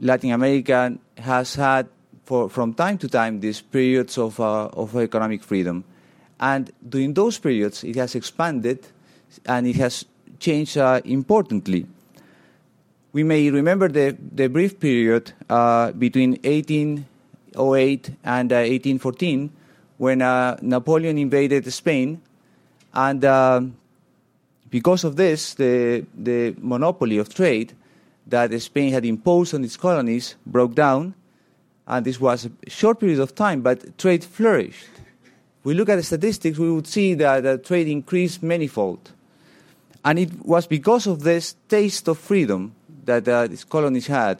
Latin 0.00 0.32
America 0.32 0.98
has 1.18 1.54
had 1.54 1.88
for, 2.24 2.48
from 2.48 2.74
time 2.74 2.98
to 2.98 3.08
time 3.08 3.40
these 3.40 3.60
periods 3.60 4.18
of, 4.18 4.40
uh, 4.40 4.66
of 4.66 4.96
economic 4.96 5.42
freedom. 5.42 5.84
And 6.40 6.70
during 6.88 7.14
those 7.14 7.38
periods, 7.38 7.84
it 7.84 7.96
has 7.96 8.14
expanded 8.14 8.86
and 9.46 9.66
it 9.66 9.76
has 9.76 10.04
changed 10.38 10.76
uh, 10.76 11.00
importantly. 11.04 11.86
We 13.12 13.22
may 13.22 13.50
remember 13.50 13.88
the, 13.88 14.16
the 14.34 14.48
brief 14.48 14.80
period 14.80 15.32
uh, 15.48 15.92
between 15.92 16.38
18 16.42 17.06
08 17.56 18.08
and 18.24 18.50
1814 18.50 19.44
uh, 19.44 19.48
when 19.98 20.22
uh, 20.22 20.58
Napoleon 20.60 21.18
invaded 21.18 21.72
Spain. 21.72 22.20
And 22.92 23.24
uh, 23.24 23.62
because 24.70 25.04
of 25.04 25.16
this, 25.16 25.54
the, 25.54 26.04
the 26.14 26.54
monopoly 26.58 27.18
of 27.18 27.32
trade 27.32 27.72
that 28.26 28.60
Spain 28.60 28.92
had 28.92 29.04
imposed 29.04 29.54
on 29.54 29.64
its 29.64 29.76
colonies 29.76 30.34
broke 30.46 30.74
down. 30.74 31.14
And 31.86 32.04
this 32.04 32.18
was 32.20 32.46
a 32.46 32.70
short 32.70 32.98
period 32.98 33.20
of 33.20 33.34
time, 33.34 33.60
but 33.60 33.98
trade 33.98 34.24
flourished. 34.24 34.88
We 35.64 35.74
look 35.74 35.88
at 35.88 35.96
the 35.96 36.02
statistics, 36.02 36.58
we 36.58 36.70
would 36.70 36.86
see 36.86 37.14
that 37.14 37.44
uh, 37.44 37.56
trade 37.56 37.88
increased 37.88 38.42
manifold. 38.42 39.12
And 40.04 40.18
it 40.18 40.44
was 40.44 40.66
because 40.66 41.06
of 41.06 41.22
this 41.22 41.56
taste 41.68 42.06
of 42.08 42.18
freedom 42.18 42.74
that 43.06 43.26
uh, 43.26 43.46
these 43.46 43.64
colonies 43.64 44.06
had 44.06 44.38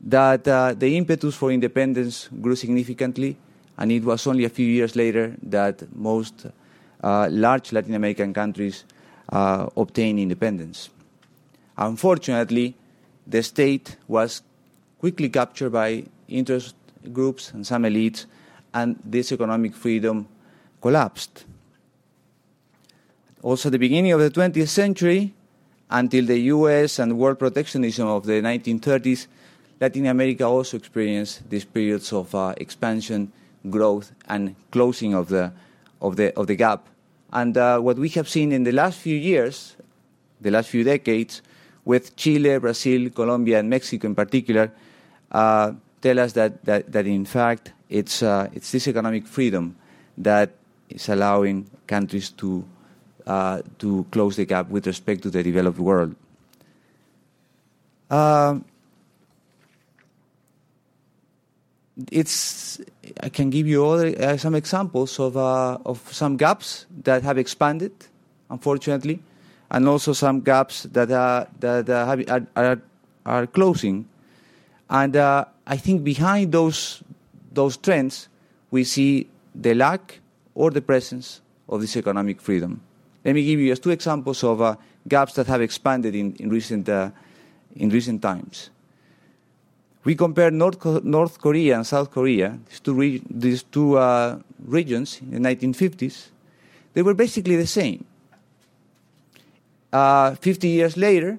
that 0.00 0.46
uh, 0.46 0.74
the 0.74 0.96
impetus 0.96 1.34
for 1.34 1.50
independence 1.50 2.28
grew 2.40 2.56
significantly, 2.56 3.36
and 3.78 3.90
it 3.90 4.04
was 4.04 4.26
only 4.26 4.44
a 4.44 4.48
few 4.48 4.66
years 4.66 4.96
later 4.96 5.34
that 5.42 5.82
most 5.96 6.46
uh, 7.02 7.28
large 7.30 7.72
Latin 7.72 7.94
American 7.94 8.34
countries 8.34 8.84
uh, 9.30 9.66
obtained 9.76 10.18
independence. 10.18 10.90
Unfortunately, 11.78 12.74
the 13.26 13.42
state 13.42 13.96
was 14.08 14.42
quickly 14.98 15.28
captured 15.28 15.70
by 15.70 16.04
interest 16.28 16.74
groups 17.12 17.52
and 17.52 17.66
some 17.66 17.84
elites, 17.84 18.26
and 18.74 18.98
this 19.04 19.32
economic 19.32 19.74
freedom 19.74 20.26
collapsed. 20.82 21.44
Also, 23.40 23.68
at 23.68 23.72
the 23.72 23.78
beginning 23.78 24.12
of 24.12 24.20
the 24.20 24.30
20th 24.30 24.68
century, 24.68 25.32
until 25.90 26.26
the 26.26 26.38
US 26.54 26.98
and 26.98 27.16
world 27.16 27.38
protectionism 27.38 28.08
of 28.08 28.26
the 28.26 28.42
1930s, 28.42 29.28
Latin 29.80 30.06
America 30.06 30.44
also 30.44 30.76
experienced 30.76 31.48
these 31.48 31.64
periods 31.64 32.12
of 32.12 32.34
uh, 32.34 32.54
expansion, 32.56 33.30
growth, 33.70 34.12
and 34.28 34.54
closing 34.70 35.14
of 35.14 35.28
the, 35.28 35.52
of 36.00 36.16
the, 36.16 36.36
of 36.38 36.46
the 36.46 36.56
gap. 36.56 36.88
And 37.32 37.56
uh, 37.56 37.78
what 37.80 37.96
we 37.98 38.08
have 38.10 38.28
seen 38.28 38.52
in 38.52 38.64
the 38.64 38.72
last 38.72 38.98
few 38.98 39.16
years, 39.16 39.76
the 40.40 40.50
last 40.50 40.68
few 40.68 40.84
decades, 40.84 41.42
with 41.84 42.16
Chile, 42.16 42.58
Brazil, 42.58 43.10
Colombia, 43.10 43.58
and 43.58 43.68
Mexico 43.68 44.06
in 44.06 44.14
particular, 44.14 44.72
uh, 45.30 45.72
tell 46.00 46.18
us 46.18 46.32
that, 46.32 46.64
that, 46.64 46.90
that 46.90 47.06
in 47.06 47.24
fact 47.24 47.72
it's, 47.94 48.22
uh, 48.22 48.50
it's 48.52 48.72
this 48.72 48.88
economic 48.88 49.26
freedom 49.26 49.76
that 50.18 50.50
is 50.90 51.08
allowing 51.08 51.70
countries 51.86 52.30
to, 52.30 52.64
uh, 53.26 53.62
to 53.78 54.04
close 54.10 54.34
the 54.34 54.44
gap 54.44 54.68
with 54.68 54.86
respect 54.86 55.22
to 55.22 55.30
the 55.30 55.42
developed 55.42 55.78
world. 55.78 56.14
Uh, 58.10 58.58
it's 62.10 62.80
I 63.22 63.28
can 63.28 63.50
give 63.50 63.68
you 63.68 63.86
other, 63.86 64.10
uh, 64.18 64.36
some 64.36 64.56
examples 64.56 65.20
of 65.20 65.36
uh, 65.36 65.78
of 65.86 66.02
some 66.12 66.36
gaps 66.36 66.86
that 67.04 67.22
have 67.22 67.38
expanded, 67.38 67.92
unfortunately, 68.50 69.22
and 69.70 69.86
also 69.86 70.12
some 70.12 70.40
gaps 70.40 70.82
that 70.90 71.10
are 71.12 71.46
that 71.60 71.88
uh, 71.88 72.06
have, 72.06 72.24
are, 72.28 72.46
are, 72.56 72.82
are 73.24 73.46
closing. 73.46 74.06
And 74.90 75.16
uh, 75.16 75.44
I 75.66 75.76
think 75.76 76.02
behind 76.02 76.50
those, 76.50 77.02
those 77.54 77.76
trends, 77.76 78.28
we 78.70 78.84
see 78.84 79.28
the 79.54 79.74
lack 79.74 80.20
or 80.54 80.70
the 80.70 80.82
presence 80.82 81.40
of 81.68 81.80
this 81.80 81.96
economic 81.96 82.40
freedom. 82.40 82.80
Let 83.24 83.34
me 83.34 83.44
give 83.44 83.60
you 83.60 83.68
just 83.68 83.82
two 83.82 83.90
examples 83.90 84.44
of 84.44 84.60
uh, 84.60 84.76
gaps 85.08 85.34
that 85.34 85.46
have 85.46 85.62
expanded 85.62 86.14
in, 86.14 86.34
in, 86.36 86.50
recent, 86.50 86.88
uh, 86.88 87.10
in 87.76 87.88
recent 87.88 88.20
times. 88.20 88.70
We 90.04 90.14
compare 90.14 90.50
North, 90.50 90.84
North 91.02 91.40
Korea 91.40 91.76
and 91.76 91.86
South 91.86 92.10
Korea, 92.10 92.58
these 92.68 92.80
two, 92.80 93.20
these 93.30 93.62
two 93.62 93.96
uh, 93.96 94.38
regions 94.66 95.20
in 95.22 95.42
the 95.42 95.48
1950s. 95.48 96.28
They 96.92 97.02
were 97.02 97.14
basically 97.14 97.56
the 97.56 97.66
same. 97.66 98.04
Uh, 99.90 100.34
50 100.34 100.68
years 100.68 100.96
later, 100.96 101.38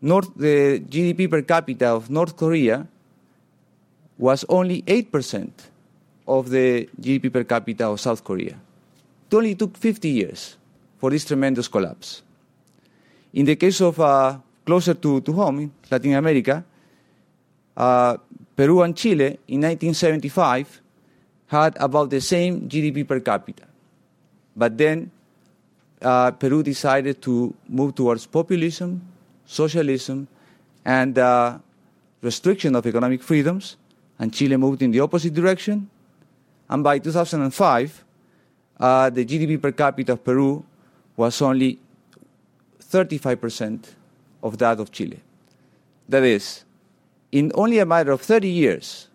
North, 0.00 0.30
the 0.36 0.80
GDP 0.80 1.28
per 1.28 1.42
capita 1.42 1.88
of 1.88 2.08
North 2.08 2.36
Korea 2.36 2.86
was 4.18 4.44
only 4.48 4.82
8% 4.82 5.50
of 6.26 6.50
the 6.50 6.88
GDP 7.00 7.32
per 7.32 7.44
capita 7.44 7.86
of 7.86 8.00
South 8.00 8.22
Korea. 8.24 8.56
It 9.28 9.34
only 9.34 9.54
took 9.54 9.76
50 9.76 10.08
years 10.08 10.56
for 10.98 11.10
this 11.10 11.24
tremendous 11.24 11.68
collapse. 11.68 12.22
In 13.32 13.44
the 13.44 13.56
case 13.56 13.80
of 13.80 13.98
uh, 14.00 14.38
closer 14.64 14.94
to, 14.94 15.20
to 15.20 15.32
home, 15.32 15.72
Latin 15.90 16.14
America, 16.14 16.64
uh, 17.76 18.16
Peru 18.56 18.82
and 18.82 18.96
Chile 18.96 19.38
in 19.48 19.60
1975 19.60 20.80
had 21.48 21.76
about 21.78 22.10
the 22.10 22.20
same 22.20 22.68
GDP 22.68 23.06
per 23.06 23.20
capita. 23.20 23.64
But 24.56 24.78
then 24.78 25.10
uh, 26.00 26.30
Peru 26.32 26.62
decided 26.62 27.20
to 27.22 27.54
move 27.68 27.94
towards 27.94 28.26
populism, 28.26 29.02
socialism, 29.46 30.28
and 30.84 31.18
uh, 31.18 31.58
restriction 32.22 32.76
of 32.76 32.86
economic 32.86 33.22
freedoms, 33.22 33.76
and 34.18 34.32
Chile 34.32 34.56
moved 34.56 34.82
in 34.82 34.90
the 34.90 35.00
opposite 35.00 35.34
direction. 35.34 35.88
And 36.68 36.82
by 36.82 36.98
2005, 36.98 38.04
uh, 38.80 39.10
the 39.10 39.24
GDP 39.24 39.60
per 39.60 39.72
capita 39.72 40.12
of 40.12 40.24
Peru 40.24 40.64
was 41.16 41.40
only 41.42 41.78
35% 42.80 43.90
of 44.42 44.58
that 44.58 44.80
of 44.80 44.90
Chile. 44.92 45.20
That 46.08 46.22
is, 46.22 46.64
in 47.32 47.50
only 47.54 47.78
a 47.78 47.86
matter 47.86 48.12
of 48.12 48.20
30 48.20 48.48
years, 48.48 49.08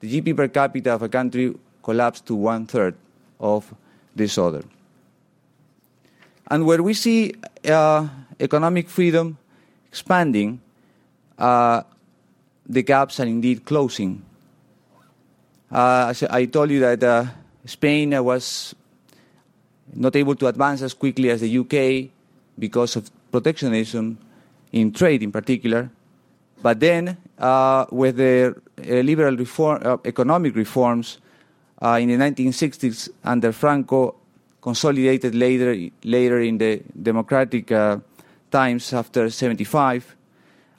the 0.00 0.08
GDP 0.20 0.36
per 0.36 0.48
capita 0.48 0.92
of 0.92 1.02
a 1.02 1.08
country 1.08 1.54
collapsed 1.82 2.26
to 2.26 2.34
one 2.34 2.66
third 2.66 2.94
of 3.40 3.72
this 4.14 4.38
other. 4.38 4.62
And 6.50 6.66
where 6.66 6.82
we 6.82 6.94
see 6.94 7.34
uh, 7.64 8.08
economic 8.38 8.88
freedom 8.88 9.38
expanding, 9.88 10.60
uh, 11.38 11.82
the 12.66 12.82
gaps 12.82 13.20
are 13.20 13.26
indeed 13.26 13.64
closing. 13.64 14.22
Uh, 15.70 16.14
I 16.30 16.44
told 16.46 16.70
you 16.70 16.80
that 16.80 17.02
uh, 17.02 17.26
Spain 17.64 18.10
was 18.24 18.74
not 19.92 20.16
able 20.16 20.34
to 20.36 20.46
advance 20.46 20.82
as 20.82 20.94
quickly 20.94 21.30
as 21.30 21.40
the 21.40 21.58
UK 21.58 22.10
because 22.58 22.96
of 22.96 23.10
protectionism 23.30 24.18
in 24.72 24.92
trade, 24.92 25.22
in 25.22 25.32
particular. 25.32 25.90
But 26.62 26.80
then, 26.80 27.16
uh, 27.38 27.86
with 27.90 28.16
the 28.16 28.54
uh, 28.78 28.94
liberal 29.00 29.36
reform, 29.36 29.82
uh, 29.84 29.98
economic 30.04 30.56
reforms 30.56 31.18
uh, 31.82 31.98
in 32.00 32.08
the 32.08 32.16
1960s 32.16 33.10
under 33.24 33.52
Franco, 33.52 34.16
consolidated 34.62 35.34
later, 35.34 35.76
later 36.04 36.40
in 36.40 36.58
the 36.58 36.82
democratic 37.02 37.68
times 38.50 38.92
after 38.92 39.28
75, 39.28 40.16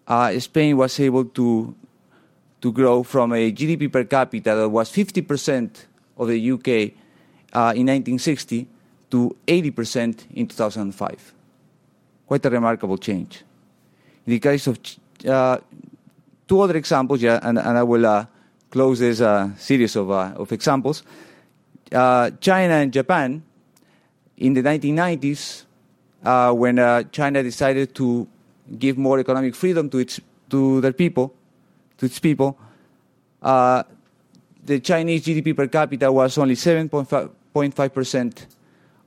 uh, 0.08 0.40
Spain 0.40 0.78
was 0.78 1.00
able 1.00 1.26
to, 1.26 1.76
to 2.62 2.72
grow 2.72 3.04
from 3.04 3.34
a 3.34 3.52
GDP 3.52 3.92
per 3.92 4.04
capita 4.04 4.56
that 4.56 4.70
was 4.70 4.92
50% 4.92 5.86
of 6.18 6.28
the 6.28 6.52
UK 6.52 6.68
in 7.76 7.88
1960 7.88 8.68
to 9.12 9.36
80% 9.48 10.32
in 10.34 10.48
2005. 10.48 11.34
Quite 12.28 12.46
a 12.46 12.50
remarkable 12.50 12.98
change. 12.98 13.44
In 14.26 14.32
the 14.32 14.40
case 14.40 14.68
of 14.68 14.80
uh, 15.28 15.58
two 16.48 16.60
other 16.60 16.76
examples, 16.76 17.22
yeah, 17.22 17.40
and, 17.44 17.58
and 17.58 17.78
I 17.78 17.84
will 17.84 18.06
uh, 18.06 18.26
close 18.70 19.00
this 19.00 19.22
uh, 19.22 19.56
series 19.58 19.96
of, 19.96 20.12
uh, 20.12 20.34
of 20.36 20.52
examples. 20.52 21.04
Uh, 21.92 22.32
China 22.42 22.74
and 22.74 22.92
Japan, 22.92 23.44
in 24.38 24.54
the 24.54 24.62
1990s, 24.62 25.64
uh, 26.24 26.52
when 26.52 26.78
China 27.12 27.44
decided 27.44 27.94
to 27.96 28.28
give 28.80 28.98
more 28.98 29.20
economic 29.20 29.56
freedom 29.56 29.90
to 29.90 30.00
its 30.00 30.20
to 30.50 30.82
their 30.82 30.94
people, 30.94 31.34
to 31.98 32.06
its 32.06 32.20
people, 32.20 32.58
the 33.42 34.80
Chinese 34.82 35.26
GDP 35.26 35.56
per 35.56 35.68
capita 35.68 36.12
was 36.12 36.38
only 36.38 36.56
7.5 36.56 37.94
percent 37.94 38.48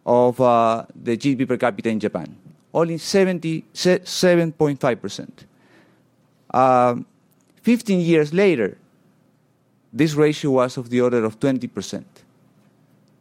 of 0.05 0.37
the 0.37 1.17
GDP 1.17 1.47
per 1.47 1.57
capita 1.57 1.89
in 1.89 2.01
Japan 2.01 2.37
only 2.73 2.97
77.5%. 2.97 5.29
Um, 6.55 7.05
15 7.63 8.01
years 8.01 8.33
later, 8.33 8.79
this 9.93 10.15
ratio 10.15 10.53
was 10.53 10.77
of 10.77 10.89
the 10.91 11.01
order 11.01 11.25
of 11.25 11.41
20%. 11.41 12.05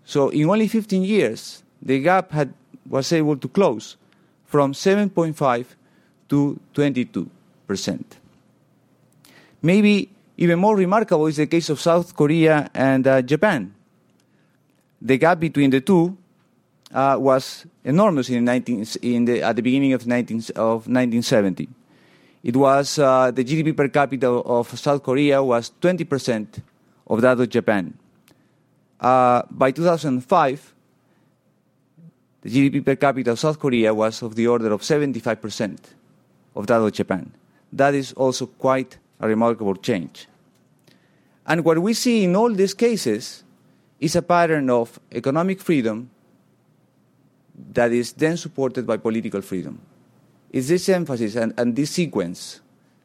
So 0.05 0.29
in 0.29 0.47
only 0.49 0.67
15 0.67 1.03
years, 1.03 1.63
the 1.81 1.99
gap 2.01 2.31
had, 2.31 2.53
was 2.87 3.11
able 3.11 3.37
to 3.37 3.47
close 3.47 3.97
from 4.45 4.73
7.5 4.73 5.65
to 6.29 6.59
22%. 6.73 8.03
Maybe 9.61 10.09
even 10.37 10.59
more 10.59 10.75
remarkable 10.75 11.27
is 11.27 11.37
the 11.37 11.47
case 11.47 11.69
of 11.69 11.79
South 11.81 12.15
Korea 12.15 12.69
and 12.73 13.07
uh, 13.07 13.21
Japan. 13.21 13.73
The 15.01 15.17
gap 15.17 15.39
between 15.39 15.69
the 15.69 15.81
two 15.81 16.17
uh, 16.93 17.17
was 17.19 17.65
enormous 17.83 18.29
in, 18.29 18.45
19, 18.45 18.85
in 19.01 19.25
the, 19.25 19.41
at 19.41 19.55
the 19.55 19.61
beginning 19.61 19.93
of, 19.93 20.05
19, 20.05 20.37
of 20.55 20.87
1970. 20.87 21.67
It 22.43 22.55
was 22.55 22.99
uh, 22.99 23.31
the 23.31 23.43
GDP 23.43 23.75
per 23.75 23.89
capita 23.89 24.27
of 24.27 24.79
South 24.79 25.03
Korea 25.03 25.43
was 25.43 25.71
20% 25.81 26.61
of 27.07 27.21
that 27.21 27.39
of 27.39 27.49
Japan. 27.49 27.97
Uh, 28.99 29.41
by 29.49 29.71
2005, 29.71 30.73
the 32.41 32.49
GDP 32.49 32.85
per 32.85 32.95
capita 32.95 33.31
of 33.31 33.39
South 33.39 33.59
Korea 33.59 33.93
was 33.93 34.21
of 34.21 34.35
the 34.35 34.47
order 34.47 34.71
of 34.71 34.81
75% 34.81 35.77
of 36.57 36.65
that 36.67 36.81
of 36.81 36.91
Japan. 36.91 37.31
That 37.71 37.93
is 37.93 38.13
also 38.13 38.47
quite 38.47 38.97
a 39.19 39.27
remarkable 39.27 39.75
change. 39.75 40.27
And 41.45 41.63
what 41.63 41.79
we 41.79 41.93
see 41.93 42.23
in 42.23 42.35
all 42.35 42.51
these 42.51 42.73
cases 42.73 43.43
is 43.99 44.15
a 44.15 44.21
pattern 44.21 44.69
of 44.69 44.99
economic 45.11 45.61
freedom 45.61 46.09
that 47.73 47.91
is 47.91 48.13
then 48.13 48.37
supported 48.37 48.85
by 48.85 48.97
political 48.97 49.41
freedom. 49.41 49.79
It's 50.51 50.67
this 50.67 50.89
emphasis 50.89 51.35
and, 51.35 51.53
and 51.57 51.75
this 51.75 51.91
sequence 51.91 52.61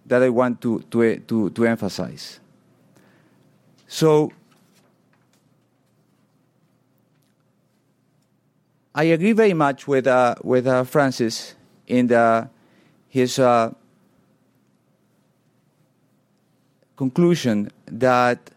that 0.07 0.23
I 0.23 0.31
want 0.31 0.61
to, 0.63 0.81
to, 0.91 1.17
to, 1.19 1.51
to 1.51 1.67
emphasize. 1.67 2.41
So, 3.87 4.33
I 8.95 9.05
agree 9.05 9.33
very 9.33 9.55
much 9.55 9.87
with, 9.87 10.07
uh, 10.07 10.35
with 10.43 10.67
uh, 10.67 10.85
Francis 10.85 11.55
in 11.87 12.09
the, 12.09 12.49
his 13.13 13.39
uh, 13.39 13.71
conclusion 16.97 17.71
that 17.85 18.51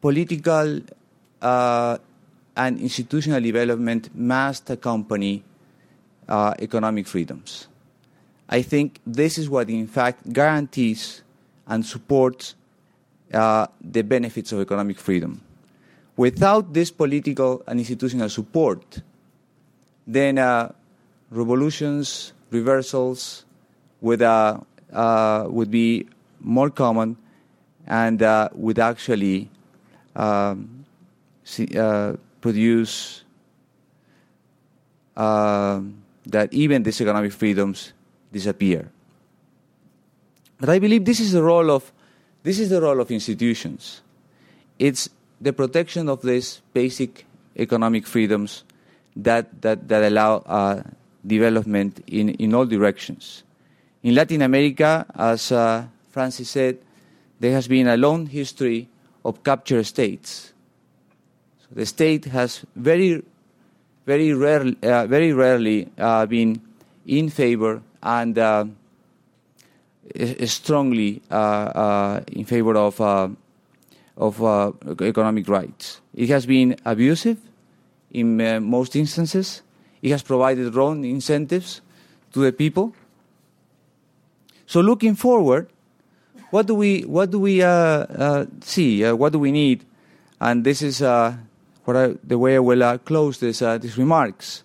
political 0.00 0.78
uh, 1.42 1.98
and 2.56 2.78
institutional 2.78 3.40
development 3.40 4.14
must 4.14 4.70
accompany 4.70 5.42
uh, 6.28 6.54
economic 6.60 7.08
freedoms. 7.08 7.66
I 8.48 8.62
think 8.62 9.00
this 9.04 9.36
is 9.36 9.50
what, 9.50 9.68
in 9.68 9.88
fact, 9.88 10.32
guarantees 10.32 11.22
and 11.66 11.84
supports 11.84 12.54
uh, 13.34 13.66
the 13.80 14.02
benefits 14.02 14.52
of 14.52 14.60
economic 14.60 15.00
freedom. 15.00 15.42
Without 16.16 16.72
this 16.72 16.92
political 16.92 17.64
and 17.66 17.80
institutional 17.80 18.28
support, 18.28 19.02
then 20.06 20.38
uh, 20.38 20.70
revolutions, 21.30 22.32
reversals 22.50 23.44
would, 24.00 24.22
uh, 24.22 24.58
uh, 24.92 25.46
would 25.48 25.70
be 25.70 26.06
more 26.40 26.70
common 26.70 27.16
and 27.86 28.22
uh, 28.22 28.48
would 28.52 28.78
actually 28.78 29.50
um, 30.16 30.84
see, 31.44 31.66
produce 32.40 33.24
uh, 35.16 35.80
that 36.26 36.52
even 36.52 36.82
these 36.82 37.00
economic 37.00 37.32
freedoms 37.32 37.92
disappear. 38.32 38.90
But 40.58 40.68
I 40.68 40.78
believe 40.78 41.04
this 41.04 41.20
is 41.20 41.32
the 41.32 41.42
role 41.42 41.70
of 41.70 41.92
this 42.42 42.58
is 42.58 42.70
the 42.70 42.80
role 42.80 43.00
of 43.00 43.10
institutions. 43.10 44.00
It's 44.78 45.10
the 45.40 45.52
protection 45.52 46.08
of 46.08 46.22
these 46.22 46.62
basic 46.72 47.26
economic 47.56 48.06
freedoms 48.06 48.64
that 49.16 49.60
that, 49.62 49.88
that 49.88 50.04
allow 50.04 50.36
uh, 50.46 50.82
development 51.26 52.02
in, 52.06 52.30
in 52.30 52.54
all 52.54 52.66
directions. 52.66 53.44
In 54.02 54.14
Latin 54.14 54.42
America, 54.42 55.06
as 55.14 55.52
uh, 55.52 55.84
Francis 56.10 56.50
said, 56.50 56.78
there 57.38 57.52
has 57.52 57.68
been 57.68 57.88
a 57.88 57.96
long 57.96 58.26
history 58.26 58.88
of 59.24 59.42
captured 59.42 59.84
states. 59.84 60.52
So 61.60 61.68
the 61.72 61.86
state 61.86 62.24
has 62.26 62.64
very, 62.74 63.22
very, 64.06 64.32
rare, 64.32 64.64
uh, 64.82 65.06
very 65.06 65.32
rarely 65.32 65.88
uh, 65.98 66.26
been 66.26 66.60
in 67.06 67.28
favor 67.28 67.82
and 68.02 68.38
uh, 68.38 68.64
strongly 70.44 71.22
uh, 71.30 71.34
uh, 71.34 72.20
in 72.32 72.44
favor 72.44 72.76
of, 72.76 73.00
uh, 73.00 73.28
of 74.16 75.02
economic 75.02 75.48
rights. 75.48 76.00
It 76.14 76.28
has 76.30 76.46
been 76.46 76.76
abusive 76.84 77.38
in 78.10 78.36
most 78.64 78.96
instances. 78.96 79.62
It 80.02 80.10
has 80.10 80.22
provided 80.22 80.74
wrong 80.74 81.04
incentives 81.04 81.80
to 82.32 82.40
the 82.40 82.52
people. 82.52 82.94
So 84.66 84.80
looking 84.80 85.14
forward, 85.14 85.68
what 86.50 86.66
do 86.66 86.74
we 86.74 87.02
what 87.02 87.30
do 87.30 87.38
we 87.38 87.62
uh, 87.62 87.68
uh, 87.68 88.46
see? 88.60 89.04
Uh, 89.04 89.14
what 89.14 89.32
do 89.32 89.38
we 89.38 89.52
need? 89.52 89.84
And 90.40 90.64
this 90.64 90.82
is 90.82 91.00
what 91.00 91.96
I, 91.96 92.14
the 92.24 92.38
way 92.38 92.56
I 92.56 92.60
will 92.60 92.98
close 92.98 93.38
this, 93.38 93.58
these 93.58 93.98
remarks. 93.98 94.64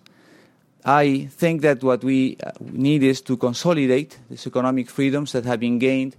I 0.84 1.28
think 1.32 1.62
that 1.62 1.82
what 1.82 2.04
we 2.04 2.38
need 2.60 3.02
is 3.02 3.20
to 3.22 3.36
consolidate 3.36 4.18
these 4.30 4.46
economic 4.46 4.88
freedoms 4.88 5.32
that 5.32 5.44
have 5.44 5.58
been 5.58 5.80
gained 5.80 6.14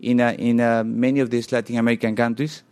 in, 0.00 0.20
uh, 0.20 0.34
in 0.38 0.60
uh, 0.60 0.84
many 0.84 1.18
of 1.18 1.30
these 1.30 1.50
Latin 1.50 1.76
American 1.76 2.14
countries 2.14 2.62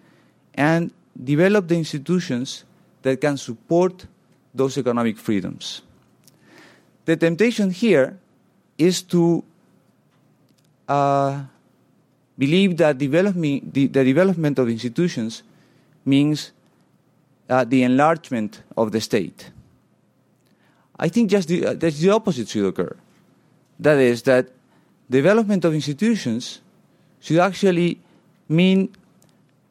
and 0.55 0.93
develop 1.23 1.67
the 1.67 1.77
institutions 1.77 2.65
that 3.03 3.21
can 3.21 3.37
support 3.37 4.07
those 4.55 4.79
economic 4.79 5.19
freedoms. 5.19 5.83
The 7.11 7.17
temptation 7.17 7.73
here 7.73 8.21
is 8.79 9.03
to 9.11 9.43
uh, 10.87 11.43
believe 12.39 12.77
that 12.77 12.99
development, 12.99 13.75
the, 13.75 13.89
the, 13.89 14.05
development 14.05 14.61
of 14.61 14.69
institutions 14.69 15.43
means 16.05 16.53
uh, 17.49 17.65
the 17.65 17.83
enlargement 17.83 18.63
of 18.77 18.93
the 18.93 19.01
state. 19.01 19.51
I 21.01 21.09
think 21.09 21.31
just 21.31 21.49
the, 21.49 21.67
uh, 21.67 21.75
the 21.75 22.11
opposite 22.11 22.49
should 22.49 22.67
occur. 22.67 22.97
That 23.81 23.99
is, 23.99 24.23
that 24.23 24.47
development 25.11 25.65
of 25.65 25.75
institutions 25.75 26.61
should 27.19 27.39
actually 27.39 27.99
mean 28.49 28.95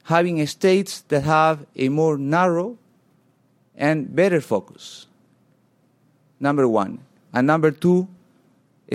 having 0.03 0.45
states 0.45 1.05
that 1.07 1.23
have 1.23 1.65
a 1.77 1.87
more 1.87 2.17
narrow 2.17 2.77
and 3.77 4.13
better 4.13 4.41
focus. 4.41 5.07
Number 6.41 6.67
one. 6.67 7.05
And 7.33 7.47
number 7.47 7.71
two, 7.71 8.07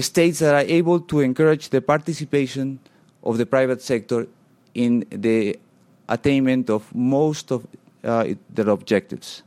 states 0.02 0.40
that 0.40 0.54
are 0.54 0.68
able 0.68 1.00
to 1.00 1.20
encourage 1.20 1.68
the 1.68 1.80
participation 1.80 2.80
of 3.22 3.38
the 3.38 3.46
private 3.46 3.80
sector 3.80 4.26
in 4.74 5.06
the 5.10 5.58
attainment 6.08 6.68
of 6.68 6.92
most 6.94 7.52
of 7.52 7.66
uh, 8.02 8.26
their 8.50 8.68
objectives. 8.68 9.42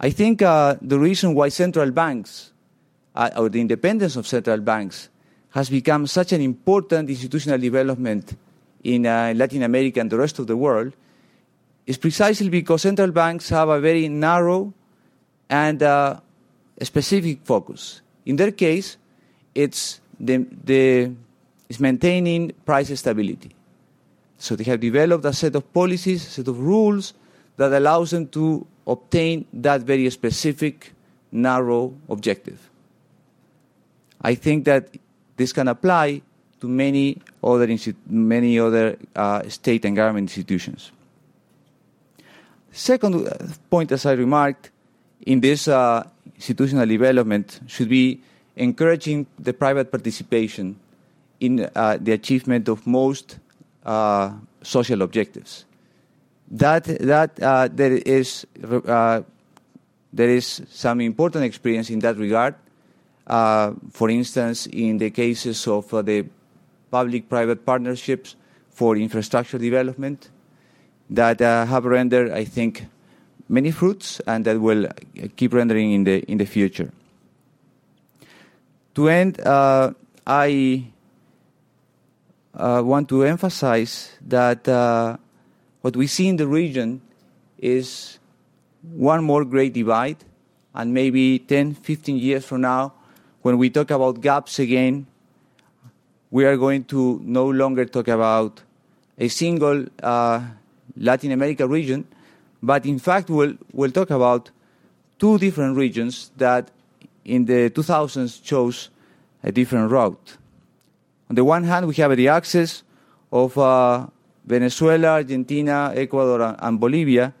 I 0.00 0.10
think 0.10 0.42
uh, 0.42 0.76
the 0.80 0.98
reason 0.98 1.34
why 1.34 1.48
central 1.48 1.90
banks, 1.90 2.52
uh, 3.14 3.30
or 3.36 3.48
the 3.48 3.60
independence 3.60 4.14
of 4.16 4.26
central 4.26 4.58
banks, 4.58 5.08
has 5.50 5.70
become 5.70 6.06
such 6.06 6.32
an 6.32 6.40
important 6.40 7.08
institutional 7.08 7.58
development 7.58 8.36
in 8.84 9.06
uh, 9.06 9.32
Latin 9.34 9.62
America 9.62 10.00
and 10.00 10.10
the 10.10 10.18
rest 10.18 10.38
of 10.38 10.46
the 10.46 10.56
world 10.56 10.92
is 11.86 11.96
precisely 11.96 12.48
because 12.48 12.82
central 12.82 13.10
banks 13.10 13.48
have 13.48 13.68
a 13.70 13.80
very 13.80 14.08
narrow 14.08 14.72
and 15.48 15.82
uh, 16.80 16.84
specific 16.84 17.40
focus. 17.44 18.02
In 18.26 18.36
their 18.36 18.52
case, 18.52 18.96
it's, 19.54 20.00
the, 20.18 20.46
the, 20.64 21.12
it's 21.68 21.80
maintaining 21.80 22.52
price 22.64 22.96
stability. 22.98 23.54
So 24.38 24.54
they 24.54 24.64
have 24.64 24.80
developed 24.80 25.24
a 25.24 25.32
set 25.32 25.56
of 25.56 25.72
policies, 25.72 26.26
a 26.26 26.30
set 26.30 26.48
of 26.48 26.60
rules 26.60 27.14
that 27.56 27.72
allows 27.72 28.10
them 28.10 28.28
to 28.28 28.66
obtain 28.86 29.46
that 29.52 29.82
very 29.82 30.08
specific, 30.10 30.92
narrow 31.32 31.92
objective. 32.08 32.70
I 34.22 34.34
think 34.34 34.64
that 34.64 34.96
this 35.36 35.52
can 35.52 35.68
apply 35.68 36.22
to 36.60 36.68
many 36.68 37.18
other, 37.42 37.68
many 38.08 38.58
other 38.58 38.96
uh, 39.14 39.48
state 39.48 39.84
and 39.84 39.94
government 39.94 40.24
institutions. 40.24 40.90
Second 42.72 43.26
uh, 43.26 43.36
point, 43.70 43.92
as 43.92 44.06
I 44.06 44.12
remarked, 44.12 44.70
in 45.26 45.40
this 45.40 45.68
uh, 45.68 46.06
institutional 46.38 46.86
development 46.86 47.60
should 47.66 47.88
be 47.88 48.20
encouraging 48.56 49.26
the 49.38 49.52
private 49.52 49.90
participation 49.90 50.78
in 51.40 51.68
uh, 51.74 51.98
the 52.00 52.12
achievement 52.12 52.68
of 52.68 52.86
most 52.86 53.38
uh, 53.84 54.32
social 54.62 55.02
objectives 55.02 55.64
that 56.50 56.84
that 56.84 57.40
uh, 57.42 57.68
there 57.70 57.92
is 57.92 58.46
uh, 58.64 59.20
there 60.12 60.28
is 60.28 60.62
some 60.70 61.00
important 61.00 61.44
experience 61.44 61.90
in 61.90 61.98
that 62.00 62.16
regard. 62.16 62.54
Uh, 63.26 63.72
for 63.90 64.08
instance, 64.08 64.66
in 64.66 64.96
the 64.96 65.10
cases 65.10 65.66
of 65.66 65.92
uh, 65.92 66.00
the 66.00 66.24
public-private 66.90 67.66
partnerships 67.66 68.36
for 68.70 68.96
infrastructure 68.96 69.58
development 69.58 70.30
that 71.10 71.40
have 71.40 71.84
rendered, 71.84 72.30
I 72.30 72.44
think, 72.44 72.86
many 73.48 73.70
fruits 73.70 74.20
and 74.26 74.44
that 74.44 74.60
will 74.60 74.88
keep 75.36 75.52
rendering 75.54 75.92
in 75.92 76.04
the 76.04 76.20
in 76.30 76.38
the 76.38 76.46
future. 76.46 76.90
To 78.94 79.08
end, 79.08 79.40
uh, 79.40 79.92
I 80.26 80.84
want 82.54 83.08
to 83.08 83.24
emphasize 83.24 84.12
that 84.26 84.66
what 85.80 85.96
we 85.96 86.06
see 86.06 86.28
in 86.28 86.36
the 86.36 86.46
region 86.46 87.00
is 87.58 88.18
one 88.82 89.24
more 89.24 89.44
great 89.44 89.72
divide, 89.72 90.16
and 90.74 90.94
maybe 90.94 91.38
10, 91.38 91.74
15 91.74 92.16
years 92.18 92.44
from 92.44 92.60
now, 92.60 92.92
when 93.42 93.58
we 93.58 93.70
talk 93.70 93.90
about 93.90 94.20
gaps 94.20 94.58
again, 94.58 95.06
we 96.30 96.44
are 96.44 96.56
going 96.56 96.84
to 96.84 97.20
no 97.24 97.48
longer 97.48 97.84
talk 97.84 98.08
about 98.08 98.62
a 99.18 99.28
single 99.28 99.86
uh, 100.02 100.42
Latin 100.96 101.32
America 101.32 101.66
region, 101.66 102.06
but 102.62 102.86
in 102.86 102.98
fact, 102.98 103.30
we'll, 103.30 103.54
we'll 103.72 103.90
talk 103.90 104.10
about 104.10 104.50
two 105.18 105.38
different 105.38 105.76
regions 105.76 106.30
that 106.36 106.70
in 107.24 107.44
the 107.44 107.70
2000s 107.70 108.42
chose 108.42 108.90
a 109.42 109.52
different 109.52 109.90
route. 109.90 110.36
On 111.28 111.34
the 111.34 111.44
one 111.44 111.64
hand, 111.64 111.86
we 111.86 111.94
have 111.96 112.16
the 112.16 112.28
axis 112.28 112.82
of 113.30 113.56
uh, 113.58 114.06
Venezuela, 114.46 115.08
Argentina, 115.08 115.92
Ecuador, 115.94 116.56
and 116.58 116.80
Bolivia 116.80 117.34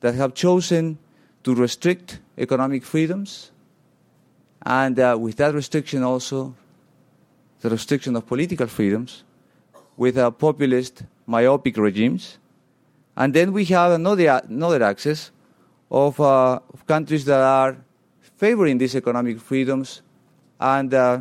that 0.00 0.14
have 0.14 0.34
chosen 0.34 0.98
to 1.44 1.54
restrict 1.54 2.20
economic 2.38 2.82
freedoms, 2.84 3.50
and 4.64 4.98
uh, 4.98 5.16
with 5.18 5.36
that 5.36 5.54
restriction 5.54 6.02
also 6.02 6.54
the 7.60 7.70
restriction 7.70 8.16
of 8.16 8.26
political 8.26 8.66
freedoms, 8.66 9.24
with 9.96 10.16
uh, 10.18 10.30
populist, 10.30 11.02
myopic 11.26 11.76
regimes. 11.76 12.38
And 13.16 13.32
then 13.32 13.52
we 13.52 13.64
have 13.66 13.92
another, 13.92 14.40
another 14.48 14.82
axis 14.82 15.30
of, 15.90 16.20
uh, 16.20 16.60
countries 16.86 17.24
that 17.24 17.40
are 17.40 17.76
favoring 18.36 18.78
these 18.78 18.94
economic 18.94 19.40
freedoms 19.40 20.02
and 20.60 20.92
uh, 20.92 21.20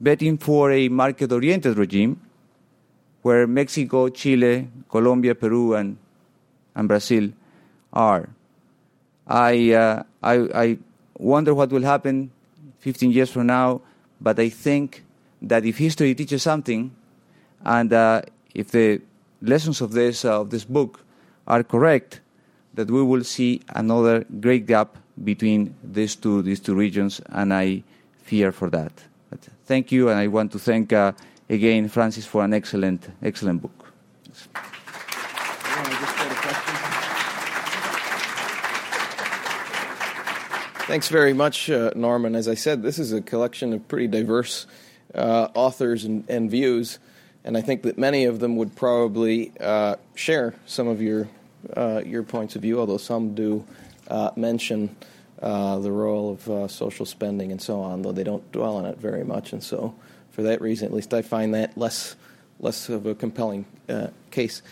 betting 0.00 0.38
for 0.38 0.72
a 0.72 0.88
market 0.88 1.30
oriented 1.32 1.76
regime 1.76 2.20
where 3.22 3.46
Mexico, 3.46 4.08
Chile, 4.08 4.68
Colombia, 4.90 5.34
Peru, 5.34 5.74
and, 5.74 5.96
and 6.74 6.88
Brazil 6.88 7.30
are. 7.92 8.28
I, 9.26 9.72
uh, 9.72 10.02
I, 10.22 10.34
I 10.54 10.78
wonder 11.18 11.54
what 11.54 11.70
will 11.70 11.82
happen 11.82 12.30
15 12.80 13.10
years 13.12 13.30
from 13.30 13.46
now, 13.46 13.80
but 14.20 14.38
I 14.38 14.50
think 14.50 15.04
that 15.40 15.64
if 15.64 15.78
history 15.78 16.14
teaches 16.14 16.42
something, 16.42 16.94
and 17.64 17.92
uh, 17.92 18.22
if 18.54 18.70
the 18.70 19.00
lessons 19.48 19.80
of 19.80 19.92
this, 19.92 20.24
uh, 20.24 20.40
of 20.40 20.50
this 20.50 20.64
book 20.64 21.00
are 21.46 21.62
correct, 21.62 22.20
that 22.74 22.90
we 22.90 23.02
will 23.02 23.24
see 23.24 23.60
another 23.68 24.24
great 24.40 24.66
gap 24.66 24.96
between 25.22 25.74
these 25.82 26.16
two, 26.16 26.42
these 26.42 26.60
two 26.60 26.74
regions, 26.74 27.20
and 27.28 27.54
I 27.54 27.84
fear 28.22 28.50
for 28.52 28.70
that. 28.70 28.92
But 29.30 29.40
thank 29.64 29.92
you, 29.92 30.08
and 30.08 30.18
I 30.18 30.26
want 30.26 30.52
to 30.52 30.58
thank 30.58 30.92
uh, 30.92 31.12
again, 31.48 31.88
Francis, 31.88 32.26
for 32.26 32.44
an 32.44 32.54
excellent, 32.54 33.08
excellent 33.22 33.62
book. 33.62 33.92
Thanks 40.86 41.08
very 41.08 41.32
much, 41.32 41.70
uh, 41.70 41.92
Norman. 41.96 42.34
As 42.34 42.46
I 42.46 42.54
said, 42.54 42.82
this 42.82 42.98
is 42.98 43.12
a 43.12 43.22
collection 43.22 43.72
of 43.72 43.88
pretty 43.88 44.06
diverse 44.06 44.66
uh, 45.14 45.48
authors 45.54 46.04
and, 46.04 46.28
and, 46.28 46.50
views, 46.50 46.98
and 47.44 47.56
I 47.56 47.60
think 47.60 47.82
that 47.82 47.98
many 47.98 48.24
of 48.24 48.40
them 48.40 48.56
would 48.56 48.74
probably 48.74 49.52
uh, 49.60 49.96
share 50.14 50.54
some 50.66 50.88
of 50.88 51.02
your 51.02 51.28
uh, 51.76 52.02
your 52.04 52.22
points 52.22 52.56
of 52.56 52.62
view, 52.62 52.78
although 52.80 52.98
some 52.98 53.34
do 53.34 53.64
uh, 54.08 54.30
mention 54.36 54.94
uh, 55.40 55.78
the 55.78 55.90
role 55.90 56.38
of 56.46 56.70
social 56.70 57.06
spending 57.06 57.52
and 57.52 57.60
so 57.60 57.80
on, 57.80 58.02
though 58.02 58.12
they 58.12 58.24
don't 58.24 58.50
dwell 58.52 58.76
on 58.76 58.84
it 58.84 58.98
very 58.98 59.24
much. 59.24 59.52
And 59.52 59.62
so, 59.62 59.94
for 60.30 60.42
that 60.42 60.60
reason, 60.60 60.86
at 60.86 60.92
least 60.92 61.14
I 61.14 61.22
find 61.22 61.54
that 61.54 61.76
less 61.76 62.16
less 62.60 62.88
of 62.88 63.06
a 63.06 63.14
compelling 63.14 63.66
uh, 63.88 64.08
case. 64.30 64.62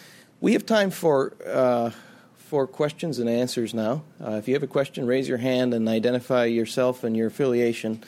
We 0.41 0.53
have 0.55 0.67
time 0.67 0.91
for 0.91 1.35
uh, 1.47 1.91
for 2.37 2.67
questions 2.67 3.19
and 3.19 3.29
answers 3.29 3.75
now. 3.75 4.03
Uh, 4.23 4.33
if 4.33 4.49
you 4.49 4.55
have 4.55 4.63
a 4.63 4.69
question, 4.69 5.07
raise 5.07 5.29
your 5.29 5.39
hand 5.39 5.75
and 5.75 5.89
identify 5.89 6.45
yourself 6.45 7.05
and 7.05 7.17
your 7.17 7.29
affiliation, 7.29 8.03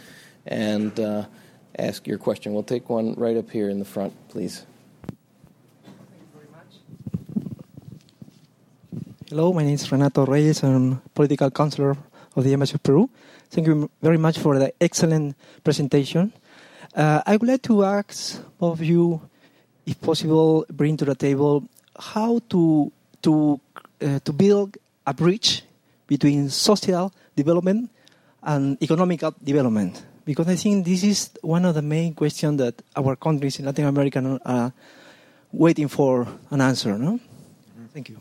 and 0.46 0.98
uh, 0.98 1.26
ask 1.78 2.06
your 2.06 2.18
question. 2.18 2.54
We'll 2.54 2.62
take 2.62 2.88
one 2.88 3.14
right 3.14 3.36
up 3.36 3.50
here 3.50 3.68
in 3.68 3.78
the 3.78 3.84
front, 3.84 4.12
please. 4.28 4.66
Thank 5.82 5.98
you 6.20 6.26
very 6.34 6.48
much. 6.50 6.80
Hello, 9.28 9.52
my 9.52 9.62
name 9.62 9.74
is 9.74 9.90
Renato 9.90 10.26
Reyes. 10.26 10.62
I'm 10.62 11.00
political 11.14 11.50
counselor 11.50 11.96
of 12.36 12.44
the 12.44 12.52
Embassy 12.52 12.74
of 12.74 12.82
Peru. 12.82 13.08
Thank 13.50 13.66
you 13.66 13.90
very 14.02 14.18
much 14.18 14.38
for 14.38 14.58
the 14.58 14.72
excellent 14.80 15.36
presentation. 15.62 16.32
Uh, 16.94 17.22
I 17.26 17.36
would 17.36 17.48
like 17.48 17.62
to 17.62 17.84
ask 17.84 18.40
of 18.60 18.82
you, 18.82 19.20
if 19.86 20.00
possible, 20.00 20.64
bring 20.70 20.96
to 20.96 21.04
the 21.04 21.14
table 21.14 21.64
how 21.98 22.40
to 22.50 22.92
to 23.22 23.60
uh, 24.02 24.18
to 24.24 24.32
build 24.32 24.76
a 25.06 25.14
bridge 25.14 25.62
between 26.06 26.50
social 26.50 27.12
development 27.36 27.90
and 28.42 28.80
economic 28.82 29.22
development, 29.42 30.04
because 30.24 30.48
I 30.48 30.56
think 30.56 30.84
this 30.84 31.04
is 31.04 31.30
one 31.42 31.64
of 31.64 31.74
the 31.74 31.82
main 31.82 32.14
questions 32.14 32.58
that 32.58 32.82
our 32.96 33.16
countries 33.16 33.58
in 33.58 33.66
Latin 33.66 33.86
America 33.86 34.40
are 34.44 34.72
waiting 35.52 35.88
for 35.88 36.26
an 36.50 36.60
answer. 36.60 36.96
No, 36.98 37.20
thank 37.92 38.08
you. 38.08 38.20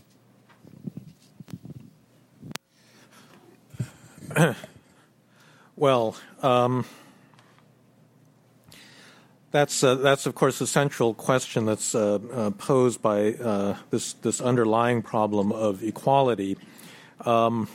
well, 5.76 6.16
um, 6.42 6.86
that's 9.52 9.84
uh, 9.84 9.96
that's 9.96 10.26
of 10.26 10.34
course 10.36 10.60
the 10.60 10.68
central 10.68 11.14
question 11.14 11.66
that's 11.66 11.94
uh, 11.94 12.18
uh, 12.34 12.50
posed 12.52 13.02
by 13.02 13.34
uh, 13.34 13.76
this 13.92 14.14
this 14.14 14.42
underlying 14.42 15.02
problem 15.02 15.52
of 15.52 15.84
equality. 15.84 16.58
Um, 17.22 17.68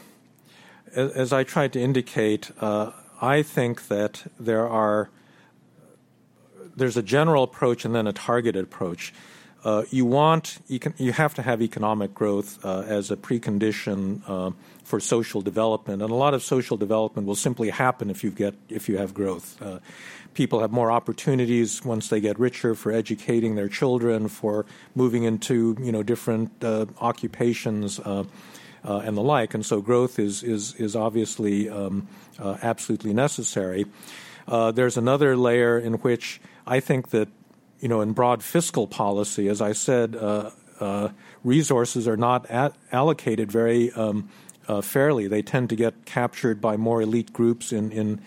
as, 0.95 1.12
as, 1.12 1.33
I 1.33 1.45
tried 1.45 1.72
to 1.74 1.81
indicate, 1.81 2.51
uh, 2.61 2.91
I 3.21 3.43
think 3.43 3.89
that 3.89 4.31
there 4.39 4.69
are 4.69 5.11
there's 6.77 6.97
a 6.97 7.03
general 7.03 7.43
approach 7.43 7.85
and 7.85 7.95
then 7.95 8.07
a 8.07 8.12
targeted 8.12 8.64
approach. 8.64 9.12
Uh, 9.64 9.83
you 9.91 10.07
want 10.07 10.59
you 10.69 11.12
have 11.12 11.35
to 11.35 11.43
have 11.43 11.61
economic 11.61 12.14
growth 12.14 12.64
as 12.64 13.11
a 13.11 13.16
precondition 13.16 14.23
for 14.89 15.01
social 15.01 15.43
development, 15.43 16.01
and 16.01 16.11
a 16.11 16.14
lot 16.14 16.33
of 16.33 16.43
social 16.43 16.77
development 16.77 17.27
will 17.27 17.37
simply 17.37 17.69
happen 17.69 18.09
if 18.09 18.25
you 18.25 18.31
get 18.31 18.55
if 18.69 18.89
you 18.89 18.97
have 18.97 19.12
growth. 19.12 19.61
Uh, 19.61 19.81
people 20.33 20.61
have 20.61 20.73
more 20.73 20.91
opportunities 20.91 21.85
once 21.85 22.09
they 22.09 22.21
get 22.21 22.39
richer 22.39 22.75
for 22.75 22.91
educating 22.91 23.55
their 23.57 23.69
children, 23.69 24.29
for 24.29 24.64
moving 24.95 25.25
into 25.25 25.77
you 25.83 25.93
know 25.93 26.03
different 26.03 26.51
uh, 26.64 26.87
occupations. 27.01 28.01
Uh, 28.85 28.97
uh 28.97 28.99
and 29.05 29.16
the 29.16 29.22
like, 29.22 29.55
and 29.55 29.64
so 29.64 29.81
growth 29.81 30.18
is 30.18 30.43
is 30.43 30.74
is 30.74 30.97
obviously 30.97 31.68
um, 31.68 32.09
uh, 32.39 32.57
absolutely 32.62 33.12
necessary. 33.12 33.87
Uh, 34.47 34.72
there's 34.72 34.97
another 34.97 35.37
layer 35.37 35.79
in 35.79 35.95
which 35.95 36.41
I 36.66 36.81
think 36.81 37.11
that 37.11 37.29
you 37.81 37.89
know 37.89 38.01
in 38.01 38.12
broad 38.12 38.43
fiscal 38.43 38.87
policy, 38.87 39.49
as 39.49 39.61
I 39.61 39.72
said, 39.72 40.16
resources 41.45 42.07
are 42.07 42.16
not 42.16 42.47
at, 42.51 42.74
allocated 42.93 43.51
very 43.51 43.93
um, 43.93 44.29
uh, 44.68 44.81
fairly. 44.81 45.26
They 45.26 45.43
tend 45.43 45.70
to 45.70 45.76
get 45.76 46.05
captured 46.05 46.61
by 46.61 46.76
more 46.76 47.03
elite 47.03 47.33
groups 47.33 47.72
in, 47.72 47.91
in 47.91 48.20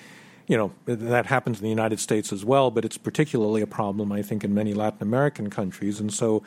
you 0.47 0.57
know, 0.57 0.73
that 0.85 1.27
happens 1.27 1.59
in 1.59 1.63
the 1.63 1.69
United 1.69 1.99
States 1.99 2.33
as 2.33 2.43
well, 2.43 2.71
but 2.71 2.83
it's 2.83 2.97
particularly 2.97 3.61
a 3.61 3.67
problem, 3.67 4.11
I 4.11 4.21
think, 4.21 4.43
in 4.43 4.53
many 4.53 4.73
Latin 4.73 5.01
American 5.01 5.49
countries. 5.49 5.99
And 5.99 6.11
so 6.11 6.43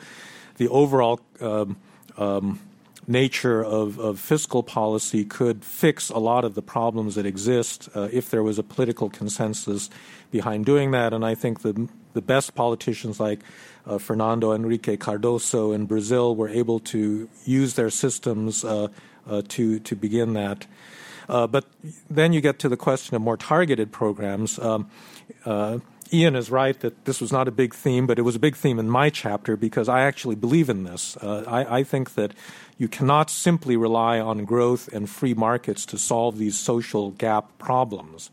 the 0.57 0.67
overall 0.67 1.21
um, 1.41 1.77
um, 2.17 2.59
nature 3.07 3.63
of, 3.63 3.99
of, 3.99 4.19
fiscal 4.19 4.63
policy 4.63 5.23
could 5.23 5.63
fix 5.63 6.09
a 6.09 6.17
lot 6.17 6.43
of 6.43 6.55
the 6.55 6.61
problems 6.61 7.15
that 7.15 7.25
exist 7.25 7.87
uh, 7.95 8.09
if 8.11 8.29
there 8.29 8.41
was 8.41 8.57
a 8.57 8.63
political 8.63 9.09
consensus 9.09 9.89
behind 10.31 10.65
doing 10.65 10.91
that. 10.91 11.13
And 11.13 11.23
I 11.23 11.35
think 11.35 11.61
the, 11.61 11.87
the 12.13 12.21
best 12.21 12.55
politicians 12.55 13.19
like 13.19 13.41
uh, 13.85 13.97
Fernando 13.99 14.51
Henrique 14.51 14.99
Cardoso 14.99 15.73
in 15.73 15.85
Brazil 15.85 16.35
were 16.35 16.49
able 16.49 16.79
to 16.79 17.29
use 17.45 17.75
their 17.75 17.89
systems 17.89 18.63
uh, 18.63 18.87
uh, 19.27 19.41
to 19.49 19.79
to 19.79 19.95
begin 19.95 20.33
that. 20.33 20.65
Uh, 21.27 21.47
but 21.47 21.65
then 22.09 22.33
you 22.33 22.41
get 22.41 22.59
to 22.59 22.69
the 22.69 22.77
question 22.77 23.15
of 23.15 23.21
more 23.21 23.37
targeted 23.37 23.91
programs. 23.91 24.59
Um, 24.59 24.89
uh, 25.45 25.79
Ian 26.13 26.35
is 26.35 26.51
right 26.51 26.79
that 26.81 27.05
this 27.05 27.19
was 27.19 27.31
not 27.31 27.47
a 27.47 27.51
big 27.51 27.73
theme, 27.73 28.05
but 28.05 28.19
it 28.19 28.21
was 28.21 28.35
a 28.35 28.39
big 28.39 28.55
theme 28.55 28.79
in 28.79 28.89
my 28.89 29.09
chapter 29.09 29.57
because 29.57 29.89
I 29.89 30.01
actually 30.01 30.35
believe 30.35 30.69
in 30.69 30.83
this. 30.83 31.17
Uh, 31.17 31.43
I, 31.47 31.79
I, 31.79 31.83
think 31.83 32.13
that 32.13 32.33
you 32.77 32.87
cannot 32.87 33.29
simply 33.29 33.75
rely 33.75 34.19
on 34.19 34.45
growth 34.45 34.87
and 34.93 35.09
free 35.09 35.33
markets 35.33 35.85
to 35.87 35.97
solve 35.97 36.37
these 36.37 36.57
social 36.57 37.11
gap 37.11 37.57
problems. 37.57 38.29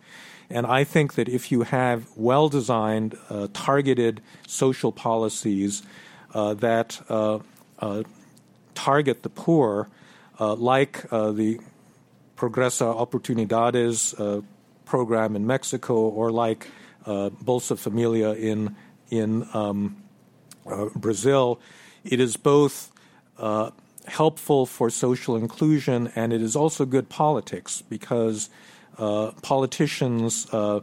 And 0.51 0.67
I 0.67 0.85
think 0.85 1.15
that 1.15 1.29
if 1.29 1.51
you 1.51 1.63
have 1.63 2.07
well 2.15 2.51
designed, 2.51 3.17
uh, 3.31 3.49
targeted 3.55 4.21
social 4.47 4.93
policies 4.93 5.83
uh, 6.35 6.55
that 6.55 7.01
target 8.75 9.23
the 9.23 9.31
poor, 9.31 9.89
uh, 10.41 10.55
like 10.55 11.05
uh, 11.13 11.31
the 11.33 11.61
Progresa 12.37 12.95
Oportunidades 12.95 14.19
uh, 14.19 14.43
program 14.85 15.37
in 15.37 15.47
Mexico 15.47 15.95
or 15.95 16.31
like 16.31 16.69
Bolsa 17.05 17.79
Familia 17.79 18.33
in, 18.33 18.77
in 19.11 19.47
um, 19.55 20.03
Brazil, 20.97 21.61
it 22.05 22.21
is 22.21 22.37
both 22.37 22.93
helpful 24.07 24.67
for 24.67 24.91
social 24.91 25.37
inclusion 25.37 26.11
and 26.17 26.33
it 26.33 26.43
is 26.43 26.57
also 26.57 26.85
good 26.85 27.09
politics 27.09 27.83
because 27.83 28.51
uh, 28.99 29.31
politicians 29.43 30.47
uh, 30.53 30.81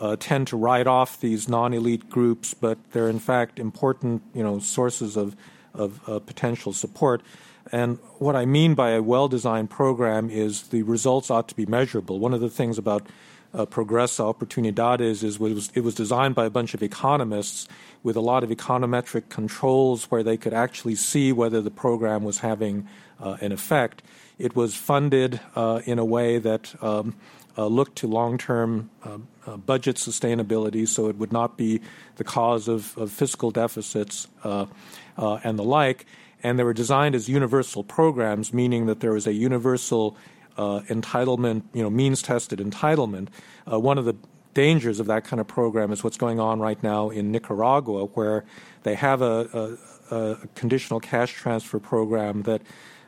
uh, 0.00 0.16
tend 0.18 0.46
to 0.48 0.56
write 0.56 0.86
off 0.86 1.20
these 1.20 1.48
non-elite 1.48 2.08
groups, 2.10 2.54
but 2.54 2.78
they're 2.92 3.08
in 3.08 3.18
fact 3.18 3.58
important, 3.58 4.22
you 4.34 4.42
know, 4.42 4.58
sources 4.58 5.16
of 5.16 5.36
of 5.72 6.00
potential 6.26 6.72
support. 6.72 7.22
And 7.70 7.98
what 8.18 8.34
I 8.34 8.44
mean 8.44 8.74
by 8.74 8.90
a 8.90 9.02
well 9.02 9.28
designed 9.28 9.70
program 9.70 10.28
is 10.28 10.62
the 10.68 10.82
results 10.82 11.30
ought 11.30 11.48
to 11.48 11.54
be 11.54 11.64
measurable. 11.64 12.18
One 12.18 12.34
of 12.34 12.40
the 12.40 12.50
things 12.50 12.76
about 12.76 13.06
uh, 13.52 13.66
Progresa 13.66 14.32
Oportunidades 14.32 15.22
is 15.22 15.38
was, 15.38 15.70
it 15.74 15.80
was 15.80 15.94
designed 15.94 16.34
by 16.34 16.46
a 16.46 16.50
bunch 16.50 16.74
of 16.74 16.82
economists 16.82 17.68
with 18.02 18.16
a 18.16 18.20
lot 18.20 18.42
of 18.42 18.50
econometric 18.50 19.28
controls 19.28 20.04
where 20.10 20.22
they 20.22 20.36
could 20.36 20.54
actually 20.54 20.94
see 20.94 21.32
whether 21.32 21.60
the 21.60 21.70
program 21.70 22.22
was 22.22 22.38
having 22.38 22.86
uh, 23.20 23.36
an 23.40 23.52
effect. 23.52 24.02
It 24.38 24.56
was 24.56 24.74
funded 24.74 25.40
uh, 25.54 25.82
in 25.84 25.98
a 25.98 26.04
way 26.04 26.38
that 26.38 26.74
um, 26.82 27.14
uh, 27.58 27.66
looked 27.66 27.96
to 27.96 28.06
long 28.06 28.38
term 28.38 28.90
uh, 29.04 29.18
uh, 29.46 29.56
budget 29.56 29.96
sustainability, 29.96 30.86
so 30.86 31.08
it 31.08 31.16
would 31.16 31.32
not 31.32 31.58
be 31.58 31.80
the 32.16 32.24
cause 32.24 32.68
of, 32.68 32.96
of 32.96 33.10
fiscal 33.10 33.50
deficits 33.50 34.28
and 34.44 35.58
the 35.58 35.64
like 35.64 36.06
and 36.42 36.58
they 36.58 36.64
were 36.64 36.74
designed 36.74 37.14
as 37.14 37.28
universal 37.28 37.84
programs, 37.84 38.52
meaning 38.52 38.86
that 38.86 39.00
there 39.00 39.12
was 39.12 39.26
a 39.26 39.32
universal 39.32 40.16
uh, 40.56 40.80
entitlement, 40.88 41.62
you 41.72 41.82
know, 41.82 41.90
means 41.90 42.22
tested 42.22 42.58
entitlement. 42.58 43.28
Uh, 43.70 43.78
one 43.78 43.98
of 43.98 44.04
the 44.04 44.14
dangers 44.54 45.00
of 45.00 45.06
that 45.06 45.24
kind 45.24 45.40
of 45.40 45.46
program 45.46 45.92
is 45.92 46.02
what's 46.02 46.16
going 46.16 46.40
on 46.40 46.60
right 46.60 46.82
now 46.82 47.10
in 47.10 47.30
Nicaragua, 47.30 48.06
where 48.06 48.44
they 48.82 48.94
have 48.94 49.22
a, 49.22 49.78
a, 50.10 50.14
a 50.14 50.36
conditional 50.54 51.00
cash 51.00 51.32
transfer 51.34 51.78
program 51.78 52.42
that, 52.42 52.62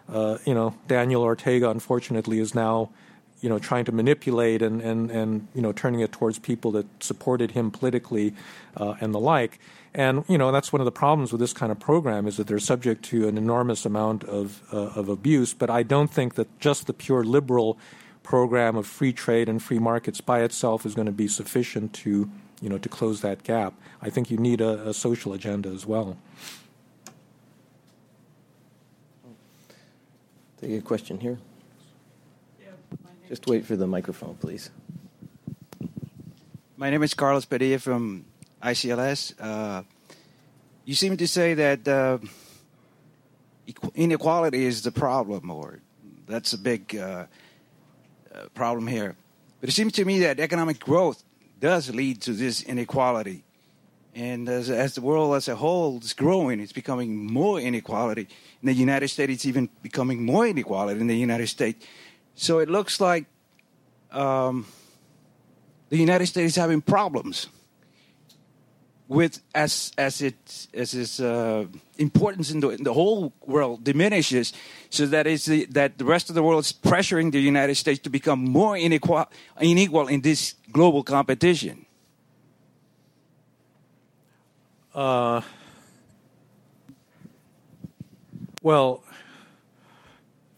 uh, 0.08 0.38
you 0.44 0.54
know, 0.54 0.74
Daniel 0.86 1.22
Ortega, 1.22 1.70
unfortunately, 1.70 2.38
is 2.38 2.54
now 2.54 2.90
you 3.42 3.48
know, 3.48 3.58
trying 3.58 3.84
to 3.84 3.92
manipulate 3.92 4.62
and, 4.62 4.80
and, 4.80 5.10
and 5.10 5.48
you 5.52 5.60
know, 5.60 5.72
turning 5.72 6.00
it 6.00 6.12
towards 6.12 6.38
people 6.38 6.70
that 6.70 6.86
supported 7.02 7.50
him 7.50 7.70
politically 7.70 8.32
uh, 8.76 8.94
and 9.00 9.12
the 9.12 9.20
like. 9.20 9.58
And 9.94 10.24
you 10.26 10.38
know 10.38 10.50
that's 10.52 10.72
one 10.72 10.80
of 10.80 10.86
the 10.86 10.92
problems 10.92 11.32
with 11.32 11.40
this 11.40 11.52
kind 11.52 11.70
of 11.70 11.78
program 11.78 12.26
is 12.26 12.38
that 12.38 12.46
they're 12.46 12.58
subject 12.58 13.04
to 13.06 13.28
an 13.28 13.36
enormous 13.36 13.84
amount 13.84 14.24
of 14.24 14.62
uh, 14.72 14.90
of 14.96 15.08
abuse. 15.08 15.52
But 15.52 15.68
I 15.68 15.82
don't 15.82 16.10
think 16.10 16.34
that 16.36 16.58
just 16.60 16.86
the 16.86 16.94
pure 16.94 17.24
liberal 17.24 17.78
program 18.22 18.76
of 18.76 18.86
free 18.86 19.12
trade 19.12 19.48
and 19.48 19.62
free 19.62 19.78
markets 19.78 20.20
by 20.20 20.42
itself 20.42 20.86
is 20.86 20.94
going 20.94 21.06
to 21.06 21.12
be 21.12 21.28
sufficient 21.28 21.92
to 21.94 22.30
you 22.62 22.68
know 22.70 22.78
to 22.78 22.88
close 22.88 23.20
that 23.20 23.42
gap. 23.42 23.74
I 24.00 24.08
think 24.08 24.30
you 24.30 24.38
need 24.38 24.62
a, 24.62 24.88
a 24.88 24.94
social 24.94 25.34
agenda 25.34 25.68
as 25.68 25.84
well. 25.84 26.16
Take 30.58 30.78
a 30.78 30.80
question 30.80 31.20
here. 31.20 31.38
Just 33.28 33.46
wait 33.46 33.66
for 33.66 33.76
the 33.76 33.86
microphone, 33.86 34.36
please. 34.36 34.70
My 36.76 36.90
name 36.90 37.02
is 37.02 37.14
Carlos 37.14 37.44
Padilla 37.44 37.78
from 37.78 38.24
ICLS. 38.62 39.34
Uh, 39.40 39.82
you 40.84 40.94
seem 40.94 41.16
to 41.16 41.26
say 41.26 41.54
that 41.54 41.86
uh, 41.86 42.18
inequality 43.94 44.64
is 44.64 44.82
the 44.82 44.92
problem, 44.92 45.50
or 45.50 45.80
that's 46.26 46.52
a 46.52 46.58
big 46.58 46.96
uh, 46.96 47.26
uh, 48.34 48.44
problem 48.54 48.86
here. 48.86 49.16
But 49.60 49.68
it 49.68 49.72
seems 49.72 49.92
to 49.94 50.04
me 50.04 50.20
that 50.20 50.40
economic 50.40 50.80
growth 50.80 51.22
does 51.60 51.94
lead 51.94 52.20
to 52.22 52.32
this 52.32 52.62
inequality. 52.62 53.44
And 54.14 54.48
as, 54.48 54.68
as 54.68 54.94
the 54.94 55.00
world 55.00 55.34
as 55.36 55.48
a 55.48 55.56
whole 55.56 55.98
is 55.98 56.12
growing, 56.12 56.60
it's 56.60 56.72
becoming 56.72 57.32
more 57.32 57.58
inequality. 57.60 58.28
In 58.60 58.66
the 58.66 58.74
United 58.74 59.08
States, 59.08 59.32
it's 59.32 59.46
even 59.46 59.70
becoming 59.82 60.24
more 60.24 60.46
inequality 60.46 61.00
in 61.00 61.06
the 61.06 61.16
United 61.16 61.46
States. 61.46 61.86
So 62.34 62.58
it 62.58 62.68
looks 62.68 63.00
like 63.00 63.26
um, 64.10 64.66
the 65.88 65.96
United 65.96 66.26
States 66.26 66.52
is 66.52 66.56
having 66.56 66.82
problems 66.82 67.48
with 69.08 69.42
as 69.54 69.92
as 69.98 70.22
it 70.22 70.68
as 70.74 70.94
its 70.94 71.20
uh, 71.20 71.66
importance 71.98 72.50
in 72.50 72.60
the, 72.60 72.70
in 72.70 72.82
the, 72.82 72.92
whole 72.92 73.32
world 73.46 73.84
diminishes, 73.84 74.52
so 74.90 75.06
that 75.06 75.26
is 75.26 75.44
the, 75.44 75.66
that 75.66 75.98
the 75.98 76.04
rest 76.04 76.28
of 76.28 76.34
the 76.34 76.42
world 76.42 76.64
is 76.64 76.72
pressuring 76.72 77.32
the 77.32 77.40
United 77.40 77.74
States 77.74 78.00
to 78.00 78.10
become 78.10 78.42
more 78.42 78.76
unequal, 78.76 79.26
unequal 79.56 80.08
in 80.08 80.20
this 80.22 80.54
global 80.72 81.02
competition. 81.02 81.84
Uh, 84.94 85.40
well, 88.62 89.02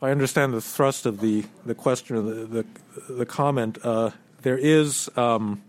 I 0.03 0.11
understand 0.11 0.53
the 0.53 0.61
thrust 0.61 1.07
of 1.07 1.21
the, 1.21 1.45
the 1.65 1.75
question, 1.75 2.17
the 2.17 2.63
the, 2.63 3.13
the 3.13 3.27
comment. 3.27 3.79
Uh, 3.83 4.11
there 4.43 4.59
is. 4.59 5.11
Um, 5.17 5.63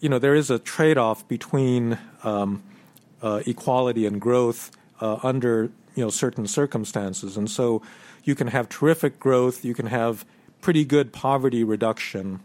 you 0.00 0.08
know, 0.08 0.18
there 0.18 0.34
is 0.34 0.50
a 0.50 0.58
trade 0.58 0.98
off 0.98 1.26
between 1.26 1.98
um, 2.22 2.62
uh, 3.22 3.42
equality 3.46 4.06
and 4.06 4.20
growth 4.20 4.70
uh, 5.00 5.18
under 5.22 5.70
you 5.94 6.04
know 6.04 6.10
certain 6.10 6.46
circumstances, 6.46 7.36
and 7.36 7.50
so 7.50 7.82
you 8.24 8.34
can 8.34 8.48
have 8.48 8.68
terrific 8.68 9.18
growth, 9.18 9.64
you 9.64 9.74
can 9.74 9.86
have 9.86 10.24
pretty 10.60 10.84
good 10.84 11.12
poverty 11.12 11.64
reduction, 11.64 12.40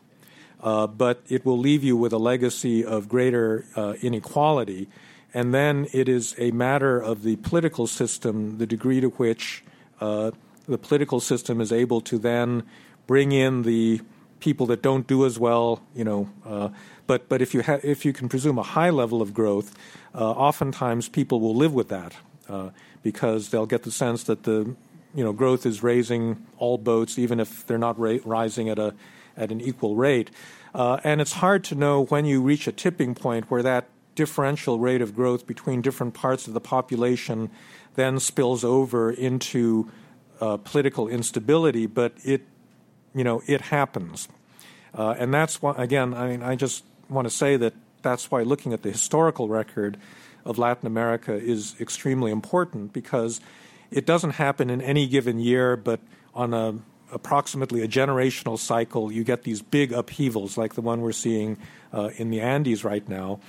uh, 0.61 0.87
but 0.87 1.21
it 1.29 1.45
will 1.45 1.57
leave 1.57 1.83
you 1.83 1.95
with 1.95 2.13
a 2.13 2.17
legacy 2.17 2.83
of 2.83 3.07
greater 3.07 3.65
uh, 3.75 3.93
inequality, 4.01 4.87
and 5.33 5.53
then 5.53 5.87
it 5.93 6.09
is 6.09 6.35
a 6.39 6.51
matter 6.51 6.99
of 6.99 7.23
the 7.23 7.35
political 7.37 7.85
system, 7.85 8.57
the 8.57 8.65
degree 8.65 9.01
to 9.01 9.09
which 9.09 9.63
uh, 10.01 10.31
the 10.67 10.77
political 10.77 11.19
system 11.19 11.61
is 11.61 11.71
able 11.71 12.01
to 12.01 12.17
then 12.17 12.63
bring 13.05 13.31
in 13.31 13.63
the 13.63 14.01
people 14.47 14.65
that 14.67 14.81
don't 14.81 15.07
do 15.07 15.25
as 15.25 15.39
well, 15.39 15.81
you 15.95 16.03
know 16.03 16.21
uh, 16.45 16.69
but 17.07 17.29
but 17.29 17.41
if 17.41 17.53
you 17.53 17.61
ha- 17.63 17.83
if 17.83 18.05
you 18.05 18.13
can 18.13 18.29
presume 18.29 18.57
a 18.57 18.63
high 18.63 18.89
level 18.89 19.21
of 19.21 19.33
growth, 19.33 19.75
uh, 20.15 20.31
oftentimes 20.31 21.09
people 21.09 21.39
will 21.39 21.55
live 21.55 21.73
with 21.73 21.89
that 21.89 22.13
uh, 22.49 22.69
because 23.01 23.49
they'll 23.49 23.71
get 23.75 23.83
the 23.83 23.91
sense 23.91 24.23
that 24.23 24.43
the 24.43 24.75
you 25.13 25.23
know 25.23 25.33
growth 25.33 25.65
is 25.65 25.83
raising 25.83 26.45
all 26.57 26.77
boats, 26.77 27.17
even 27.19 27.39
if 27.39 27.65
they're 27.67 27.85
not 27.87 27.99
ra- 27.99 28.23
rising 28.25 28.69
at 28.69 28.79
a 28.79 28.93
at 29.35 29.51
an 29.51 29.61
equal 29.61 29.95
rate. 29.95 30.29
Uh, 30.73 30.99
and 31.03 31.21
it's 31.21 31.33
hard 31.33 31.63
to 31.63 31.75
know 31.75 32.05
when 32.05 32.25
you 32.25 32.41
reach 32.41 32.67
a 32.67 32.71
tipping 32.71 33.13
point 33.13 33.49
where 33.49 33.63
that 33.63 33.89
differential 34.15 34.79
rate 34.79 35.01
of 35.01 35.15
growth 35.15 35.45
between 35.45 35.81
different 35.81 36.13
parts 36.13 36.47
of 36.47 36.53
the 36.53 36.61
population 36.61 37.49
then 37.95 38.19
spills 38.19 38.63
over 38.63 39.11
into 39.11 39.89
uh, 40.41 40.57
political 40.57 41.07
instability. 41.07 41.85
But 41.85 42.13
it 42.23 42.41
you 43.13 43.23
know 43.23 43.41
it 43.47 43.61
happens. 43.61 44.27
Uh, 44.95 45.15
and 45.17 45.33
that's 45.33 45.61
why, 45.61 45.73
again, 45.77 46.13
I 46.13 46.27
mean, 46.29 46.43
I 46.43 46.55
just 46.55 46.83
want 47.09 47.25
to 47.25 47.33
say 47.33 47.57
that 47.57 47.73
that's 48.03 48.29
why 48.29 48.43
looking 48.43 48.73
at 48.73 48.83
the 48.83 48.91
historical 48.91 49.47
record 49.47 49.97
of 50.45 50.57
Latin 50.57 50.85
America 50.85 51.33
is 51.33 51.75
extremely 51.79 52.31
important 52.31 52.93
because 52.93 53.41
it 53.89 54.05
doesn't 54.05 54.31
happen 54.31 54.69
in 54.69 54.81
any 54.81 55.07
given 55.07 55.39
year, 55.39 55.75
but 55.75 55.99
on 56.35 56.53
a 56.53 56.75
approximately 57.11 57.81
a 57.81 57.87
generational 57.87 58.57
cycle, 58.57 59.11
you 59.11 59.23
get 59.23 59.43
these 59.43 59.61
big 59.61 59.93
upheavals 59.93 60.57
like 60.57 60.73
the 60.73 60.81
one 60.81 61.01
we're 61.01 61.11
seeing 61.11 61.57
uh, 61.93 62.09
in 62.17 62.31
the 62.31 62.41
Andes 62.41 62.83
right 62.83 63.07
now, 63.07 63.39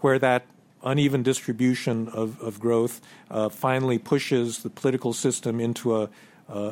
where 0.00 0.18
that 0.18 0.44
uneven 0.82 1.22
distribution 1.22 2.08
of, 2.08 2.38
of 2.42 2.60
growth 2.60 3.00
uh, 3.30 3.48
finally 3.48 3.96
pushes 3.96 4.62
the 4.62 4.68
political 4.68 5.14
system 5.14 5.58
into 5.58 5.96
a 5.96 6.10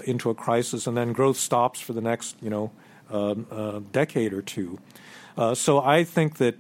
into 0.05 0.31
a 0.31 0.35
crisis, 0.35 0.87
and 0.87 0.97
then 0.97 1.13
growth 1.13 1.37
stops 1.37 1.81
for 1.81 1.93
the 1.93 2.01
next 2.01 2.37
you 2.43 2.51
know 2.51 2.71
um, 3.13 3.47
uh, 3.51 3.81
decade 3.93 4.33
or 4.33 4.43
two. 4.43 4.79
Uh, 5.37 5.55
so 5.55 5.81
I 5.81 6.05
think 6.05 6.39
that 6.39 6.57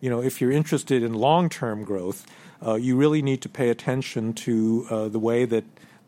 you 0.00 0.10
know 0.10 0.20
if 0.22 0.40
you're 0.40 0.50
interested 0.50 1.02
in 1.02 1.14
long-term 1.14 1.84
growth, 1.84 2.26
uh, 2.64 2.74
you 2.74 2.96
really 2.96 3.22
need 3.22 3.40
to 3.42 3.48
pay 3.48 3.70
attention 3.70 4.32
to 4.32 4.86
uh, 4.90 5.08
the 5.08 5.18
way 5.18 5.44
that 5.44 5.64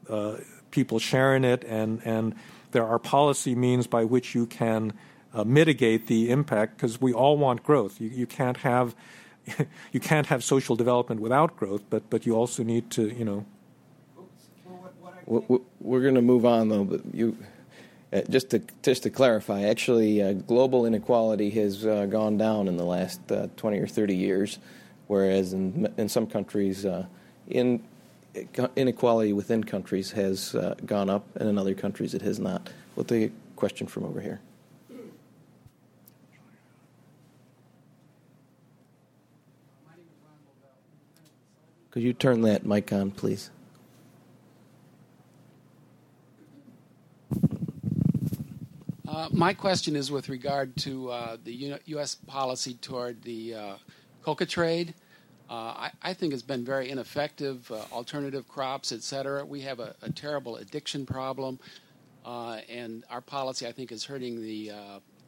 uh, 0.08 0.36
people 0.70 0.98
share 0.98 1.34
in 1.34 1.44
it, 1.44 1.64
and 1.64 2.00
and 2.04 2.34
there 2.72 2.84
are 2.84 2.98
policy 2.98 3.54
means 3.54 3.86
by 3.86 4.04
which 4.04 4.34
you 4.34 4.46
can 4.46 4.92
uh, 5.32 5.44
mitigate 5.44 6.06
the 6.06 6.30
impact 6.30 6.76
because 6.76 7.00
we 7.00 7.12
all 7.12 7.36
want 7.36 7.62
growth. 7.62 8.00
You, 8.00 8.08
you 8.08 8.26
can't 8.26 8.58
have 8.58 8.94
you 9.92 10.00
can't 10.00 10.26
have 10.26 10.42
social 10.42 10.76
development 10.76 11.20
without 11.20 11.56
growth, 11.56 11.82
but 11.90 12.08
but 12.10 12.26
you 12.26 12.34
also 12.34 12.62
need 12.62 12.90
to 12.92 13.08
you 13.08 13.24
know. 13.24 13.46
We're 15.26 16.02
going 16.02 16.14
to 16.14 16.22
move 16.22 16.46
on 16.46 16.68
though, 16.68 16.84
but 16.84 17.00
you 17.12 17.36
uh, 18.12 18.20
just 18.30 18.50
to 18.50 18.62
just 18.82 19.02
to 19.02 19.10
clarify, 19.10 19.62
actually, 19.62 20.22
uh, 20.22 20.32
global 20.32 20.86
inequality 20.86 21.50
has 21.50 21.84
uh, 21.84 22.06
gone 22.06 22.38
down 22.38 22.68
in 22.68 22.76
the 22.76 22.84
last 22.84 23.20
uh, 23.32 23.48
20 23.56 23.78
or 23.78 23.86
30 23.86 24.14
years, 24.14 24.58
whereas 25.08 25.52
in 25.52 25.92
in 25.96 26.08
some 26.08 26.26
countries, 26.26 26.86
uh, 26.86 27.06
in 27.48 27.82
inequality 28.76 29.32
within 29.32 29.64
countries 29.64 30.12
has 30.12 30.54
uh, 30.54 30.74
gone 30.84 31.10
up, 31.10 31.26
and 31.36 31.48
in 31.48 31.58
other 31.58 31.74
countries 31.74 32.14
it 32.14 32.22
has 32.22 32.38
not. 32.38 32.70
We'll 32.94 33.04
take 33.04 33.30
a 33.30 33.56
question 33.56 33.88
from 33.88 34.04
over 34.04 34.20
here. 34.20 34.40
Could 41.90 42.02
you 42.02 42.12
turn 42.12 42.42
that 42.42 42.64
mic 42.66 42.92
on, 42.92 43.10
please? 43.10 43.50
Uh, 49.08 49.28
my 49.30 49.54
question 49.54 49.94
is 49.94 50.10
with 50.10 50.28
regard 50.28 50.76
to 50.76 51.10
uh, 51.10 51.36
the 51.44 51.78
U.S. 51.86 52.16
policy 52.26 52.74
toward 52.74 53.22
the 53.22 53.54
uh, 53.54 53.74
coca 54.22 54.44
trade. 54.44 54.94
Uh, 55.48 55.52
I, 55.52 55.90
I, 56.02 56.12
think 56.12 56.32
it's 56.32 56.42
been 56.42 56.64
very 56.64 56.90
ineffective. 56.90 57.70
Uh, 57.70 57.82
alternative 57.92 58.48
crops, 58.48 58.90
et 58.90 59.04
cetera. 59.04 59.44
We 59.44 59.60
have 59.60 59.78
a, 59.78 59.94
a 60.02 60.10
terrible 60.10 60.56
addiction 60.56 61.06
problem, 61.06 61.60
and 62.24 63.04
our 63.08 63.20
policy, 63.20 63.64
I 63.68 63.70
think, 63.70 63.92
is 63.92 64.04
hurting 64.04 64.42
the 64.42 64.72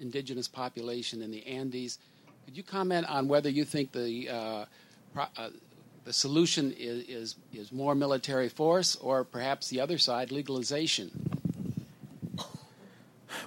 indigenous 0.00 0.48
population 0.48 1.22
in 1.22 1.30
the 1.30 1.46
Andes. 1.46 1.98
Could 2.46 2.56
you 2.56 2.64
comment 2.64 3.08
on 3.08 3.28
whether 3.28 3.48
you 3.48 3.64
think 3.64 3.92
the 3.92 4.66
pro- 5.14 5.50
the 6.04 6.12
solution 6.12 6.72
is, 6.72 7.04
is, 7.04 7.36
is 7.52 7.70
more 7.70 7.94
military 7.94 8.48
force, 8.48 8.96
or 8.96 9.22
perhaps 9.22 9.68
the 9.68 9.80
other 9.80 9.98
side, 9.98 10.32
legalization? 10.32 11.37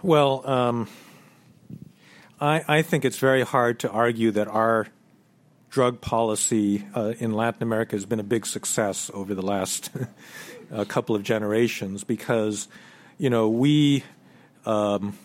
Well, 0.03 0.49
um, 0.49 0.87
I, 2.39 2.63
I, 2.67 2.81
think 2.81 3.05
it's 3.05 3.19
very 3.19 3.43
hard 3.43 3.81
to 3.81 3.91
argue 3.91 4.31
that 4.31 4.47
our 4.47 4.87
drug 5.69 6.01
policy 6.01 6.87
uh, 6.95 7.13
in 7.19 7.33
Latin 7.33 7.61
America 7.61 7.95
has 7.95 8.07
been 8.07 8.19
a 8.19 8.23
big 8.23 8.47
success 8.47 9.11
over 9.13 9.35
the 9.35 9.43
last 9.43 9.91
a 10.71 10.85
couple 10.85 11.15
of 11.15 11.21
generations 11.21 12.03
because, 12.03 12.67
you 13.19 13.29
know, 13.29 13.47
we, 13.47 14.03
um, 14.65 15.15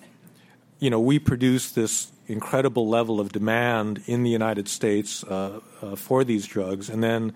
you 0.79 0.91
know, 0.91 1.01
we 1.01 1.19
produce 1.19 1.71
this 1.71 2.13
incredible 2.27 2.87
level 2.87 3.19
of 3.19 3.33
demand 3.33 4.03
in 4.05 4.25
the 4.25 4.31
United 4.31 4.69
States 4.69 5.25
uh, 5.25 5.61
uh, 5.81 5.97
for 5.97 6.23
these 6.23 6.47
drugs, 6.47 6.91
and 6.91 7.03
then 7.03 7.33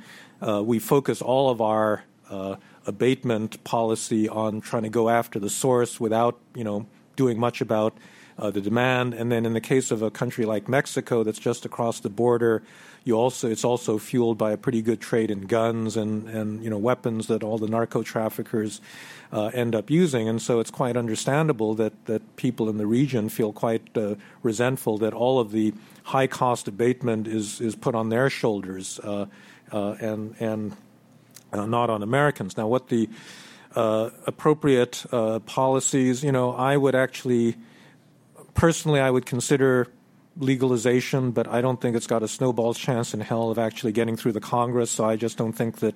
uh, 0.46 0.62
we 0.62 0.78
focus 0.78 1.22
all 1.22 1.48
of 1.48 1.62
our 1.62 2.04
uh, 2.28 2.56
abatement 2.84 3.64
policy 3.64 4.28
on 4.28 4.60
trying 4.60 4.82
to 4.82 4.90
go 4.90 5.08
after 5.08 5.38
the 5.38 5.48
source 5.48 5.98
without, 5.98 6.38
you 6.54 6.64
know 6.64 6.86
doing 7.20 7.38
much 7.38 7.60
about 7.60 7.92
uh, 8.38 8.50
the 8.50 8.62
demand. 8.62 9.12
And 9.12 9.30
then 9.30 9.44
in 9.44 9.52
the 9.52 9.60
case 9.60 9.90
of 9.90 10.00
a 10.00 10.10
country 10.10 10.46
like 10.46 10.70
Mexico 10.70 11.22
that's 11.22 11.38
just 11.38 11.66
across 11.66 12.00
the 12.00 12.08
border, 12.08 12.62
you 13.04 13.14
also 13.14 13.50
it's 13.50 13.64
also 13.64 13.98
fueled 13.98 14.38
by 14.38 14.52
a 14.52 14.56
pretty 14.56 14.80
good 14.80 15.00
trade 15.00 15.30
in 15.30 15.42
guns 15.46 15.98
and, 15.98 16.28
and 16.28 16.64
you 16.64 16.70
know 16.70 16.78
weapons 16.78 17.26
that 17.26 17.42
all 17.42 17.58
the 17.58 17.68
narco 17.68 18.02
traffickers 18.02 18.80
uh, 19.32 19.50
end 19.52 19.74
up 19.74 19.90
using. 19.90 20.30
And 20.30 20.40
so 20.40 20.60
it's 20.60 20.70
quite 20.70 20.96
understandable 20.96 21.74
that, 21.74 21.92
that 22.06 22.22
people 22.36 22.70
in 22.70 22.78
the 22.78 22.86
region 22.86 23.28
feel 23.28 23.52
quite 23.52 23.84
uh, 23.94 24.14
resentful 24.42 24.96
that 24.98 25.12
all 25.12 25.38
of 25.38 25.52
the 25.52 25.74
high 26.04 26.26
cost 26.26 26.68
abatement 26.68 27.28
is, 27.28 27.60
is 27.60 27.76
put 27.76 27.94
on 27.94 28.08
their 28.08 28.30
shoulders 28.30 28.98
uh, 29.00 29.26
uh 29.72 29.92
and, 30.00 30.34
and 30.40 30.76
uh, 31.52 31.66
not 31.66 31.90
on 31.90 32.02
Americans. 32.02 32.56
Now, 32.56 32.66
what 32.66 32.88
the 32.88 33.08
uh, 33.76 34.10
appropriate 34.26 35.04
uh, 35.12 35.38
policies. 35.40 36.22
You 36.24 36.32
know, 36.32 36.52
I 36.52 36.76
would 36.76 36.94
actually, 36.94 37.56
personally, 38.54 39.00
I 39.00 39.10
would 39.10 39.26
consider 39.26 39.86
legalization, 40.36 41.32
but 41.32 41.46
I 41.48 41.60
don't 41.60 41.80
think 41.80 41.96
it's 41.96 42.06
got 42.06 42.22
a 42.22 42.28
snowball's 42.28 42.78
chance 42.78 43.14
in 43.14 43.20
hell 43.20 43.50
of 43.50 43.58
actually 43.58 43.92
getting 43.92 44.16
through 44.16 44.32
the 44.32 44.40
Congress. 44.40 44.90
So 44.90 45.04
I 45.04 45.16
just 45.16 45.36
don't 45.36 45.52
think 45.52 45.78
that, 45.80 45.94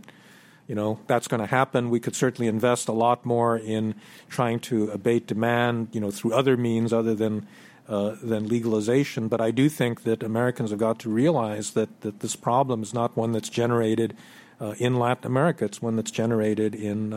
you 0.66 0.74
know, 0.74 0.98
that's 1.06 1.28
going 1.28 1.40
to 1.40 1.46
happen. 1.46 1.90
We 1.90 2.00
could 2.00 2.16
certainly 2.16 2.48
invest 2.48 2.88
a 2.88 2.92
lot 2.92 3.24
more 3.24 3.56
in 3.56 3.94
trying 4.28 4.60
to 4.60 4.90
abate 4.90 5.26
demand, 5.26 5.88
you 5.92 6.00
know, 6.00 6.10
through 6.10 6.34
other 6.34 6.56
means 6.56 6.92
other 6.92 7.14
than 7.14 7.46
uh, 7.86 8.16
than 8.22 8.48
legalization. 8.48 9.28
But 9.28 9.42
I 9.42 9.50
do 9.50 9.68
think 9.68 10.04
that 10.04 10.22
Americans 10.22 10.70
have 10.70 10.78
got 10.78 10.98
to 11.00 11.10
realize 11.10 11.72
that, 11.72 12.00
that 12.00 12.20
this 12.20 12.34
problem 12.34 12.82
is 12.82 12.94
not 12.94 13.14
one 13.14 13.32
that's 13.32 13.50
generated 13.50 14.16
uh, 14.58 14.74
in 14.78 14.98
Latin 14.98 15.26
America. 15.26 15.66
It's 15.66 15.82
one 15.82 15.96
that's 15.96 16.10
generated 16.10 16.74
in, 16.74 17.12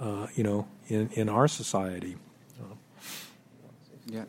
uh, 0.00 0.04
uh, 0.04 0.26
you 0.34 0.42
know, 0.42 0.66
in, 0.88 1.08
in 1.14 1.28
our 1.28 1.48
society. 1.48 2.16
Yeah. 4.06 4.24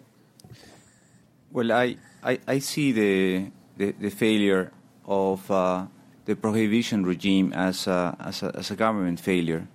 Well, 1.52 1.72
I, 1.72 1.98
I, 2.24 2.40
I 2.48 2.60
see 2.60 2.92
the, 2.92 3.52
the, 3.78 3.92
the 3.92 4.10
failure 4.10 4.72
of 5.06 5.50
uh, 5.52 5.88
the 6.26 6.36
prohibition 6.36 7.06
regime 7.06 7.54
as 7.54 7.88
a, 7.88 8.16
as 8.20 8.42
a, 8.44 8.56
as 8.56 8.72
a 8.72 8.76
government 8.76 9.20
failure. 9.20 9.68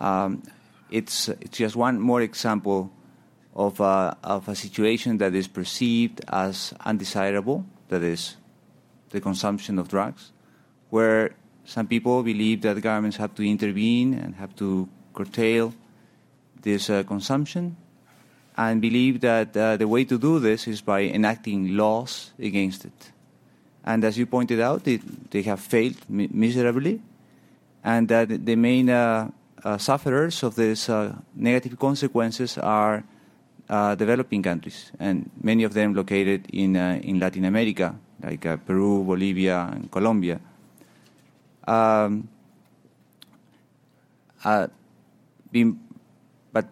Um, 0.00 0.42
it's, 0.90 1.28
it's 1.28 1.58
just 1.58 1.76
one 1.76 2.00
more 2.00 2.20
example 2.22 2.92
of 3.54 3.78
a, 3.80 4.16
of 4.24 4.48
a 4.48 4.54
situation 4.54 5.18
that 5.18 5.34
is 5.34 5.46
perceived 5.46 6.20
as 6.28 6.74
undesirable, 6.84 7.64
that 7.88 8.02
is, 8.02 8.36
the 9.10 9.20
consumption 9.20 9.78
of 9.78 9.88
drugs, 9.88 10.32
where 10.90 11.36
some 11.64 11.86
people 11.86 12.22
believe 12.22 12.60
that 12.62 12.80
governments 12.80 13.16
have 13.16 13.34
to 13.34 13.42
intervene 13.42 14.14
and 14.14 14.34
have 14.34 14.54
to 14.56 14.88
curtail 15.14 15.72
this 16.60 16.90
uh, 16.90 17.02
consumption, 17.04 17.76
and 18.56 18.80
believe 18.80 19.20
that 19.20 19.56
uh, 19.56 19.76
the 19.76 19.86
way 19.88 20.04
to 20.04 20.18
do 20.18 20.38
this 20.38 20.66
is 20.68 20.80
by 20.80 21.02
enacting 21.02 21.76
laws 21.76 22.32
against 22.38 22.84
it. 22.84 23.12
And 23.84 24.04
as 24.04 24.16
you 24.16 24.26
pointed 24.26 24.60
out, 24.60 24.86
it, 24.88 25.30
they 25.30 25.42
have 25.42 25.60
failed 25.60 25.96
mi- 26.08 26.28
miserably, 26.32 27.00
and 27.82 28.08
that 28.08 28.44
the 28.44 28.56
main 28.56 28.88
uh, 28.90 29.30
uh 29.64 29.78
sufferers 29.78 30.42
of 30.42 30.56
these 30.56 30.88
uh, 30.88 31.14
negative 31.34 31.78
consequences 31.78 32.58
are 32.58 33.04
uh, 33.68 33.94
developing 33.94 34.42
countries, 34.42 34.92
and 34.98 35.30
many 35.42 35.64
of 35.64 35.72
them 35.74 35.94
located 35.94 36.46
in 36.52 36.76
in 36.76 37.18
Latin 37.18 37.44
America, 37.44 37.94
like 38.22 38.42
Peru, 38.66 39.04
Bolivia, 39.04 39.68
and 39.72 39.90
Colombia. 39.90 40.40
Um, 41.66 42.28
being, 45.50 45.80
but 46.52 46.66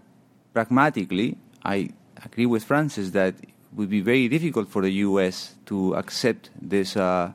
pragmatically, 0.52 1.38
I 1.64 1.90
agree 2.24 2.46
with 2.46 2.64
Francis 2.64 3.10
that 3.10 3.34
it 3.42 3.54
would 3.74 3.88
be 3.88 4.00
very 4.00 4.28
difficult 4.28 4.68
for 4.68 4.82
the 4.82 4.90
U.S. 5.08 5.54
to 5.66 5.94
accept 5.94 6.50
this 6.60 6.96
uh, 6.96 7.32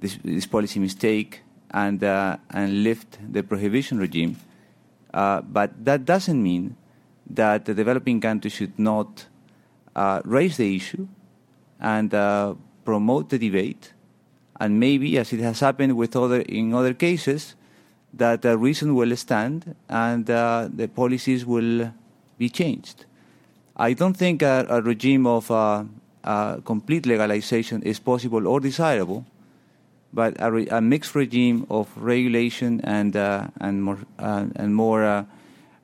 this, 0.00 0.18
this, 0.24 0.46
policy 0.46 0.80
mistake 0.80 1.40
and 1.70 2.02
uh, 2.02 2.36
and 2.50 2.82
lift 2.82 3.18
the 3.32 3.42
prohibition 3.42 3.98
regime. 3.98 4.36
Uh, 5.14 5.40
but 5.40 5.72
that 5.84 6.04
doesn't 6.04 6.42
mean 6.42 6.76
that 7.30 7.64
the 7.64 7.74
developing 7.74 8.20
countries 8.20 8.52
should 8.52 8.78
not 8.78 9.26
uh, 9.94 10.20
raise 10.24 10.56
the 10.56 10.76
issue 10.76 11.06
and 11.80 12.12
uh, 12.12 12.54
promote 12.84 13.30
the 13.30 13.38
debate, 13.38 13.92
and 14.60 14.78
maybe, 14.78 15.18
as 15.18 15.32
it 15.32 15.40
has 15.40 15.60
happened 15.60 15.96
with 15.96 16.14
other 16.16 16.40
in 16.40 16.72
other 16.74 16.94
cases, 16.94 17.54
that 18.12 18.42
the 18.42 18.56
reason 18.56 18.94
will 18.94 19.16
stand 19.16 19.74
and 19.88 20.30
uh, 20.30 20.68
the 20.72 20.86
policies 20.88 21.44
will 21.44 21.92
be 22.38 22.48
changed. 22.48 23.04
I 23.76 23.92
don't 23.92 24.16
think 24.16 24.42
a, 24.42 24.66
a 24.68 24.80
regime 24.80 25.26
of 25.26 25.50
uh, 25.50 25.84
uh, 26.22 26.56
complete 26.58 27.06
legalization 27.06 27.82
is 27.82 27.98
possible 27.98 28.46
or 28.46 28.60
desirable, 28.60 29.26
but 30.12 30.36
a, 30.38 30.52
re, 30.52 30.68
a 30.68 30.80
mixed 30.80 31.14
regime 31.16 31.66
of 31.70 31.90
regulation 31.96 32.80
and 32.84 33.16
uh, 33.16 33.48
and 33.60 33.82
more 33.82 33.98
uh, 34.20 34.46
and 34.54 34.74
more 34.74 35.26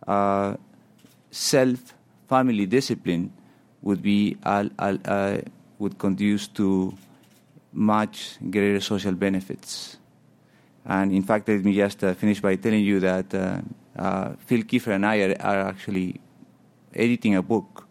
uh, 0.07 0.57
self 1.33 1.95
family 2.29 2.67
discipline 2.67 3.33
would 3.83 4.03
be 4.03 4.37
would 5.81 5.99
conduce 5.99 6.47
to 6.47 6.95
much 7.73 8.39
greater 8.51 8.81
social 8.81 9.13
benefits. 9.13 9.97
And 10.85 11.13
in 11.13 11.23
fact, 11.23 11.49
let 11.49 11.65
me 11.65 11.75
just 11.75 12.01
finish 12.01 12.41
by 12.41 12.57
telling 12.57 12.85
you 12.85 13.01
that 13.01 13.31
Phil 14.47 14.63
Keefer 14.63 14.93
and 14.93 15.07
I 15.07 15.21
are, 15.23 15.37
are 15.41 15.69
actually 15.69 16.21
editing 16.95 17.37
a 17.37 17.43
book 17.43 17.87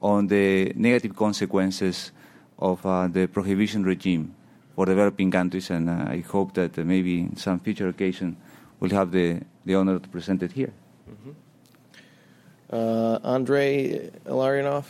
on 0.00 0.26
the 0.26 0.72
negative 0.74 1.14
consequences 1.14 2.12
of 2.58 2.84
uh, 2.84 3.08
the 3.08 3.26
prohibition 3.26 3.84
regime 3.84 4.34
for 4.74 4.86
developing 4.86 5.30
countries, 5.30 5.70
and 5.70 5.88
uh, 5.88 6.06
I 6.08 6.20
hope 6.20 6.54
that 6.54 6.78
uh, 6.78 6.82
maybe 6.84 7.20
in 7.20 7.36
some 7.36 7.58
future 7.58 7.88
occasion 7.88 8.36
we'll 8.78 8.92
have 8.92 9.10
the, 9.12 9.40
the 9.64 9.74
honor 9.74 9.98
to 9.98 10.08
present 10.08 10.42
it 10.42 10.52
here. 10.52 10.72
Mm-hmm. 11.10 11.30
Uh, 12.72 13.18
Andrei 13.24 14.10
Illarionov. 14.26 14.84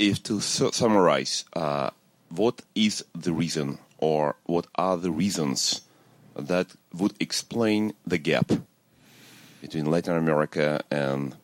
If 0.00 0.22
to 0.24 0.40
su- 0.40 0.72
summarize, 0.72 1.44
uh, 1.52 1.90
what 2.30 2.62
is 2.74 3.04
the 3.14 3.32
reason 3.32 3.78
or 3.98 4.34
what 4.44 4.66
are 4.74 4.96
the 4.96 5.10
reasons 5.10 5.82
that 6.34 6.68
would 6.94 7.12
explain 7.20 7.92
the 8.06 8.16
gap 8.16 8.50
between 9.60 9.84
Latin 9.84 10.16
America 10.16 10.80
and 10.90 11.36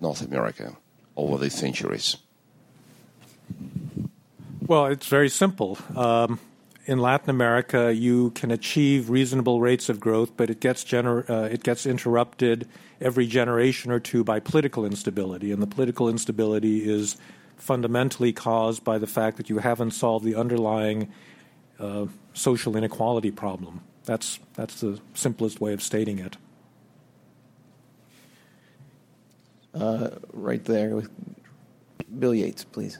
North 0.00 0.22
America 0.22 0.76
over 1.16 1.36
the 1.38 1.50
centuries? 1.50 2.16
Well, 4.64 4.86
it's 4.86 5.08
very 5.08 5.28
simple. 5.28 5.76
Um, 5.96 6.38
in 6.86 6.98
Latin 6.98 7.30
America, 7.30 7.92
you 7.92 8.30
can 8.30 8.52
achieve 8.52 9.10
reasonable 9.10 9.60
rates 9.60 9.88
of 9.88 9.98
growth, 9.98 10.36
but 10.36 10.50
it 10.50 10.60
gets 10.60 10.84
gener- 10.84 11.28
uh, 11.28 11.48
it 11.50 11.64
gets 11.64 11.84
interrupted 11.84 12.68
every 13.00 13.26
generation 13.26 13.90
or 13.90 13.98
two 13.98 14.22
by 14.22 14.38
political 14.38 14.84
instability, 14.84 15.50
and 15.50 15.60
the 15.60 15.66
political 15.66 16.08
instability 16.08 16.88
is 16.88 17.16
fundamentally 17.56 18.32
caused 18.32 18.84
by 18.84 18.98
the 18.98 19.06
fact 19.06 19.36
that 19.36 19.48
you 19.48 19.58
haven't 19.58 19.92
solved 19.92 20.24
the 20.24 20.34
underlying 20.34 21.12
uh, 21.78 22.06
social 22.34 22.76
inequality 22.76 23.30
problem. 23.30 23.82
That's, 24.04 24.40
that's 24.54 24.80
the 24.80 25.00
simplest 25.14 25.60
way 25.60 25.72
of 25.72 25.82
stating 25.82 26.18
it. 26.18 26.36
Uh, 29.74 30.10
right 30.32 30.64
there 30.64 30.96
with 30.96 31.08
Bill 32.18 32.34
Yates, 32.34 32.64
please. 32.64 32.98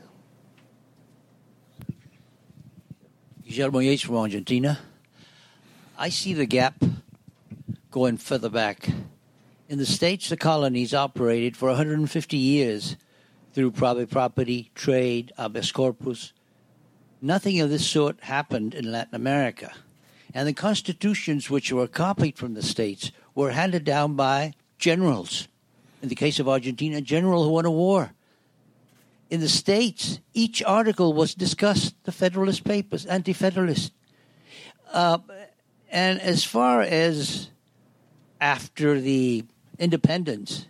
Guillermo 3.46 3.80
Yates 3.80 4.03
from 4.03 4.16
Argentina. 4.16 4.78
I 5.98 6.09
see 6.09 6.32
the 6.32 6.46
gap 6.46 6.82
going 7.90 8.16
further 8.16 8.48
back. 8.48 8.88
In 9.68 9.78
the 9.78 9.86
States, 9.86 10.28
the 10.30 10.36
colonies 10.36 10.94
operated 10.94 11.57
for 11.57 11.68
150 11.68 12.36
years 12.36 12.96
through 13.53 13.70
private 13.72 14.11
property, 14.11 14.70
trade, 14.74 15.32
habeas 15.36 15.72
corpus. 15.72 16.32
Nothing 17.20 17.61
of 17.61 17.70
this 17.70 17.86
sort 17.86 18.20
happened 18.24 18.74
in 18.74 18.90
Latin 18.90 19.14
America 19.14 19.72
and 20.34 20.48
the 20.48 20.53
constitutions 20.53 21.50
which 21.50 21.72
were 21.72 21.86
copied 21.86 22.38
from 22.38 22.55
the 22.55 22.62
states 22.62 23.12
were 23.34 23.50
handed 23.50 23.84
down 23.84 24.14
by 24.14 24.55
generals. 24.78 25.48
In 26.03 26.09
the 26.09 26.14
case 26.14 26.38
of 26.38 26.48
Argentina, 26.48 26.98
a 26.98 27.03
general 27.03 27.44
who 27.44 27.50
won 27.50 27.64
a 27.64 27.70
war. 27.70 28.12
In 29.30 29.40
the 29.40 29.48
states, 29.48 30.20
each 30.34 30.62
article 30.62 31.12
was 31.12 31.34
discussed, 31.34 31.94
the 32.05 32.12
Federalist 32.12 32.64
Papers, 32.64 33.07
Anti 33.07 33.32
Federalist. 33.32 33.92
Uh, 34.92 35.18
and 35.90 36.20
as 36.20 36.44
far 36.44 36.82
as 36.82 37.50
after 38.40 39.00
the 39.00 39.44
independence, 39.78 40.66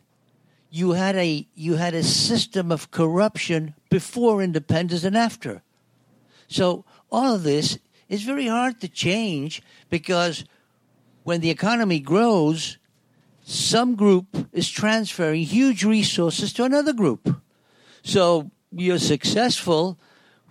you 0.75 0.93
had 0.93 1.16
a 1.16 1.47
you 1.55 1.75
had 1.75 1.93
a 1.93 2.03
system 2.03 2.73
of 2.73 2.91
corruption 2.91 3.75
before 3.91 4.43
independence 4.43 5.05
and 5.05 5.14
after. 5.14 5.62
So 6.49 6.87
all 7.11 7.35
of 7.35 7.43
this 7.43 7.79
is 8.09 8.23
very 8.23 8.47
hard 8.47 8.81
to 8.81 8.89
change 8.89 9.62
because 9.91 10.47
when 11.25 11.43
the 11.43 11.51
economy 11.51 12.01
grows, 12.01 12.79
some 13.45 13.97
group 13.97 14.49
is 14.53 14.70
transferring 14.70 15.43
huge 15.43 15.85
resources 15.85 16.55
to 16.55 16.64
another 16.64 16.95
group. 16.95 17.37
So 18.03 18.51
you're 18.73 18.99
successful 18.99 19.99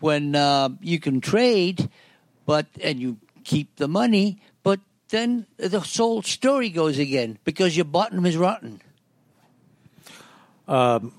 when 0.01 0.35
uh, 0.35 0.69
you 0.81 0.99
can 0.99 1.19
trade, 1.19 1.89
but 2.45 2.67
and 2.83 2.99
you 2.99 3.17
keep 3.43 3.75
the 3.77 3.87
money, 3.87 4.39
but 4.61 4.79
then 5.09 5.47
the 5.57 5.79
whole 5.79 6.21
story 6.21 6.69
goes 6.69 6.99
again 6.99 7.39
because 7.43 7.75
your 7.75 7.85
bottom 7.85 8.23
is 8.27 8.37
rotten. 8.37 8.81
Um, 10.67 11.13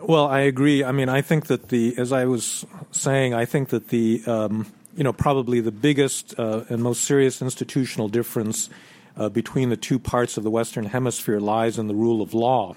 well, 0.00 0.26
I 0.26 0.40
agree. 0.40 0.82
I 0.82 0.92
mean, 0.92 1.08
I 1.08 1.20
think 1.20 1.46
that 1.46 1.68
the, 1.68 1.94
as 1.98 2.12
I 2.12 2.24
was 2.24 2.64
saying, 2.92 3.34
I 3.34 3.44
think 3.44 3.68
that 3.68 3.88
the 3.88 4.22
um, 4.26 4.66
you 4.96 5.04
know, 5.04 5.12
probably 5.12 5.60
the 5.60 5.70
biggest 5.70 6.34
uh, 6.38 6.64
and 6.68 6.82
most 6.82 7.04
serious 7.04 7.42
institutional 7.42 8.08
difference 8.08 8.70
uh, 9.16 9.28
between 9.28 9.68
the 9.68 9.76
two 9.76 9.98
parts 9.98 10.36
of 10.36 10.42
the 10.42 10.50
Western 10.50 10.86
Hemisphere 10.86 11.38
lies 11.38 11.78
in 11.78 11.86
the 11.86 11.94
rule 11.94 12.22
of 12.22 12.34
law. 12.34 12.74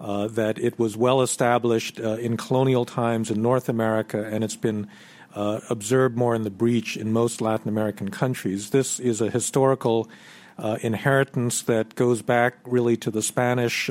Uh, 0.00 0.28
that 0.28 0.60
it 0.60 0.78
was 0.78 0.96
well 0.96 1.22
established 1.22 1.98
uh, 1.98 2.10
in 2.18 2.36
colonial 2.36 2.84
times 2.84 3.32
in 3.32 3.42
North 3.42 3.68
America, 3.68 4.24
and 4.24 4.44
it's 4.44 4.54
been 4.54 4.86
uh, 5.34 5.58
observed 5.68 6.16
more 6.16 6.36
in 6.36 6.44
the 6.44 6.50
breach 6.50 6.96
in 6.96 7.12
most 7.12 7.40
Latin 7.40 7.68
American 7.68 8.08
countries. 8.08 8.70
This 8.70 9.00
is 9.00 9.20
a 9.20 9.28
historical 9.28 10.08
uh, 10.56 10.78
inheritance 10.82 11.62
that 11.62 11.96
goes 11.96 12.22
back 12.22 12.54
really 12.64 12.96
to 12.96 13.10
the 13.10 13.22
Spanish 13.22 13.90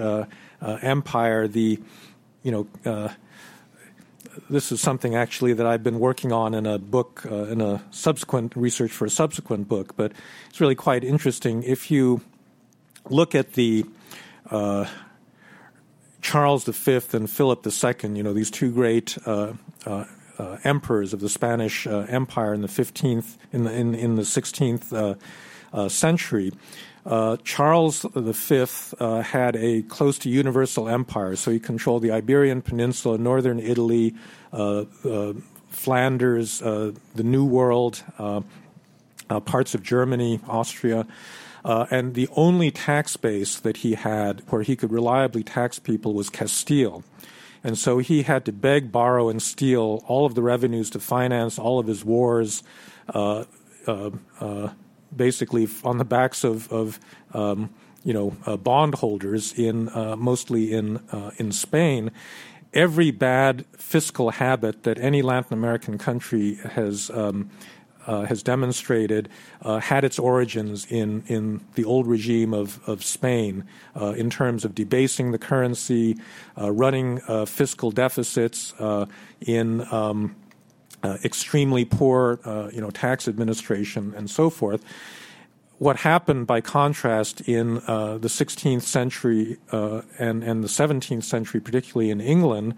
uh, 0.61 0.77
Empire. 0.81 1.47
The 1.47 1.79
you 2.43 2.51
know 2.51 2.67
uh, 2.85 3.09
this 4.49 4.71
is 4.71 4.81
something 4.81 5.15
actually 5.15 5.53
that 5.53 5.65
I've 5.65 5.83
been 5.83 5.99
working 5.99 6.31
on 6.31 6.53
in 6.53 6.65
a 6.65 6.77
book, 6.77 7.25
uh, 7.29 7.45
in 7.45 7.61
a 7.61 7.83
subsequent 7.91 8.55
research 8.55 8.91
for 8.91 9.05
a 9.05 9.09
subsequent 9.09 9.67
book, 9.67 9.95
but 9.95 10.11
it's 10.49 10.61
really 10.61 10.75
quite 10.75 11.03
interesting. 11.03 11.63
If 11.63 11.91
you 11.91 12.21
look 13.09 13.35
at 13.35 13.53
the 13.53 13.85
uh, 14.49 14.85
Charles 16.21 16.65
V 16.65 17.01
and 17.13 17.29
Philip 17.29 17.65
II, 17.65 18.15
you 18.15 18.23
know, 18.23 18.33
these 18.33 18.51
two 18.51 18.71
great 18.71 19.17
uh, 19.25 19.53
uh, 19.85 20.05
uh 20.39 20.57
emperors 20.63 21.13
of 21.13 21.19
the 21.19 21.29
Spanish 21.29 21.87
uh, 21.87 22.05
Empire 22.07 22.53
in 22.53 22.61
the 22.61 22.67
15th, 22.67 23.37
in 23.51 23.63
the, 23.63 23.73
in, 23.73 23.95
in 23.95 24.15
the 24.15 24.23
16th 24.23 25.17
century, 25.91 26.51
uh, 27.07 27.37
Charles 27.45 28.05
V 28.13 28.65
uh, 28.99 29.21
had 29.21 29.55
a 29.55 29.81
close 29.83 30.19
to 30.19 30.29
universal 30.29 30.89
empire, 30.89 31.37
so 31.37 31.51
he 31.51 31.59
controlled 31.59 32.03
the 32.03 32.11
Iberian 32.11 32.61
Peninsula, 32.61 33.17
northern 33.17 33.59
Italy, 33.59 34.13
uh, 34.51 34.83
uh 35.05 35.33
Flanders, 35.69 36.61
uh, 36.61 36.91
the 37.15 37.23
New 37.23 37.45
World, 37.45 38.03
parts 39.45 39.75
of 39.75 39.83
Germany, 39.83 40.39
Austria. 40.47 41.05
and 41.63 42.13
the 42.13 42.27
only 42.35 42.71
tax 42.71 43.15
base 43.15 43.59
that 43.59 43.77
he 43.77 43.93
had 43.93 44.41
where 44.49 44.63
he 44.63 44.75
could 44.75 44.91
reliably 44.91 45.43
tax 45.43 45.77
people 45.77 46.13
was 46.13 46.29
Castile. 46.29 47.03
And 47.63 47.77
so 47.77 47.99
he 47.99 48.23
had 48.23 48.43
to 48.45 48.51
beg, 48.51 48.91
borrow, 48.91 49.29
and 49.29 49.41
steal 49.41 50.03
all 50.07 50.25
of 50.25 50.35
the 50.35 50.41
revenues 50.41 50.89
to 50.91 50.99
finance 50.99 51.59
all 51.59 51.79
of 51.79 51.87
his 51.87 52.03
wars 52.03 52.63
basically 55.15 55.67
on 55.83 55.97
the 55.97 56.05
backs 56.05 56.43
of, 56.43 56.71
of 56.71 56.99
um, 57.33 57.69
you 58.03 58.13
know 58.13 58.35
uh, 58.45 58.57
bondholders 58.57 59.53
in 59.53 59.89
uh, 59.89 60.15
mostly 60.15 60.73
in 60.73 60.97
uh, 61.11 61.31
in 61.37 61.51
Spain. 61.51 62.11
Every 62.73 63.11
bad 63.11 63.65
fiscal 63.77 64.29
habit 64.29 64.83
that 64.83 64.99
any 64.99 65.21
Latin 65.21 65.53
American 65.53 65.97
country 65.97 66.55
has 66.55 67.09
um, 67.11 67.49
uh, 68.05 68.25
has 68.25 68.41
demonstrated 68.41 69.27
uh, 69.61 69.79
had 69.79 70.05
its 70.05 70.17
origins 70.17 70.85
in, 70.85 71.23
in 71.27 71.59
the 71.75 71.83
old 71.83 72.07
regime 72.07 72.53
of, 72.53 72.79
of 72.87 73.03
Spain 73.03 73.65
uh, 73.99 74.13
in 74.13 74.29
terms 74.29 74.63
of 74.63 74.73
debasing 74.73 75.31
the 75.31 75.37
currency, 75.37 76.17
running 76.55 77.19
fiscal 77.45 77.91
deficits, 77.91 78.73
in 79.41 79.93
um, 79.93 80.35
uh, 81.03 81.17
extremely 81.23 81.85
poor, 81.85 82.39
uh, 82.43 82.69
you 82.73 82.81
know, 82.81 82.89
tax 82.89 83.27
administration 83.27 84.13
and 84.17 84.29
so 84.29 84.49
forth. 84.49 84.83
What 85.77 85.97
happened, 85.97 86.47
by 86.47 86.61
contrast, 86.61 87.41
in 87.41 87.77
uh, 87.85 88.17
the 88.17 88.29
16th 88.29 88.81
century 88.81 89.57
uh, 89.71 90.01
and 90.17 90.43
and 90.43 90.63
the 90.63 90.67
17th 90.67 91.23
century, 91.23 91.61
particularly 91.61 92.09
in 92.09 92.19
England, 92.19 92.73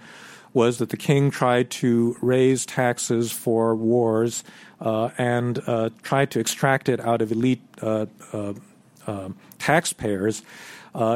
was 0.53 0.79
that 0.79 0.89
the 0.89 0.97
king 0.97 1.31
tried 1.31 1.69
to 1.69 2.17
raise 2.21 2.65
taxes 2.65 3.31
for 3.31 3.73
wars 3.73 4.43
uh, 4.81 5.11
and 5.17 5.61
tried 6.03 6.31
to 6.31 6.39
extract 6.39 6.89
it 6.89 6.99
out 6.99 7.21
of 7.21 7.31
elite 7.31 7.61
taxpayers. 9.59 10.41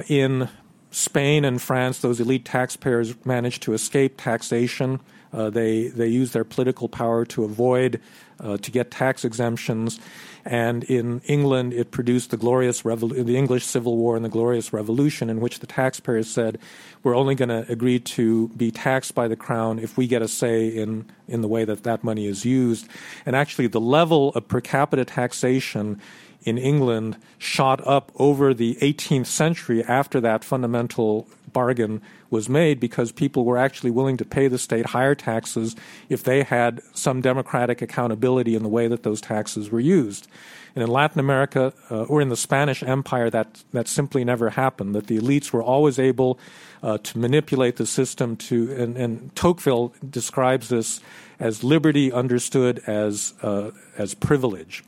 in 0.07 0.49
Spain 0.91 1.43
and 1.43 1.61
France, 1.61 1.99
those 1.99 2.19
elite 2.21 2.45
taxpayers 2.45 3.13
managed 3.25 3.63
to 3.63 3.73
escape 3.73 4.15
taxation 4.15 4.99
uh, 5.33 5.49
they 5.49 5.87
they 5.87 6.07
use 6.07 6.31
their 6.31 6.43
political 6.43 6.87
power 6.87 7.25
to 7.25 7.43
avoid 7.43 7.99
uh, 8.39 8.57
to 8.57 8.71
get 8.71 8.91
tax 8.91 9.25
exemptions, 9.25 9.99
and 10.45 10.83
in 10.85 11.21
England 11.21 11.73
it 11.73 11.91
produced 11.91 12.31
the 12.31 12.37
glorious 12.37 12.83
Revol- 12.83 13.25
the 13.25 13.37
English 13.37 13.65
Civil 13.65 13.97
War 13.97 14.15
and 14.15 14.23
the 14.23 14.29
Glorious 14.29 14.71
Revolution, 14.71 15.29
in 15.29 15.39
which 15.39 15.59
the 15.59 15.67
taxpayers 15.67 16.29
said, 16.29 16.59
"We're 17.03 17.15
only 17.15 17.35
going 17.35 17.49
to 17.49 17.65
agree 17.71 17.99
to 17.99 18.49
be 18.49 18.71
taxed 18.71 19.15
by 19.15 19.27
the 19.27 19.35
crown 19.35 19.79
if 19.79 19.97
we 19.97 20.07
get 20.07 20.21
a 20.21 20.27
say 20.27 20.67
in 20.67 21.05
in 21.27 21.41
the 21.41 21.47
way 21.47 21.65
that 21.65 21.83
that 21.83 22.03
money 22.03 22.27
is 22.27 22.45
used." 22.45 22.87
And 23.25 23.35
actually, 23.35 23.67
the 23.67 23.81
level 23.81 24.29
of 24.35 24.47
per 24.47 24.61
capita 24.61 25.05
taxation 25.05 25.99
in 26.43 26.57
England 26.57 27.17
shot 27.37 27.85
up 27.87 28.11
over 28.15 28.53
the 28.53 28.75
18th 28.75 29.27
century 29.27 29.83
after 29.83 30.19
that 30.21 30.43
fundamental 30.43 31.27
bargain 31.51 32.01
was 32.29 32.49
made 32.49 32.79
because 32.79 33.11
people 33.11 33.45
were 33.45 33.57
actually 33.57 33.91
willing 33.91 34.17
to 34.17 34.25
pay 34.25 34.47
the 34.47 34.57
state 34.57 34.87
higher 34.87 35.15
taxes 35.15 35.75
if 36.09 36.23
they 36.23 36.43
had 36.43 36.81
some 36.93 37.21
democratic 37.21 37.81
accountability 37.81 38.55
in 38.55 38.63
the 38.63 38.69
way 38.69 38.87
that 38.87 39.03
those 39.03 39.21
taxes 39.21 39.69
were 39.69 39.79
used. 39.79 40.27
And 40.75 40.83
in 40.83 40.89
Latin 40.89 41.19
America 41.19 41.71
uh, 41.91 42.03
or 42.03 42.21
in 42.21 42.29
the 42.29 42.35
Spanish 42.35 42.81
Empire, 42.81 43.29
that, 43.29 43.63
that 43.71 43.87
simply 43.87 44.25
never 44.25 44.49
happened, 44.49 44.95
that 44.95 45.05
the 45.05 45.19
elites 45.19 45.51
were 45.51 45.61
always 45.61 45.99
able 45.99 46.39
uh, 46.81 46.97
to 46.97 47.17
manipulate 47.19 47.75
the 47.75 47.85
system 47.85 48.35
to, 48.35 48.73
and, 48.73 48.97
and, 48.97 49.33
Tocqueville 49.35 49.93
describes 50.09 50.67
this 50.67 50.99
as 51.39 51.63
liberty 51.63 52.11
understood 52.11 52.81
as, 52.87 53.33
uh, 53.41 53.71
as 53.97 54.15
privilege 54.15 54.83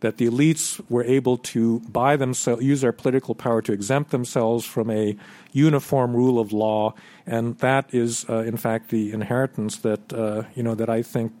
that 0.00 0.16
the 0.16 0.26
elites 0.26 0.80
were 0.88 1.04
able 1.04 1.36
to 1.38 1.80
buy 1.80 2.16
themselves, 2.16 2.62
use 2.62 2.80
their 2.80 2.92
political 2.92 3.34
power 3.34 3.62
to 3.62 3.72
exempt 3.72 4.10
themselves 4.10 4.64
from 4.64 4.90
a 4.90 5.16
uniform 5.52 6.14
rule 6.14 6.38
of 6.38 6.52
law, 6.52 6.94
and 7.26 7.58
that 7.58 7.92
is, 7.94 8.24
uh, 8.28 8.38
in 8.38 8.56
fact, 8.56 8.90
the 8.90 9.12
inheritance 9.12 9.78
that 9.78 10.12
uh, 10.12 10.42
you 10.54 10.62
know 10.62 10.74
that 10.74 10.88
I 10.88 11.02
think. 11.02 11.32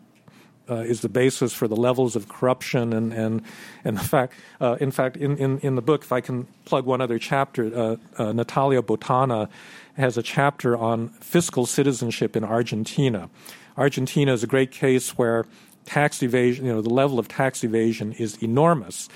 Uh, 0.68 0.84
is 0.86 1.00
the 1.00 1.08
basis 1.08 1.52
for 1.52 1.66
the 1.66 1.74
levels 1.74 2.14
of 2.14 2.28
corruption 2.28 2.92
and 2.92 3.12
and 3.12 3.42
and 3.82 3.98
the 3.98 4.04
fact 4.04 4.34
uh, 4.60 4.76
in 4.80 4.92
fact 4.92 5.16
in, 5.16 5.36
in, 5.36 5.58
in 5.66 5.74
the 5.74 5.82
book 5.82 6.04
if 6.04 6.12
I 6.12 6.20
can 6.20 6.46
plug 6.64 6.86
one 6.86 7.00
other 7.00 7.18
chapter 7.18 7.64
uh, 7.64 7.96
uh, 8.16 8.32
Natalio 8.32 8.80
Botana 8.80 9.48
has 9.96 10.16
a 10.16 10.22
chapter 10.22 10.76
on 10.76 11.08
fiscal 11.08 11.66
citizenship 11.66 12.36
in 12.36 12.44
Argentina. 12.44 13.28
Argentina 13.76 14.32
is 14.32 14.44
a 14.44 14.46
great 14.46 14.70
case 14.70 15.18
where 15.18 15.44
tax 15.90 16.22
evasion, 16.22 16.64
you 16.66 16.72
know, 16.72 16.80
the 16.80 16.94
level 16.94 17.18
of 17.18 17.26
tax 17.26 17.64
evasion 17.64 18.12
is 18.12 18.40
enormous. 18.40 19.08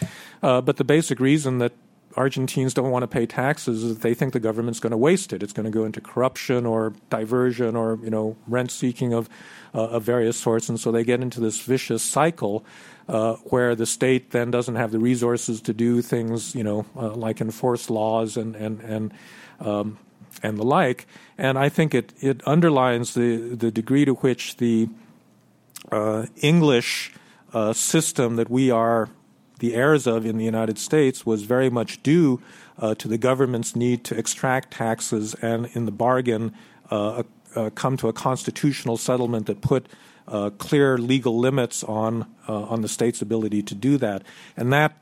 Uh, 0.43 0.61
but 0.61 0.77
the 0.77 0.85
basic 0.85 1.21
reason 1.21 1.59
that 1.59 1.73
Argentines 2.17 2.75
don't 2.75 2.91
want 2.91 3.05
to 3.05 3.09
pay 3.09 3.27
taxes 3.27 3.85
is 3.85 3.95
that 3.95 4.03
they 4.03 4.15
think 4.15 4.33
the 4.33 4.41
government's 4.41 4.81
going 4.81 4.91
to 4.91 4.97
waste 4.97 5.33
it. 5.33 5.43
It's 5.43 5.53
going 5.53 5.65
to 5.65 5.71
go 5.71 5.85
into 5.85 6.01
corruption 6.01 6.67
or 6.67 6.93
diversion 7.11 7.77
or 7.77 7.99
you 8.03 8.11
know 8.11 8.37
rent 8.49 8.71
seeking 8.71 9.13
of 9.13 9.29
uh, 9.75 9.97
of 9.97 10.03
various 10.03 10.37
sorts, 10.37 10.69
and 10.69 10.79
so 10.79 10.93
they 10.93 11.05
get 11.05 11.21
into 11.21 11.41
this 11.41 11.61
vicious 11.61 12.03
cycle 12.03 12.65
uh, 13.09 13.35
where 13.51 13.75
the 13.75 13.87
state 13.87 14.31
then 14.31 14.51
doesn't 14.51 14.77
have 14.77 14.93
the 14.93 14.99
resources 14.99 15.61
to 15.63 15.73
do 15.73 16.03
things 16.03 16.55
you 16.55 16.63
know 16.63 16.87
uh, 16.97 17.15
like 17.15 17.41
enforce 17.41 17.91
laws 17.91 18.37
and 18.37 18.55
and 18.57 18.81
and 18.81 19.13
um, 19.61 19.99
and 20.43 20.57
the 20.57 20.65
like. 20.65 21.07
And 21.37 21.59
I 21.59 21.69
think 21.69 21.95
it 21.95 22.13
it 22.21 22.47
underlines 22.47 23.15
the 23.15 23.57
the 23.57 23.71
degree 23.73 24.05
to 24.05 24.15
which 24.15 24.57
the 24.59 24.89
English 26.41 27.13
uh, 27.53 27.73
system 27.73 28.37
that 28.37 28.51
we 28.51 28.71
are 28.71 29.09
the 29.61 29.75
heirs 29.75 30.07
of 30.07 30.27
in 30.27 30.37
the 30.37 30.45
United 30.45 30.79
States 30.79 31.25
was 31.25 31.45
very 31.45 31.71
much 31.71 32.03
due 32.03 32.43
uh, 32.79 32.95
to 32.97 33.09
the 33.09 33.17
government's 33.17 33.77
need 33.77 34.05
to 34.05 34.19
extract 34.19 34.73
taxes 34.73 35.35
and, 35.35 35.67
in 35.75 35.87
the 35.87 35.93
bargain, 35.93 36.53
uh, 36.91 37.23
uh, 37.55 37.71
come 37.75 37.97
to 37.97 38.09
a 38.09 38.13
constitutional 38.13 38.97
settlement 38.97 39.47
that 39.47 39.61
put 39.61 39.87
uh, 40.27 40.51
clear 40.59 40.99
legal 40.99 41.39
limits 41.39 41.85
on 41.85 42.27
on 42.49 42.83
the 42.83 42.89
state's 42.89 43.23
ability 43.23 43.63
to 43.63 43.75
do 43.75 43.97
that. 43.99 44.23
And 44.57 44.73
that 44.73 44.99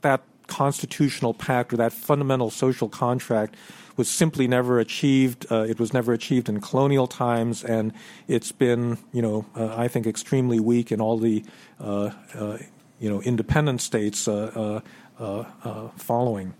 that 0.00 0.22
constitutional 0.52 1.32
pact 1.32 1.72
or 1.72 1.78
that 1.78 1.94
fundamental 1.94 2.50
social 2.50 2.86
contract 2.86 3.56
was 3.96 4.06
simply 4.06 4.46
never 4.46 4.78
achieved. 4.78 5.46
Uh, 5.50 5.62
it 5.62 5.80
was 5.80 5.94
never 5.94 6.12
achieved 6.12 6.50
in 6.50 6.60
colonial 6.60 7.06
times, 7.06 7.64
and 7.64 7.90
it's 8.28 8.52
been, 8.52 8.98
you 9.12 9.22
know, 9.22 9.46
uh, 9.56 9.74
I 9.74 9.88
think, 9.88 10.06
extremely 10.06 10.60
weak 10.60 10.92
in 10.92 11.00
all 11.00 11.16
the, 11.16 11.42
uh, 11.80 12.10
uh 12.34 12.58
you 13.00 13.08
know, 13.08 13.22
independent 13.22 13.80
states 13.80 14.28
uh, 14.28 14.80
uh, 15.18 15.88
following. 15.96 16.52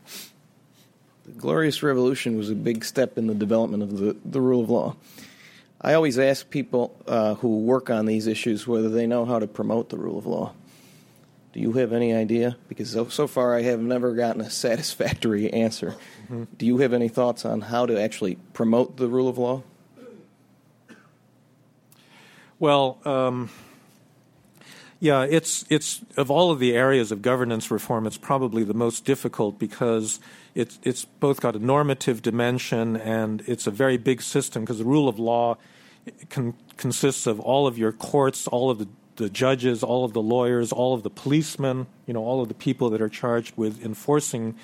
The 1.26 1.32
Glorious 1.32 1.82
Revolution 1.82 2.38
was 2.38 2.48
a 2.48 2.54
big 2.54 2.86
step 2.86 3.18
in 3.18 3.26
the 3.26 3.34
development 3.34 3.82
of 3.82 3.98
the, 3.98 4.16
the 4.24 4.40
rule 4.40 4.62
of 4.62 4.70
law. 4.70 4.96
I 5.82 5.94
always 5.94 6.18
ask 6.18 6.48
people 6.48 6.96
who 7.40 7.58
work 7.58 7.90
on 7.90 8.06
these 8.06 8.26
issues 8.26 8.66
whether 8.66 8.88
they 8.88 9.06
know 9.06 9.26
how 9.26 9.38
to 9.38 9.46
promote 9.46 9.90
the 9.90 9.98
rule 9.98 10.18
of 10.18 10.26
law. 10.26 10.54
Do 11.52 11.60
you 11.60 11.72
have 11.72 11.92
any 11.92 12.14
idea? 12.14 12.56
Because 12.68 12.90
so, 12.90 13.08
so 13.08 13.26
far 13.26 13.54
I 13.54 13.62
have 13.62 13.80
never 13.80 14.14
gotten 14.14 14.40
a 14.40 14.50
satisfactory 14.64 15.52
answer. 15.52 15.96
Mm-hmm. 16.24 16.44
Do 16.56 16.66
you 16.66 16.78
have 16.78 16.92
any 16.92 17.08
thoughts 17.08 17.44
on 17.44 17.60
how 17.60 17.86
to 17.86 18.00
actually 18.00 18.36
promote 18.54 18.96
the 18.96 19.08
rule 19.08 19.28
of 19.28 19.38
law? 19.38 19.62
Well, 22.58 22.98
um, 23.04 23.50
yeah, 25.00 25.26
it's 25.28 25.64
it's 25.68 26.00
of 26.16 26.30
all 26.30 26.52
of 26.52 26.60
the 26.60 26.76
areas 26.76 27.10
of 27.10 27.22
governance 27.22 27.72
reform, 27.72 28.06
it's 28.06 28.16
probably 28.16 28.62
the 28.62 28.72
most 28.72 29.04
difficult 29.04 29.58
because 29.58 30.20
it's 30.54 30.78
it's 30.84 31.04
both 31.04 31.40
got 31.40 31.56
a 31.56 31.58
normative 31.58 32.22
dimension 32.22 32.94
and 32.96 33.42
it's 33.48 33.66
a 33.66 33.72
very 33.72 33.96
big 33.96 34.22
system 34.22 34.62
because 34.62 34.78
the 34.78 34.84
rule 34.84 35.08
of 35.08 35.18
law 35.18 35.56
con- 36.30 36.54
consists 36.76 37.26
of 37.26 37.40
all 37.40 37.66
of 37.66 37.76
your 37.76 37.90
courts, 37.90 38.46
all 38.46 38.70
of 38.70 38.78
the 38.78 38.86
the 39.16 39.28
judges, 39.28 39.82
all 39.82 40.04
of 40.04 40.12
the 40.12 40.22
lawyers, 40.22 40.72
all 40.72 40.94
of 40.94 41.02
the 41.02 41.10
policemen, 41.10 41.86
you 42.06 42.14
know, 42.14 42.24
all 42.24 42.40
of 42.40 42.48
the 42.48 42.54
people 42.54 42.90
that 42.90 43.00
are 43.00 43.08
charged 43.08 43.56
with 43.56 43.84
enforcing 43.84 44.54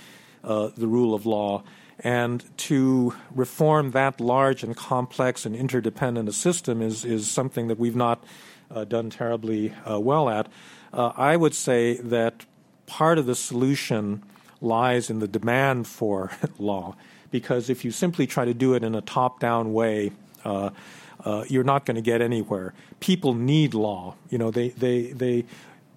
uh, 0.45 0.70
the 0.77 0.87
rule 0.87 1.15
of 1.15 1.27
law. 1.27 1.62
And 2.01 2.45
to 2.59 3.15
reform 3.35 3.91
that 3.91 4.20
large 4.20 4.62
and 4.62 4.77
complex 4.77 5.45
and 5.45 5.55
interdependent 5.55 6.29
a 6.29 6.33
system 6.33 6.81
is, 6.81 7.05
is 7.05 7.31
something 7.31 7.69
that 7.69 7.79
we've 7.79 7.97
not 7.97 8.25
uh, 8.70 8.85
done 8.85 9.11
terribly 9.11 9.75
uh, 9.91 9.99
well 9.99 10.29
at. 10.29 10.47
Uh, 10.93 11.12
I 11.16 11.37
would 11.37 11.55
say 11.55 11.97
that 11.97 12.47
part 12.87 13.19
of 13.19 13.27
the 13.27 13.35
solution 13.35 14.23
lies 14.61 15.11
in 15.11 15.19
the 15.19 15.29
demand 15.29 15.87
for 15.87 16.31
law, 16.59 16.97
because 17.31 17.69
if 17.69 17.85
you 17.85 17.91
simply 17.91 18.27
try 18.27 18.45
to 18.45 18.55
do 18.55 18.75
it 18.75 18.85
in 18.85 18.95
a 18.95 19.01
top 19.01 19.41
down 19.41 19.73
way, 19.73 20.12
uh, 21.29 21.45
you're 21.49 21.65
not 21.65 21.85
going 21.85 21.97
to 21.97 22.01
get 22.13 22.23
anywhere. 22.23 22.73
People 23.01 23.35
need 23.35 23.75
law. 23.75 24.15
You 24.31 24.39
know, 24.39 24.51
they, 24.51 24.71
they, 24.71 25.13
they, 25.13 25.45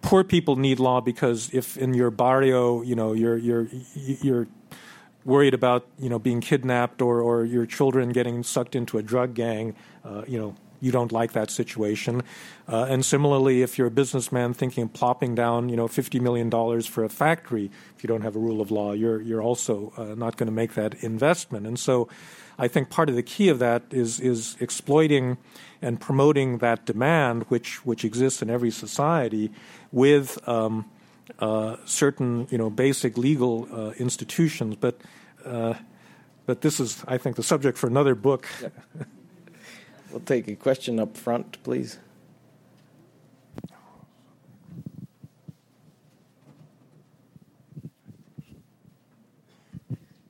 poor 0.02 0.24
people 0.26 0.58
need 0.58 0.78
law 0.80 1.00
because 1.00 1.50
if 1.54 1.78
in 1.78 1.94
your 1.94 2.12
barrio, 2.12 2.82
you 2.82 2.96
know, 2.96 3.14
you're, 3.14 3.38
you're, 3.38 3.68
you're 3.96 4.48
worried 5.24 5.54
about, 5.54 5.88
you 5.98 6.10
know, 6.10 6.20
being 6.20 6.42
kidnapped 6.42 7.02
or, 7.02 7.22
or 7.22 7.46
your 7.46 7.66
children 7.66 8.10
getting 8.10 8.44
sucked 8.44 8.76
into 8.76 8.98
a 8.98 9.04
drug 9.04 9.34
gang, 9.34 9.74
uh, 10.04 10.24
you 10.28 10.38
know, 10.38 10.54
you 10.82 10.92
don't 10.92 11.12
like 11.12 11.32
that 11.34 11.50
situation. 11.50 12.24
Uh, 12.68 12.88
and 12.90 13.06
similarly, 13.06 13.62
if 13.62 13.78
you're 13.78 13.88
a 13.88 13.92
businessman 13.92 14.54
thinking 14.54 14.84
of 14.84 14.94
plopping 14.94 15.36
down, 15.36 15.70
you 15.70 15.78
know, 15.78 15.88
$50 15.88 16.20
million 16.20 16.50
for 16.82 17.04
a 17.04 17.10
factory, 17.10 17.72
if 17.96 18.04
you 18.04 18.08
don't 18.08 18.22
have 18.22 18.36
a 18.36 18.40
rule 18.40 18.60
of 18.60 18.72
law, 18.72 18.92
you're, 18.92 19.22
you're 19.22 19.42
also 19.42 19.94
uh, 19.96 20.16
not 20.16 20.36
going 20.38 20.48
to 20.48 20.54
make 20.54 20.74
that 20.74 20.96
investment. 20.96 21.68
And 21.68 21.80
so 21.80 22.10
I 22.58 22.68
think 22.68 22.90
part 22.90 23.10
of 23.10 23.16
the 23.16 23.24
key 23.24 23.50
of 23.50 23.60
that 23.60 23.84
is, 23.92 24.20
is 24.20 24.58
exploiting 24.60 25.38
and 25.82 26.00
promoting 26.02 26.58
that 26.58 26.86
demand, 26.86 27.44
which, 27.48 27.86
which 27.86 28.04
exists 28.04 28.42
in 28.42 28.50
every 28.50 28.72
society, 28.72 29.52
with 29.92 30.48
um, 30.50 30.90
uh, 31.40 31.78
certain, 31.86 32.48
you 32.50 32.58
know, 32.58 32.70
basic 32.70 33.18
legal 33.18 33.68
uh, 33.72 33.92
institutions. 33.92 34.76
But, 34.76 35.00
uh, 35.46 35.76
but 36.46 36.62
this 36.62 36.80
is, 36.80 37.04
I 37.08 37.18
think, 37.18 37.36
the 37.36 37.44
subject 37.44 37.78
for 37.78 37.88
another 37.88 38.16
book. 38.16 38.48
We'll 40.12 40.20
take 40.20 40.48
a 40.50 40.56
question 40.56 41.00
up 41.00 41.16
front, 41.16 41.64
please. 41.64 41.98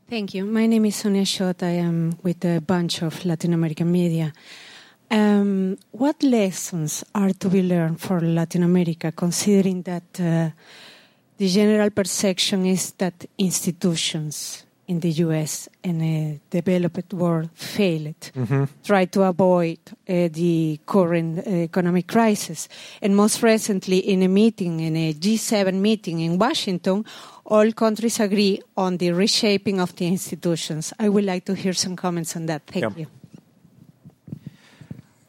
Thank 0.07 0.33
you. 0.33 0.45
My 0.45 0.67
name 0.67 0.85
is 0.85 0.97
Sonia 0.97 1.25
Schott. 1.25 1.63
I 1.63 1.79
am 1.79 2.17
with 2.21 2.43
a 2.45 2.59
bunch 2.59 3.01
of 3.01 3.25
Latin 3.25 3.53
American 3.53 3.91
media. 3.91 4.33
Um, 5.09 5.77
what 5.91 6.21
lessons 6.21 7.03
are 7.15 7.31
to 7.31 7.49
be 7.49 7.63
learned 7.63 7.99
for 7.99 8.19
Latin 8.19 8.63
America, 8.63 9.11
considering 9.11 9.81
that 9.83 10.19
uh, 10.19 10.49
the 11.37 11.47
general 11.47 11.89
perception 11.89 12.65
is 12.65 12.91
that 12.91 13.25
institutions 13.37 14.65
in 14.91 14.99
the 14.99 15.11
US 15.25 15.69
and 15.83 16.01
a 16.01 16.39
developed 16.49 17.13
world 17.13 17.49
failed, 17.53 18.19
mm-hmm. 18.35 18.65
try 18.83 19.05
to 19.05 19.23
avoid 19.23 19.79
uh, 19.89 20.27
the 20.41 20.79
current 20.85 21.39
uh, 21.39 21.49
economic 21.69 22.07
crisis. 22.07 22.67
And 23.01 23.15
most 23.15 23.41
recently, 23.41 23.99
in 23.99 24.21
a 24.21 24.27
meeting, 24.27 24.81
in 24.81 24.97
a 24.97 25.13
G7 25.13 25.75
meeting 25.75 26.19
in 26.19 26.37
Washington, 26.37 27.05
all 27.45 27.71
countries 27.71 28.19
agree 28.19 28.61
on 28.75 28.97
the 28.97 29.13
reshaping 29.13 29.79
of 29.79 29.95
the 29.95 30.07
institutions. 30.07 30.93
I 30.99 31.07
would 31.07 31.23
like 31.23 31.45
to 31.45 31.55
hear 31.55 31.73
some 31.73 31.95
comments 31.95 32.35
on 32.35 32.47
that. 32.47 32.67
Thank 32.67 32.97
you. 32.97 33.07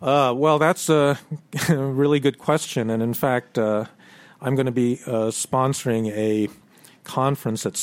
Uh, 0.00 0.34
well, 0.34 0.58
that's 0.58 0.88
a 0.88 1.16
really 1.68 2.18
good 2.18 2.38
question. 2.38 2.90
And 2.90 3.00
in 3.00 3.14
fact, 3.14 3.58
uh, 3.58 3.84
I'm 4.40 4.56
going 4.56 4.66
to 4.66 4.72
be 4.72 4.98
uh, 5.06 5.30
sponsoring 5.30 6.10
a 6.10 6.48
conference 7.04 7.64
at 7.64 7.76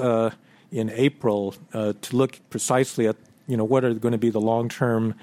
uh, 0.00 0.30
in 0.72 0.90
April 0.90 1.54
uh, 1.72 1.92
to 2.00 2.16
look 2.16 2.40
precisely 2.50 3.06
at 3.06 3.16
you 3.46 3.56
know 3.56 3.64
what 3.64 3.84
are 3.84 3.94
going 3.94 4.12
to 4.12 4.18
be 4.18 4.30
the 4.30 4.40
long-term 4.40 5.14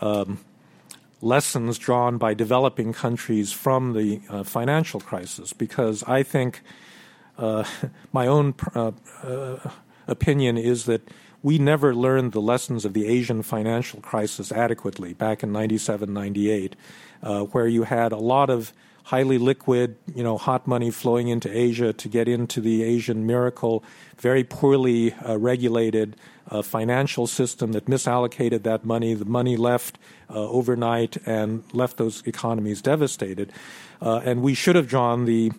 um, 0.00 0.38
lessons 1.20 1.78
drawn 1.78 2.18
by 2.18 2.34
developing 2.34 2.92
countries 2.92 3.52
from 3.52 3.92
the 3.92 4.20
uh, 4.28 4.42
financial 4.42 5.00
crisis. 5.00 5.52
Because 5.52 6.02
I 6.04 6.22
think 6.22 6.62
uh, 7.38 7.64
my 8.12 8.26
own 8.26 8.54
uh, 8.74 8.92
uh, 9.22 9.70
opinion 10.06 10.58
is 10.58 10.84
that 10.84 11.08
we 11.42 11.58
never 11.58 11.94
learned 11.94 12.32
the 12.32 12.40
lessons 12.40 12.84
of 12.84 12.94
the 12.94 13.06
Asian 13.06 13.42
financial 13.42 14.00
crisis 14.00 14.50
adequately 14.50 15.12
back 15.12 15.42
in 15.42 15.52
97, 15.52 16.12
98, 16.12 16.74
uh, 17.22 17.42
where 17.42 17.68
you 17.68 17.82
had 17.82 18.12
a 18.12 18.16
lot 18.16 18.48
of 18.48 18.72
highly 19.04 19.38
liquid, 19.38 19.96
you 20.14 20.22
know, 20.22 20.38
hot 20.38 20.66
money 20.66 20.90
flowing 20.90 21.28
into 21.28 21.54
Asia 21.54 21.92
to 21.92 22.08
get 22.08 22.26
into 22.26 22.60
the 22.60 22.82
Asian 22.82 23.26
miracle, 23.26 23.84
very 24.18 24.42
poorly 24.42 25.12
uh, 25.12 25.38
regulated 25.38 26.16
uh, 26.50 26.62
financial 26.62 27.26
system 27.26 27.72
that 27.72 27.84
misallocated 27.86 28.62
that 28.62 28.84
money. 28.84 29.14
The 29.14 29.24
money 29.26 29.56
left 29.56 29.98
uh, 30.30 30.48
overnight 30.48 31.18
and 31.26 31.64
left 31.72 31.98
those 31.98 32.22
economies 32.26 32.80
devastated. 32.80 33.52
Uh, 34.00 34.20
and 34.24 34.42
we 34.42 34.54
should 34.54 34.76
have 34.76 34.88
drawn 34.88 35.26
the 35.26 35.52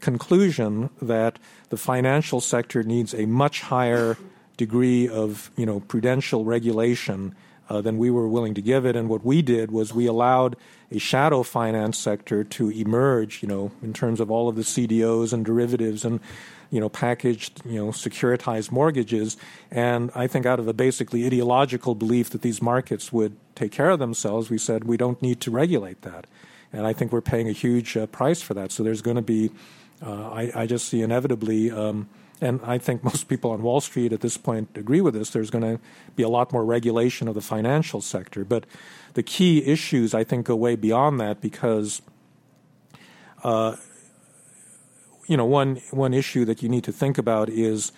conclusion 0.00 0.90
that 1.00 1.38
the 1.70 1.76
financial 1.76 2.40
sector 2.40 2.82
needs 2.82 3.14
a 3.14 3.26
much 3.26 3.62
higher 3.62 4.16
degree 4.56 5.08
of, 5.08 5.50
you 5.56 5.66
know, 5.66 5.80
prudential 5.80 6.44
regulation 6.44 7.34
uh, 7.72 7.80
than 7.80 7.96
we 7.96 8.10
were 8.10 8.28
willing 8.28 8.52
to 8.52 8.60
give 8.60 8.84
it. 8.84 8.96
And 8.96 9.08
what 9.08 9.24
we 9.24 9.40
did 9.40 9.70
was 9.70 9.94
we 9.94 10.06
allowed 10.06 10.56
a 10.90 10.98
shadow 10.98 11.42
finance 11.42 11.96
sector 11.96 12.44
to 12.44 12.68
emerge, 12.68 13.42
you 13.42 13.48
know, 13.48 13.72
in 13.82 13.94
terms 13.94 14.20
of 14.20 14.30
all 14.30 14.46
of 14.46 14.56
the 14.56 14.62
CDOs 14.62 15.32
and 15.32 15.42
derivatives 15.42 16.04
and, 16.04 16.20
you 16.70 16.80
know, 16.80 16.90
packaged, 16.90 17.62
you 17.64 17.82
know, 17.82 17.88
securitized 17.88 18.70
mortgages. 18.70 19.38
And 19.70 20.10
I 20.14 20.26
think 20.26 20.44
out 20.44 20.60
of 20.60 20.68
a 20.68 20.74
basically 20.74 21.24
ideological 21.24 21.94
belief 21.94 22.28
that 22.30 22.42
these 22.42 22.60
markets 22.60 23.10
would 23.10 23.36
take 23.54 23.72
care 23.72 23.88
of 23.88 23.98
themselves, 23.98 24.50
we 24.50 24.58
said 24.58 24.84
we 24.84 24.98
don't 24.98 25.22
need 25.22 25.40
to 25.40 25.50
regulate 25.50 26.02
that. 26.02 26.26
And 26.74 26.86
I 26.86 26.92
think 26.92 27.10
we're 27.10 27.22
paying 27.22 27.48
a 27.48 27.52
huge 27.52 27.96
uh, 27.96 28.04
price 28.06 28.42
for 28.42 28.52
that. 28.52 28.70
So 28.70 28.82
there's 28.82 29.00
going 29.00 29.16
to 29.16 29.22
be, 29.22 29.50
uh, 30.04 30.28
I, 30.30 30.52
I, 30.54 30.66
just 30.66 30.88
see 30.88 31.00
inevitably, 31.00 31.70
um, 31.70 32.08
and 32.42 32.60
I 32.64 32.78
think 32.78 33.04
most 33.04 33.28
people 33.28 33.52
on 33.52 33.62
Wall 33.62 33.80
Street 33.80 34.12
at 34.12 34.20
this 34.20 34.36
point 34.36 34.76
agree 34.76 35.00
with 35.00 35.14
this, 35.14 35.30
there's 35.30 35.50
going 35.50 35.62
to 35.62 35.80
be 36.16 36.22
a 36.22 36.28
lot 36.28 36.52
more 36.52 36.64
regulation 36.64 37.28
of 37.28 37.34
the 37.34 37.40
financial 37.40 38.00
sector. 38.00 38.44
But 38.44 38.66
the 39.14 39.22
key 39.22 39.64
issues, 39.64 40.12
I 40.12 40.24
think, 40.24 40.46
go 40.46 40.56
way 40.56 40.76
beyond 40.76 41.20
that 41.20 41.40
because, 41.40 42.02
uh, 43.44 43.76
you 45.26 45.36
know, 45.36 45.46
one, 45.46 45.76
one 45.90 46.12
issue 46.12 46.44
that 46.44 46.62
you 46.62 46.68
need 46.68 46.84
to 46.84 46.92
think 46.92 47.16
about 47.16 47.48
is 47.48 47.92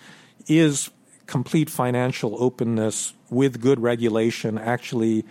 is 0.47 0.91
complete 1.25 1.71
financial 1.71 2.41
openness 2.41 3.13
with 3.31 3.59
good 3.59 3.79
regulation 3.79 4.59
actually 4.59 5.25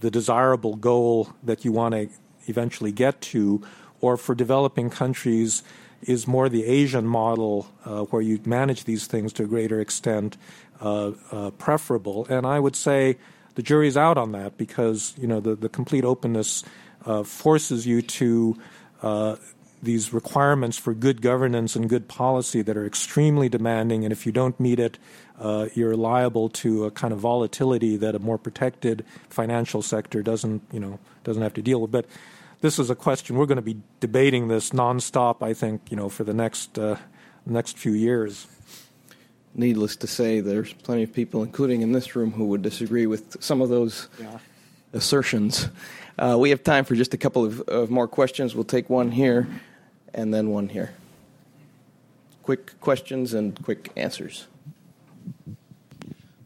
the 0.00 0.10
desirable 0.10 0.76
goal 0.76 1.32
that 1.42 1.64
you 1.64 1.72
want 1.72 1.94
to 1.94 2.08
eventually 2.48 2.92
get 2.92 3.20
to, 3.20 3.62
or 4.00 4.16
for 4.16 4.34
developing 4.34 4.90
countries 4.90 5.62
is 6.02 6.26
more 6.26 6.48
the 6.48 6.64
Asian 6.64 7.06
model 7.06 7.66
uh, 7.84 8.02
where 8.04 8.22
you 8.22 8.40
manage 8.44 8.84
these 8.84 9.06
things 9.06 9.32
to 9.34 9.44
a 9.44 9.46
greater 9.46 9.80
extent 9.80 10.36
uh, 10.80 11.12
uh, 11.30 11.50
preferable. 11.52 12.26
And 12.28 12.46
I 12.46 12.58
would 12.58 12.76
say 12.76 13.18
the 13.54 13.62
jury's 13.62 13.96
out 13.96 14.18
on 14.18 14.32
that 14.32 14.56
because 14.56 15.14
you 15.18 15.26
know 15.26 15.40
the, 15.40 15.54
the 15.54 15.68
complete 15.68 16.04
openness 16.04 16.64
uh, 17.04 17.22
forces 17.22 17.86
you 17.86 18.02
to 18.02 18.56
uh, 19.02 19.36
these 19.82 20.12
requirements 20.12 20.78
for 20.78 20.94
good 20.94 21.20
governance 21.20 21.74
and 21.74 21.88
good 21.88 22.06
policy 22.06 22.62
that 22.62 22.76
are 22.76 22.86
extremely 22.86 23.48
demanding, 23.48 24.04
and 24.04 24.12
if 24.12 24.24
you 24.24 24.32
don't 24.32 24.58
meet 24.60 24.78
it, 24.78 24.96
uh, 25.40 25.68
you're 25.74 25.96
liable 25.96 26.48
to 26.48 26.84
a 26.84 26.90
kind 26.90 27.12
of 27.12 27.18
volatility 27.18 27.96
that 27.96 28.14
a 28.14 28.18
more 28.20 28.38
protected 28.38 29.04
financial 29.28 29.82
sector 29.82 30.22
doesn't, 30.22 30.62
you 30.72 30.78
know, 30.78 31.00
doesn't 31.24 31.42
have 31.42 31.54
to 31.54 31.62
deal 31.62 31.80
with. 31.80 31.90
But 31.90 32.06
this 32.62 32.78
is 32.78 32.88
a 32.88 32.94
question 32.94 33.36
we're 33.36 33.46
going 33.46 33.56
to 33.56 33.62
be 33.62 33.76
debating 34.00 34.48
this 34.48 34.70
nonstop. 34.70 35.42
I 35.42 35.52
think 35.52 35.90
you 35.90 35.96
know 35.96 36.08
for 36.08 36.24
the 36.24 36.32
next 36.32 36.78
uh, 36.78 36.96
next 37.44 37.76
few 37.76 37.92
years. 37.92 38.46
Needless 39.54 39.96
to 39.96 40.06
say, 40.06 40.40
there's 40.40 40.72
plenty 40.72 41.02
of 41.02 41.12
people, 41.12 41.42
including 41.42 41.82
in 41.82 41.92
this 41.92 42.16
room, 42.16 42.30
who 42.32 42.46
would 42.46 42.62
disagree 42.62 43.04
with 43.04 43.36
some 43.42 43.60
of 43.60 43.68
those 43.68 44.08
yeah. 44.18 44.38
assertions. 44.94 45.68
Uh, 46.18 46.38
we 46.40 46.48
have 46.48 46.64
time 46.64 46.86
for 46.86 46.94
just 46.94 47.12
a 47.12 47.18
couple 47.18 47.44
of, 47.44 47.60
of 47.68 47.90
more 47.90 48.08
questions. 48.08 48.54
We'll 48.54 48.64
take 48.64 48.88
one 48.88 49.10
here 49.10 49.46
and 50.14 50.32
then 50.32 50.48
one 50.48 50.70
here. 50.70 50.94
Quick 52.42 52.80
questions 52.80 53.34
and 53.34 53.62
quick 53.62 53.90
answers. 53.94 54.46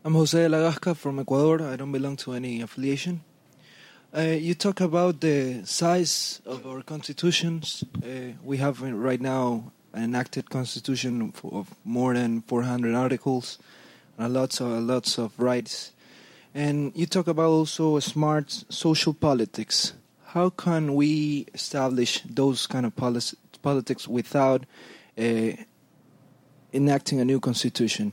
I'm 0.04 0.14
Jose 0.14 0.38
Lagasca 0.38 0.96
from 0.96 1.20
Ecuador. 1.20 1.62
I 1.62 1.76
don't 1.76 1.92
belong 1.92 2.16
to 2.16 2.32
any 2.32 2.60
affiliation. 2.60 3.22
Uh, 4.16 4.20
you 4.22 4.54
talk 4.54 4.80
about 4.80 5.20
the 5.20 5.62
size 5.66 6.40
of 6.46 6.66
our 6.66 6.82
constitutions. 6.82 7.84
Uh, 8.02 8.32
we 8.42 8.56
have 8.56 8.80
right 8.80 9.20
now 9.20 9.72
an 9.92 10.04
enacted 10.04 10.48
constitution 10.48 11.32
of 11.44 11.74
more 11.84 12.14
than 12.14 12.40
400 12.42 12.94
articles, 12.94 13.58
and 14.16 14.32
lots 14.32 14.60
of 14.60 14.68
lots 14.68 15.18
of 15.18 15.38
rights. 15.38 15.92
And 16.54 16.92
you 16.94 17.04
talk 17.04 17.26
about 17.26 17.48
also 17.48 18.00
smart 18.00 18.64
social 18.70 19.12
politics. 19.12 19.92
how 20.36 20.50
can 20.50 20.94
we 20.94 21.46
establish 21.54 22.20
those 22.28 22.66
kind 22.66 22.84
of 22.84 22.94
policy, 22.94 23.38
politics 23.62 24.06
without 24.06 24.66
uh, 25.18 25.52
enacting 26.74 27.20
a 27.20 27.24
new 27.24 27.40
constitution? 27.40 28.12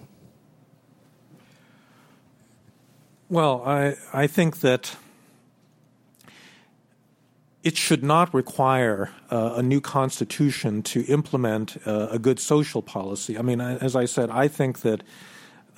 Well, 3.29 3.61
I, 3.65 3.95
I 4.13 4.27
think 4.27 4.61
that 4.61 4.95
it 7.63 7.77
should 7.77 8.03
not 8.03 8.33
require 8.33 9.09
uh, 9.31 9.53
a 9.55 9.63
new 9.63 9.79
constitution 9.79 10.83
to 10.83 11.05
implement 11.05 11.77
uh, 11.85 12.07
a 12.11 12.19
good 12.19 12.39
social 12.39 12.81
policy. 12.81 13.37
I 13.37 13.41
mean, 13.41 13.61
as 13.61 13.95
I 13.95 14.05
said, 14.05 14.29
I 14.29 14.49
think 14.49 14.81
that 14.81 15.01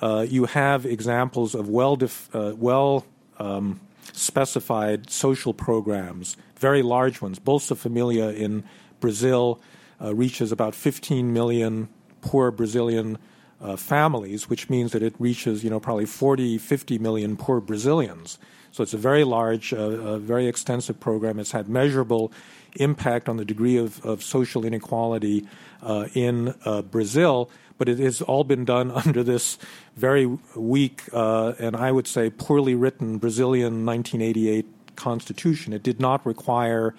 uh, 0.00 0.26
you 0.28 0.46
have 0.46 0.84
examples 0.84 1.54
of 1.54 1.68
well, 1.68 1.96
def- 1.96 2.28
uh, 2.34 2.54
well 2.56 3.06
um, 3.38 3.80
specified 4.12 5.10
social 5.10 5.54
programs, 5.54 6.36
very 6.58 6.82
large 6.82 7.20
ones. 7.22 7.38
Bolsa 7.38 7.76
Familia 7.76 8.30
in 8.30 8.64
Brazil 8.98 9.60
uh, 10.02 10.14
reaches 10.14 10.50
about 10.50 10.74
15 10.74 11.32
million 11.32 11.88
poor 12.20 12.50
Brazilian 12.50 13.16
uh, 13.60 13.76
families, 13.76 14.50
which 14.50 14.68
means 14.68 14.92
that 14.92 15.02
it 15.02 15.14
reaches, 15.18 15.64
you 15.64 15.70
know, 15.70 15.80
probably 15.80 16.04
40, 16.04 16.58
50 16.58 16.98
million 16.98 17.36
poor 17.36 17.60
Brazilians. 17.60 18.38
So 18.76 18.82
it's 18.82 18.92
a 18.92 18.98
very 18.98 19.24
large, 19.24 19.72
uh, 19.72 20.18
very 20.18 20.46
extensive 20.46 21.00
program. 21.00 21.38
It's 21.38 21.52
had 21.52 21.66
measurable 21.66 22.30
impact 22.74 23.26
on 23.26 23.38
the 23.38 23.44
degree 23.46 23.78
of, 23.78 24.04
of 24.04 24.22
social 24.22 24.66
inequality 24.66 25.48
uh, 25.82 26.08
in 26.12 26.54
uh, 26.66 26.82
Brazil, 26.82 27.48
but 27.78 27.88
it 27.88 27.98
has 27.98 28.20
all 28.20 28.44
been 28.44 28.66
done 28.66 28.90
under 29.06 29.22
this 29.22 29.56
very 29.96 30.26
weak 30.54 31.04
uh, 31.14 31.54
and 31.58 31.74
I 31.74 31.90
would 31.90 32.06
say 32.06 32.28
poorly 32.28 32.74
written 32.74 33.16
Brazilian 33.16 33.86
1988 33.86 34.66
constitution. 34.94 35.72
It 35.72 35.82
did 35.82 35.98
not 35.98 36.26
require 36.26 36.94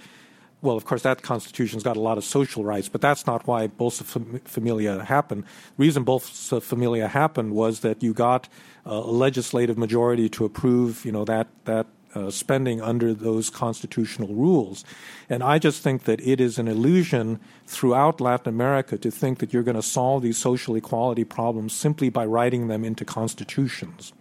well, 0.62 0.76
of 0.76 0.86
course, 0.86 1.04
that 1.04 1.22
constitution's 1.22 1.84
got 1.84 1.98
a 1.98 2.00
lot 2.00 2.18
of 2.18 2.24
social 2.24 2.64
rights, 2.64 2.90
but 2.90 3.00
that's 3.00 3.28
not 3.28 3.46
why 3.46 3.68
Bolsa 3.68 4.04
Familia 4.48 5.04
happened. 5.04 5.44
The 5.44 5.84
reason 5.84 6.04
Bolsa 6.04 6.62
Familia 6.62 7.08
happened 7.08 7.54
was 7.54 7.82
that 7.82 8.02
you 8.02 8.14
got 8.14 8.50
a 8.86 9.00
legislative 9.00 9.78
majority 9.78 10.30
to 10.30 10.46
approve, 10.46 11.06
you 11.06 11.12
know, 11.12 11.26
that 11.26 11.48
that 11.66 11.86
uh, 12.16 12.32
spending 12.32 12.82
under 12.82 13.14
those 13.14 13.50
constitutional 13.50 14.30
rules. 14.30 14.84
And 15.30 15.44
I 15.44 15.60
just 15.60 15.84
think 15.84 16.06
that 16.06 16.20
it 16.22 16.42
is 16.42 16.58
an 16.58 16.68
illusion 16.68 17.40
throughout 17.68 18.20
Latin 18.20 18.50
America 18.50 18.98
to 18.98 19.12
think 19.12 19.38
that 19.40 19.54
you're 19.54 19.62
going 19.62 19.76
to 19.76 19.84
solve 19.84 20.24
these 20.24 20.38
social 20.38 20.76
equality 20.76 21.24
problems 21.24 21.74
simply 21.74 22.10
by 22.10 22.26
writing 22.26 22.70
them 22.70 22.84
into 22.84 23.06
constitutions. 23.06 24.14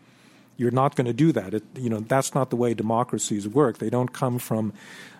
You're 0.58 0.72
not 0.72 0.96
going 0.96 1.06
to 1.06 1.12
do 1.12 1.32
that. 1.32 1.54
It, 1.54 1.62
you 1.74 1.88
know, 1.88 2.00
that's 2.00 2.34
not 2.34 2.50
the 2.50 2.56
way 2.56 2.74
democracies 2.74 3.48
work. 3.48 3.78
They 3.78 3.90
don't 3.90 4.12
come 4.12 4.38
from 4.38 4.72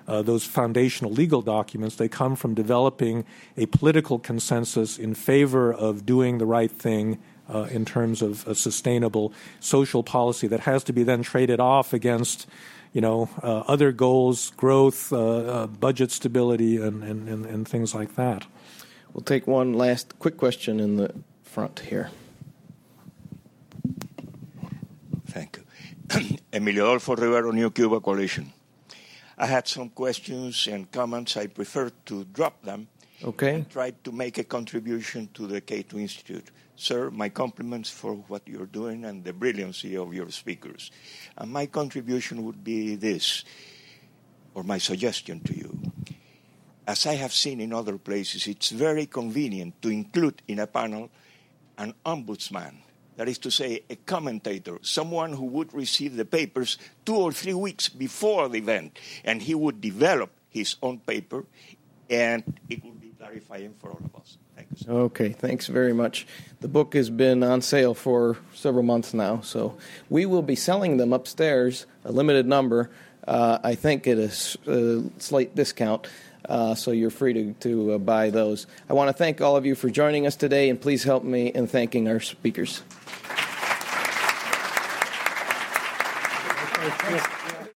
uh, 0.08 0.22
those 0.22 0.44
foundational 0.44 1.12
legal 1.12 1.42
documents. 1.42 1.96
They 1.96 2.08
come 2.08 2.36
from 2.36 2.54
developing 2.54 3.24
a 3.56 3.66
political 3.66 4.18
consensus 4.18 4.98
in 4.98 5.14
favor 5.14 5.72
of 5.72 6.06
doing 6.06 6.38
the 6.38 6.46
right 6.46 6.70
thing 6.70 7.18
uh, 7.48 7.68
in 7.70 7.84
terms 7.84 8.22
of 8.22 8.46
a 8.46 8.54
sustainable 8.54 9.32
social 9.60 10.02
policy 10.02 10.46
that 10.48 10.60
has 10.60 10.84
to 10.84 10.92
be 10.92 11.02
then 11.02 11.22
traded 11.22 11.60
off 11.60 11.92
against 11.92 12.46
you 12.92 13.02
know, 13.02 13.28
uh, 13.42 13.58
other 13.68 13.92
goals, 13.92 14.52
growth, 14.56 15.12
uh, 15.12 15.18
uh, 15.18 15.66
budget 15.66 16.10
stability, 16.10 16.78
and, 16.78 17.04
and, 17.04 17.28
and, 17.28 17.44
and, 17.44 17.68
things 17.68 17.94
like 17.94 18.14
that. 18.14 18.46
We'll 19.12 19.22
take 19.22 19.46
one 19.46 19.74
last 19.74 20.18
quick 20.18 20.38
question 20.38 20.80
in 20.80 20.96
the 20.96 21.12
front 21.42 21.80
here. 21.80 22.08
Thank 25.26 25.58
you. 25.58 26.38
Emilio 26.54 26.86
Adolfo 26.86 27.16
Rivero, 27.16 27.50
New 27.50 27.70
Cuba 27.70 28.00
Coalition. 28.00 28.50
I 29.38 29.46
had 29.46 29.68
some 29.68 29.90
questions 29.90 30.66
and 30.66 30.90
comments. 30.90 31.36
I 31.36 31.46
prefer 31.46 31.90
to 32.06 32.24
drop 32.24 32.62
them. 32.62 32.88
Okay. 33.22 33.54
And 33.54 33.70
try 33.70 33.92
to 34.04 34.12
make 34.12 34.38
a 34.38 34.44
contribution 34.44 35.28
to 35.34 35.46
the 35.46 35.60
Cato 35.60 35.98
Institute. 35.98 36.50
Sir, 36.76 37.10
my 37.10 37.30
compliments 37.30 37.88
for 37.88 38.14
what 38.14 38.42
you're 38.46 38.66
doing 38.66 39.04
and 39.04 39.24
the 39.24 39.32
brilliancy 39.32 39.96
of 39.96 40.12
your 40.12 40.30
speakers. 40.30 40.90
And 41.36 41.50
my 41.50 41.66
contribution 41.66 42.44
would 42.44 42.62
be 42.62 42.94
this, 42.94 43.44
or 44.54 44.62
my 44.62 44.76
suggestion 44.76 45.40
to 45.40 45.56
you. 45.56 45.78
As 46.86 47.06
I 47.06 47.14
have 47.14 47.32
seen 47.32 47.60
in 47.60 47.72
other 47.72 47.96
places, 47.96 48.46
it's 48.46 48.70
very 48.70 49.06
convenient 49.06 49.80
to 49.82 49.88
include 49.88 50.42
in 50.46 50.58
a 50.58 50.66
panel 50.66 51.10
an 51.78 51.94
ombudsman 52.04 52.74
that 53.16 53.28
is 53.28 53.38
to 53.38 53.51
say, 53.51 53.82
a 53.90 53.97
commentator, 53.97 54.78
someone 54.82 55.32
who 55.32 55.47
would 55.47 55.72
receive 55.74 56.16
the 56.16 56.24
papers 56.24 56.78
two 57.05 57.16
or 57.16 57.32
three 57.32 57.55
weeks 57.55 57.88
before 57.88 58.48
the 58.48 58.59
event, 58.59 58.98
and 59.24 59.43
he 59.43 59.55
would 59.55 59.80
develop 59.80 60.30
his 60.48 60.76
own 60.82 60.98
paper, 60.98 61.44
and 62.09 62.43
it 62.68 62.84
would 62.84 63.01
be 63.01 63.12
clarifying 63.18 63.74
for 63.78 63.90
all 63.90 64.01
of 64.05 64.14
us. 64.20 64.38
Thank 64.55 64.68
you. 64.70 64.76
Sir. 64.78 64.93
Okay, 64.93 65.30
thanks 65.30 65.66
very 65.66 65.93
much. 65.93 66.26
The 66.60 66.68
book 66.68 66.94
has 66.94 67.10
been 67.10 67.43
on 67.43 67.60
sale 67.60 67.94
for 67.94 68.38
several 68.55 68.84
months 68.84 69.12
now, 69.12 69.40
so 69.40 69.76
we 70.09 70.24
will 70.24 70.43
be 70.43 70.56
selling 70.56 70.97
them 70.97 71.12
upstairs, 71.12 71.86
a 72.05 72.12
limited 72.12 72.47
number. 72.47 72.90
Uh, 73.26 73.59
I 73.64 73.74
think 73.74 74.06
at 74.06 74.18
a, 74.18 74.30
a 74.66 75.02
slight 75.18 75.55
discount. 75.55 76.06
Uh, 76.48 76.74
so 76.74 76.90
you're 76.93 77.10
free 77.10 77.32
to, 77.32 77.52
to 77.55 77.93
uh, 77.93 77.98
buy 77.98 78.31
those. 78.31 78.66
I 78.89 78.93
want 78.93 79.09
to 79.09 79.12
thank 79.12 79.40
all 79.40 79.56
of 79.56 79.66
you 79.66 79.74
for 79.74 79.90
joining 79.90 80.27
us 80.27 80.36
today, 80.36 80.70
and 80.70 80.81
please 80.81 81.05
help 81.05 81.24
me 81.24 81.48
in 81.48 81.66
thanking 81.66 82.09
our 82.09 82.20
speakers. 82.20 82.82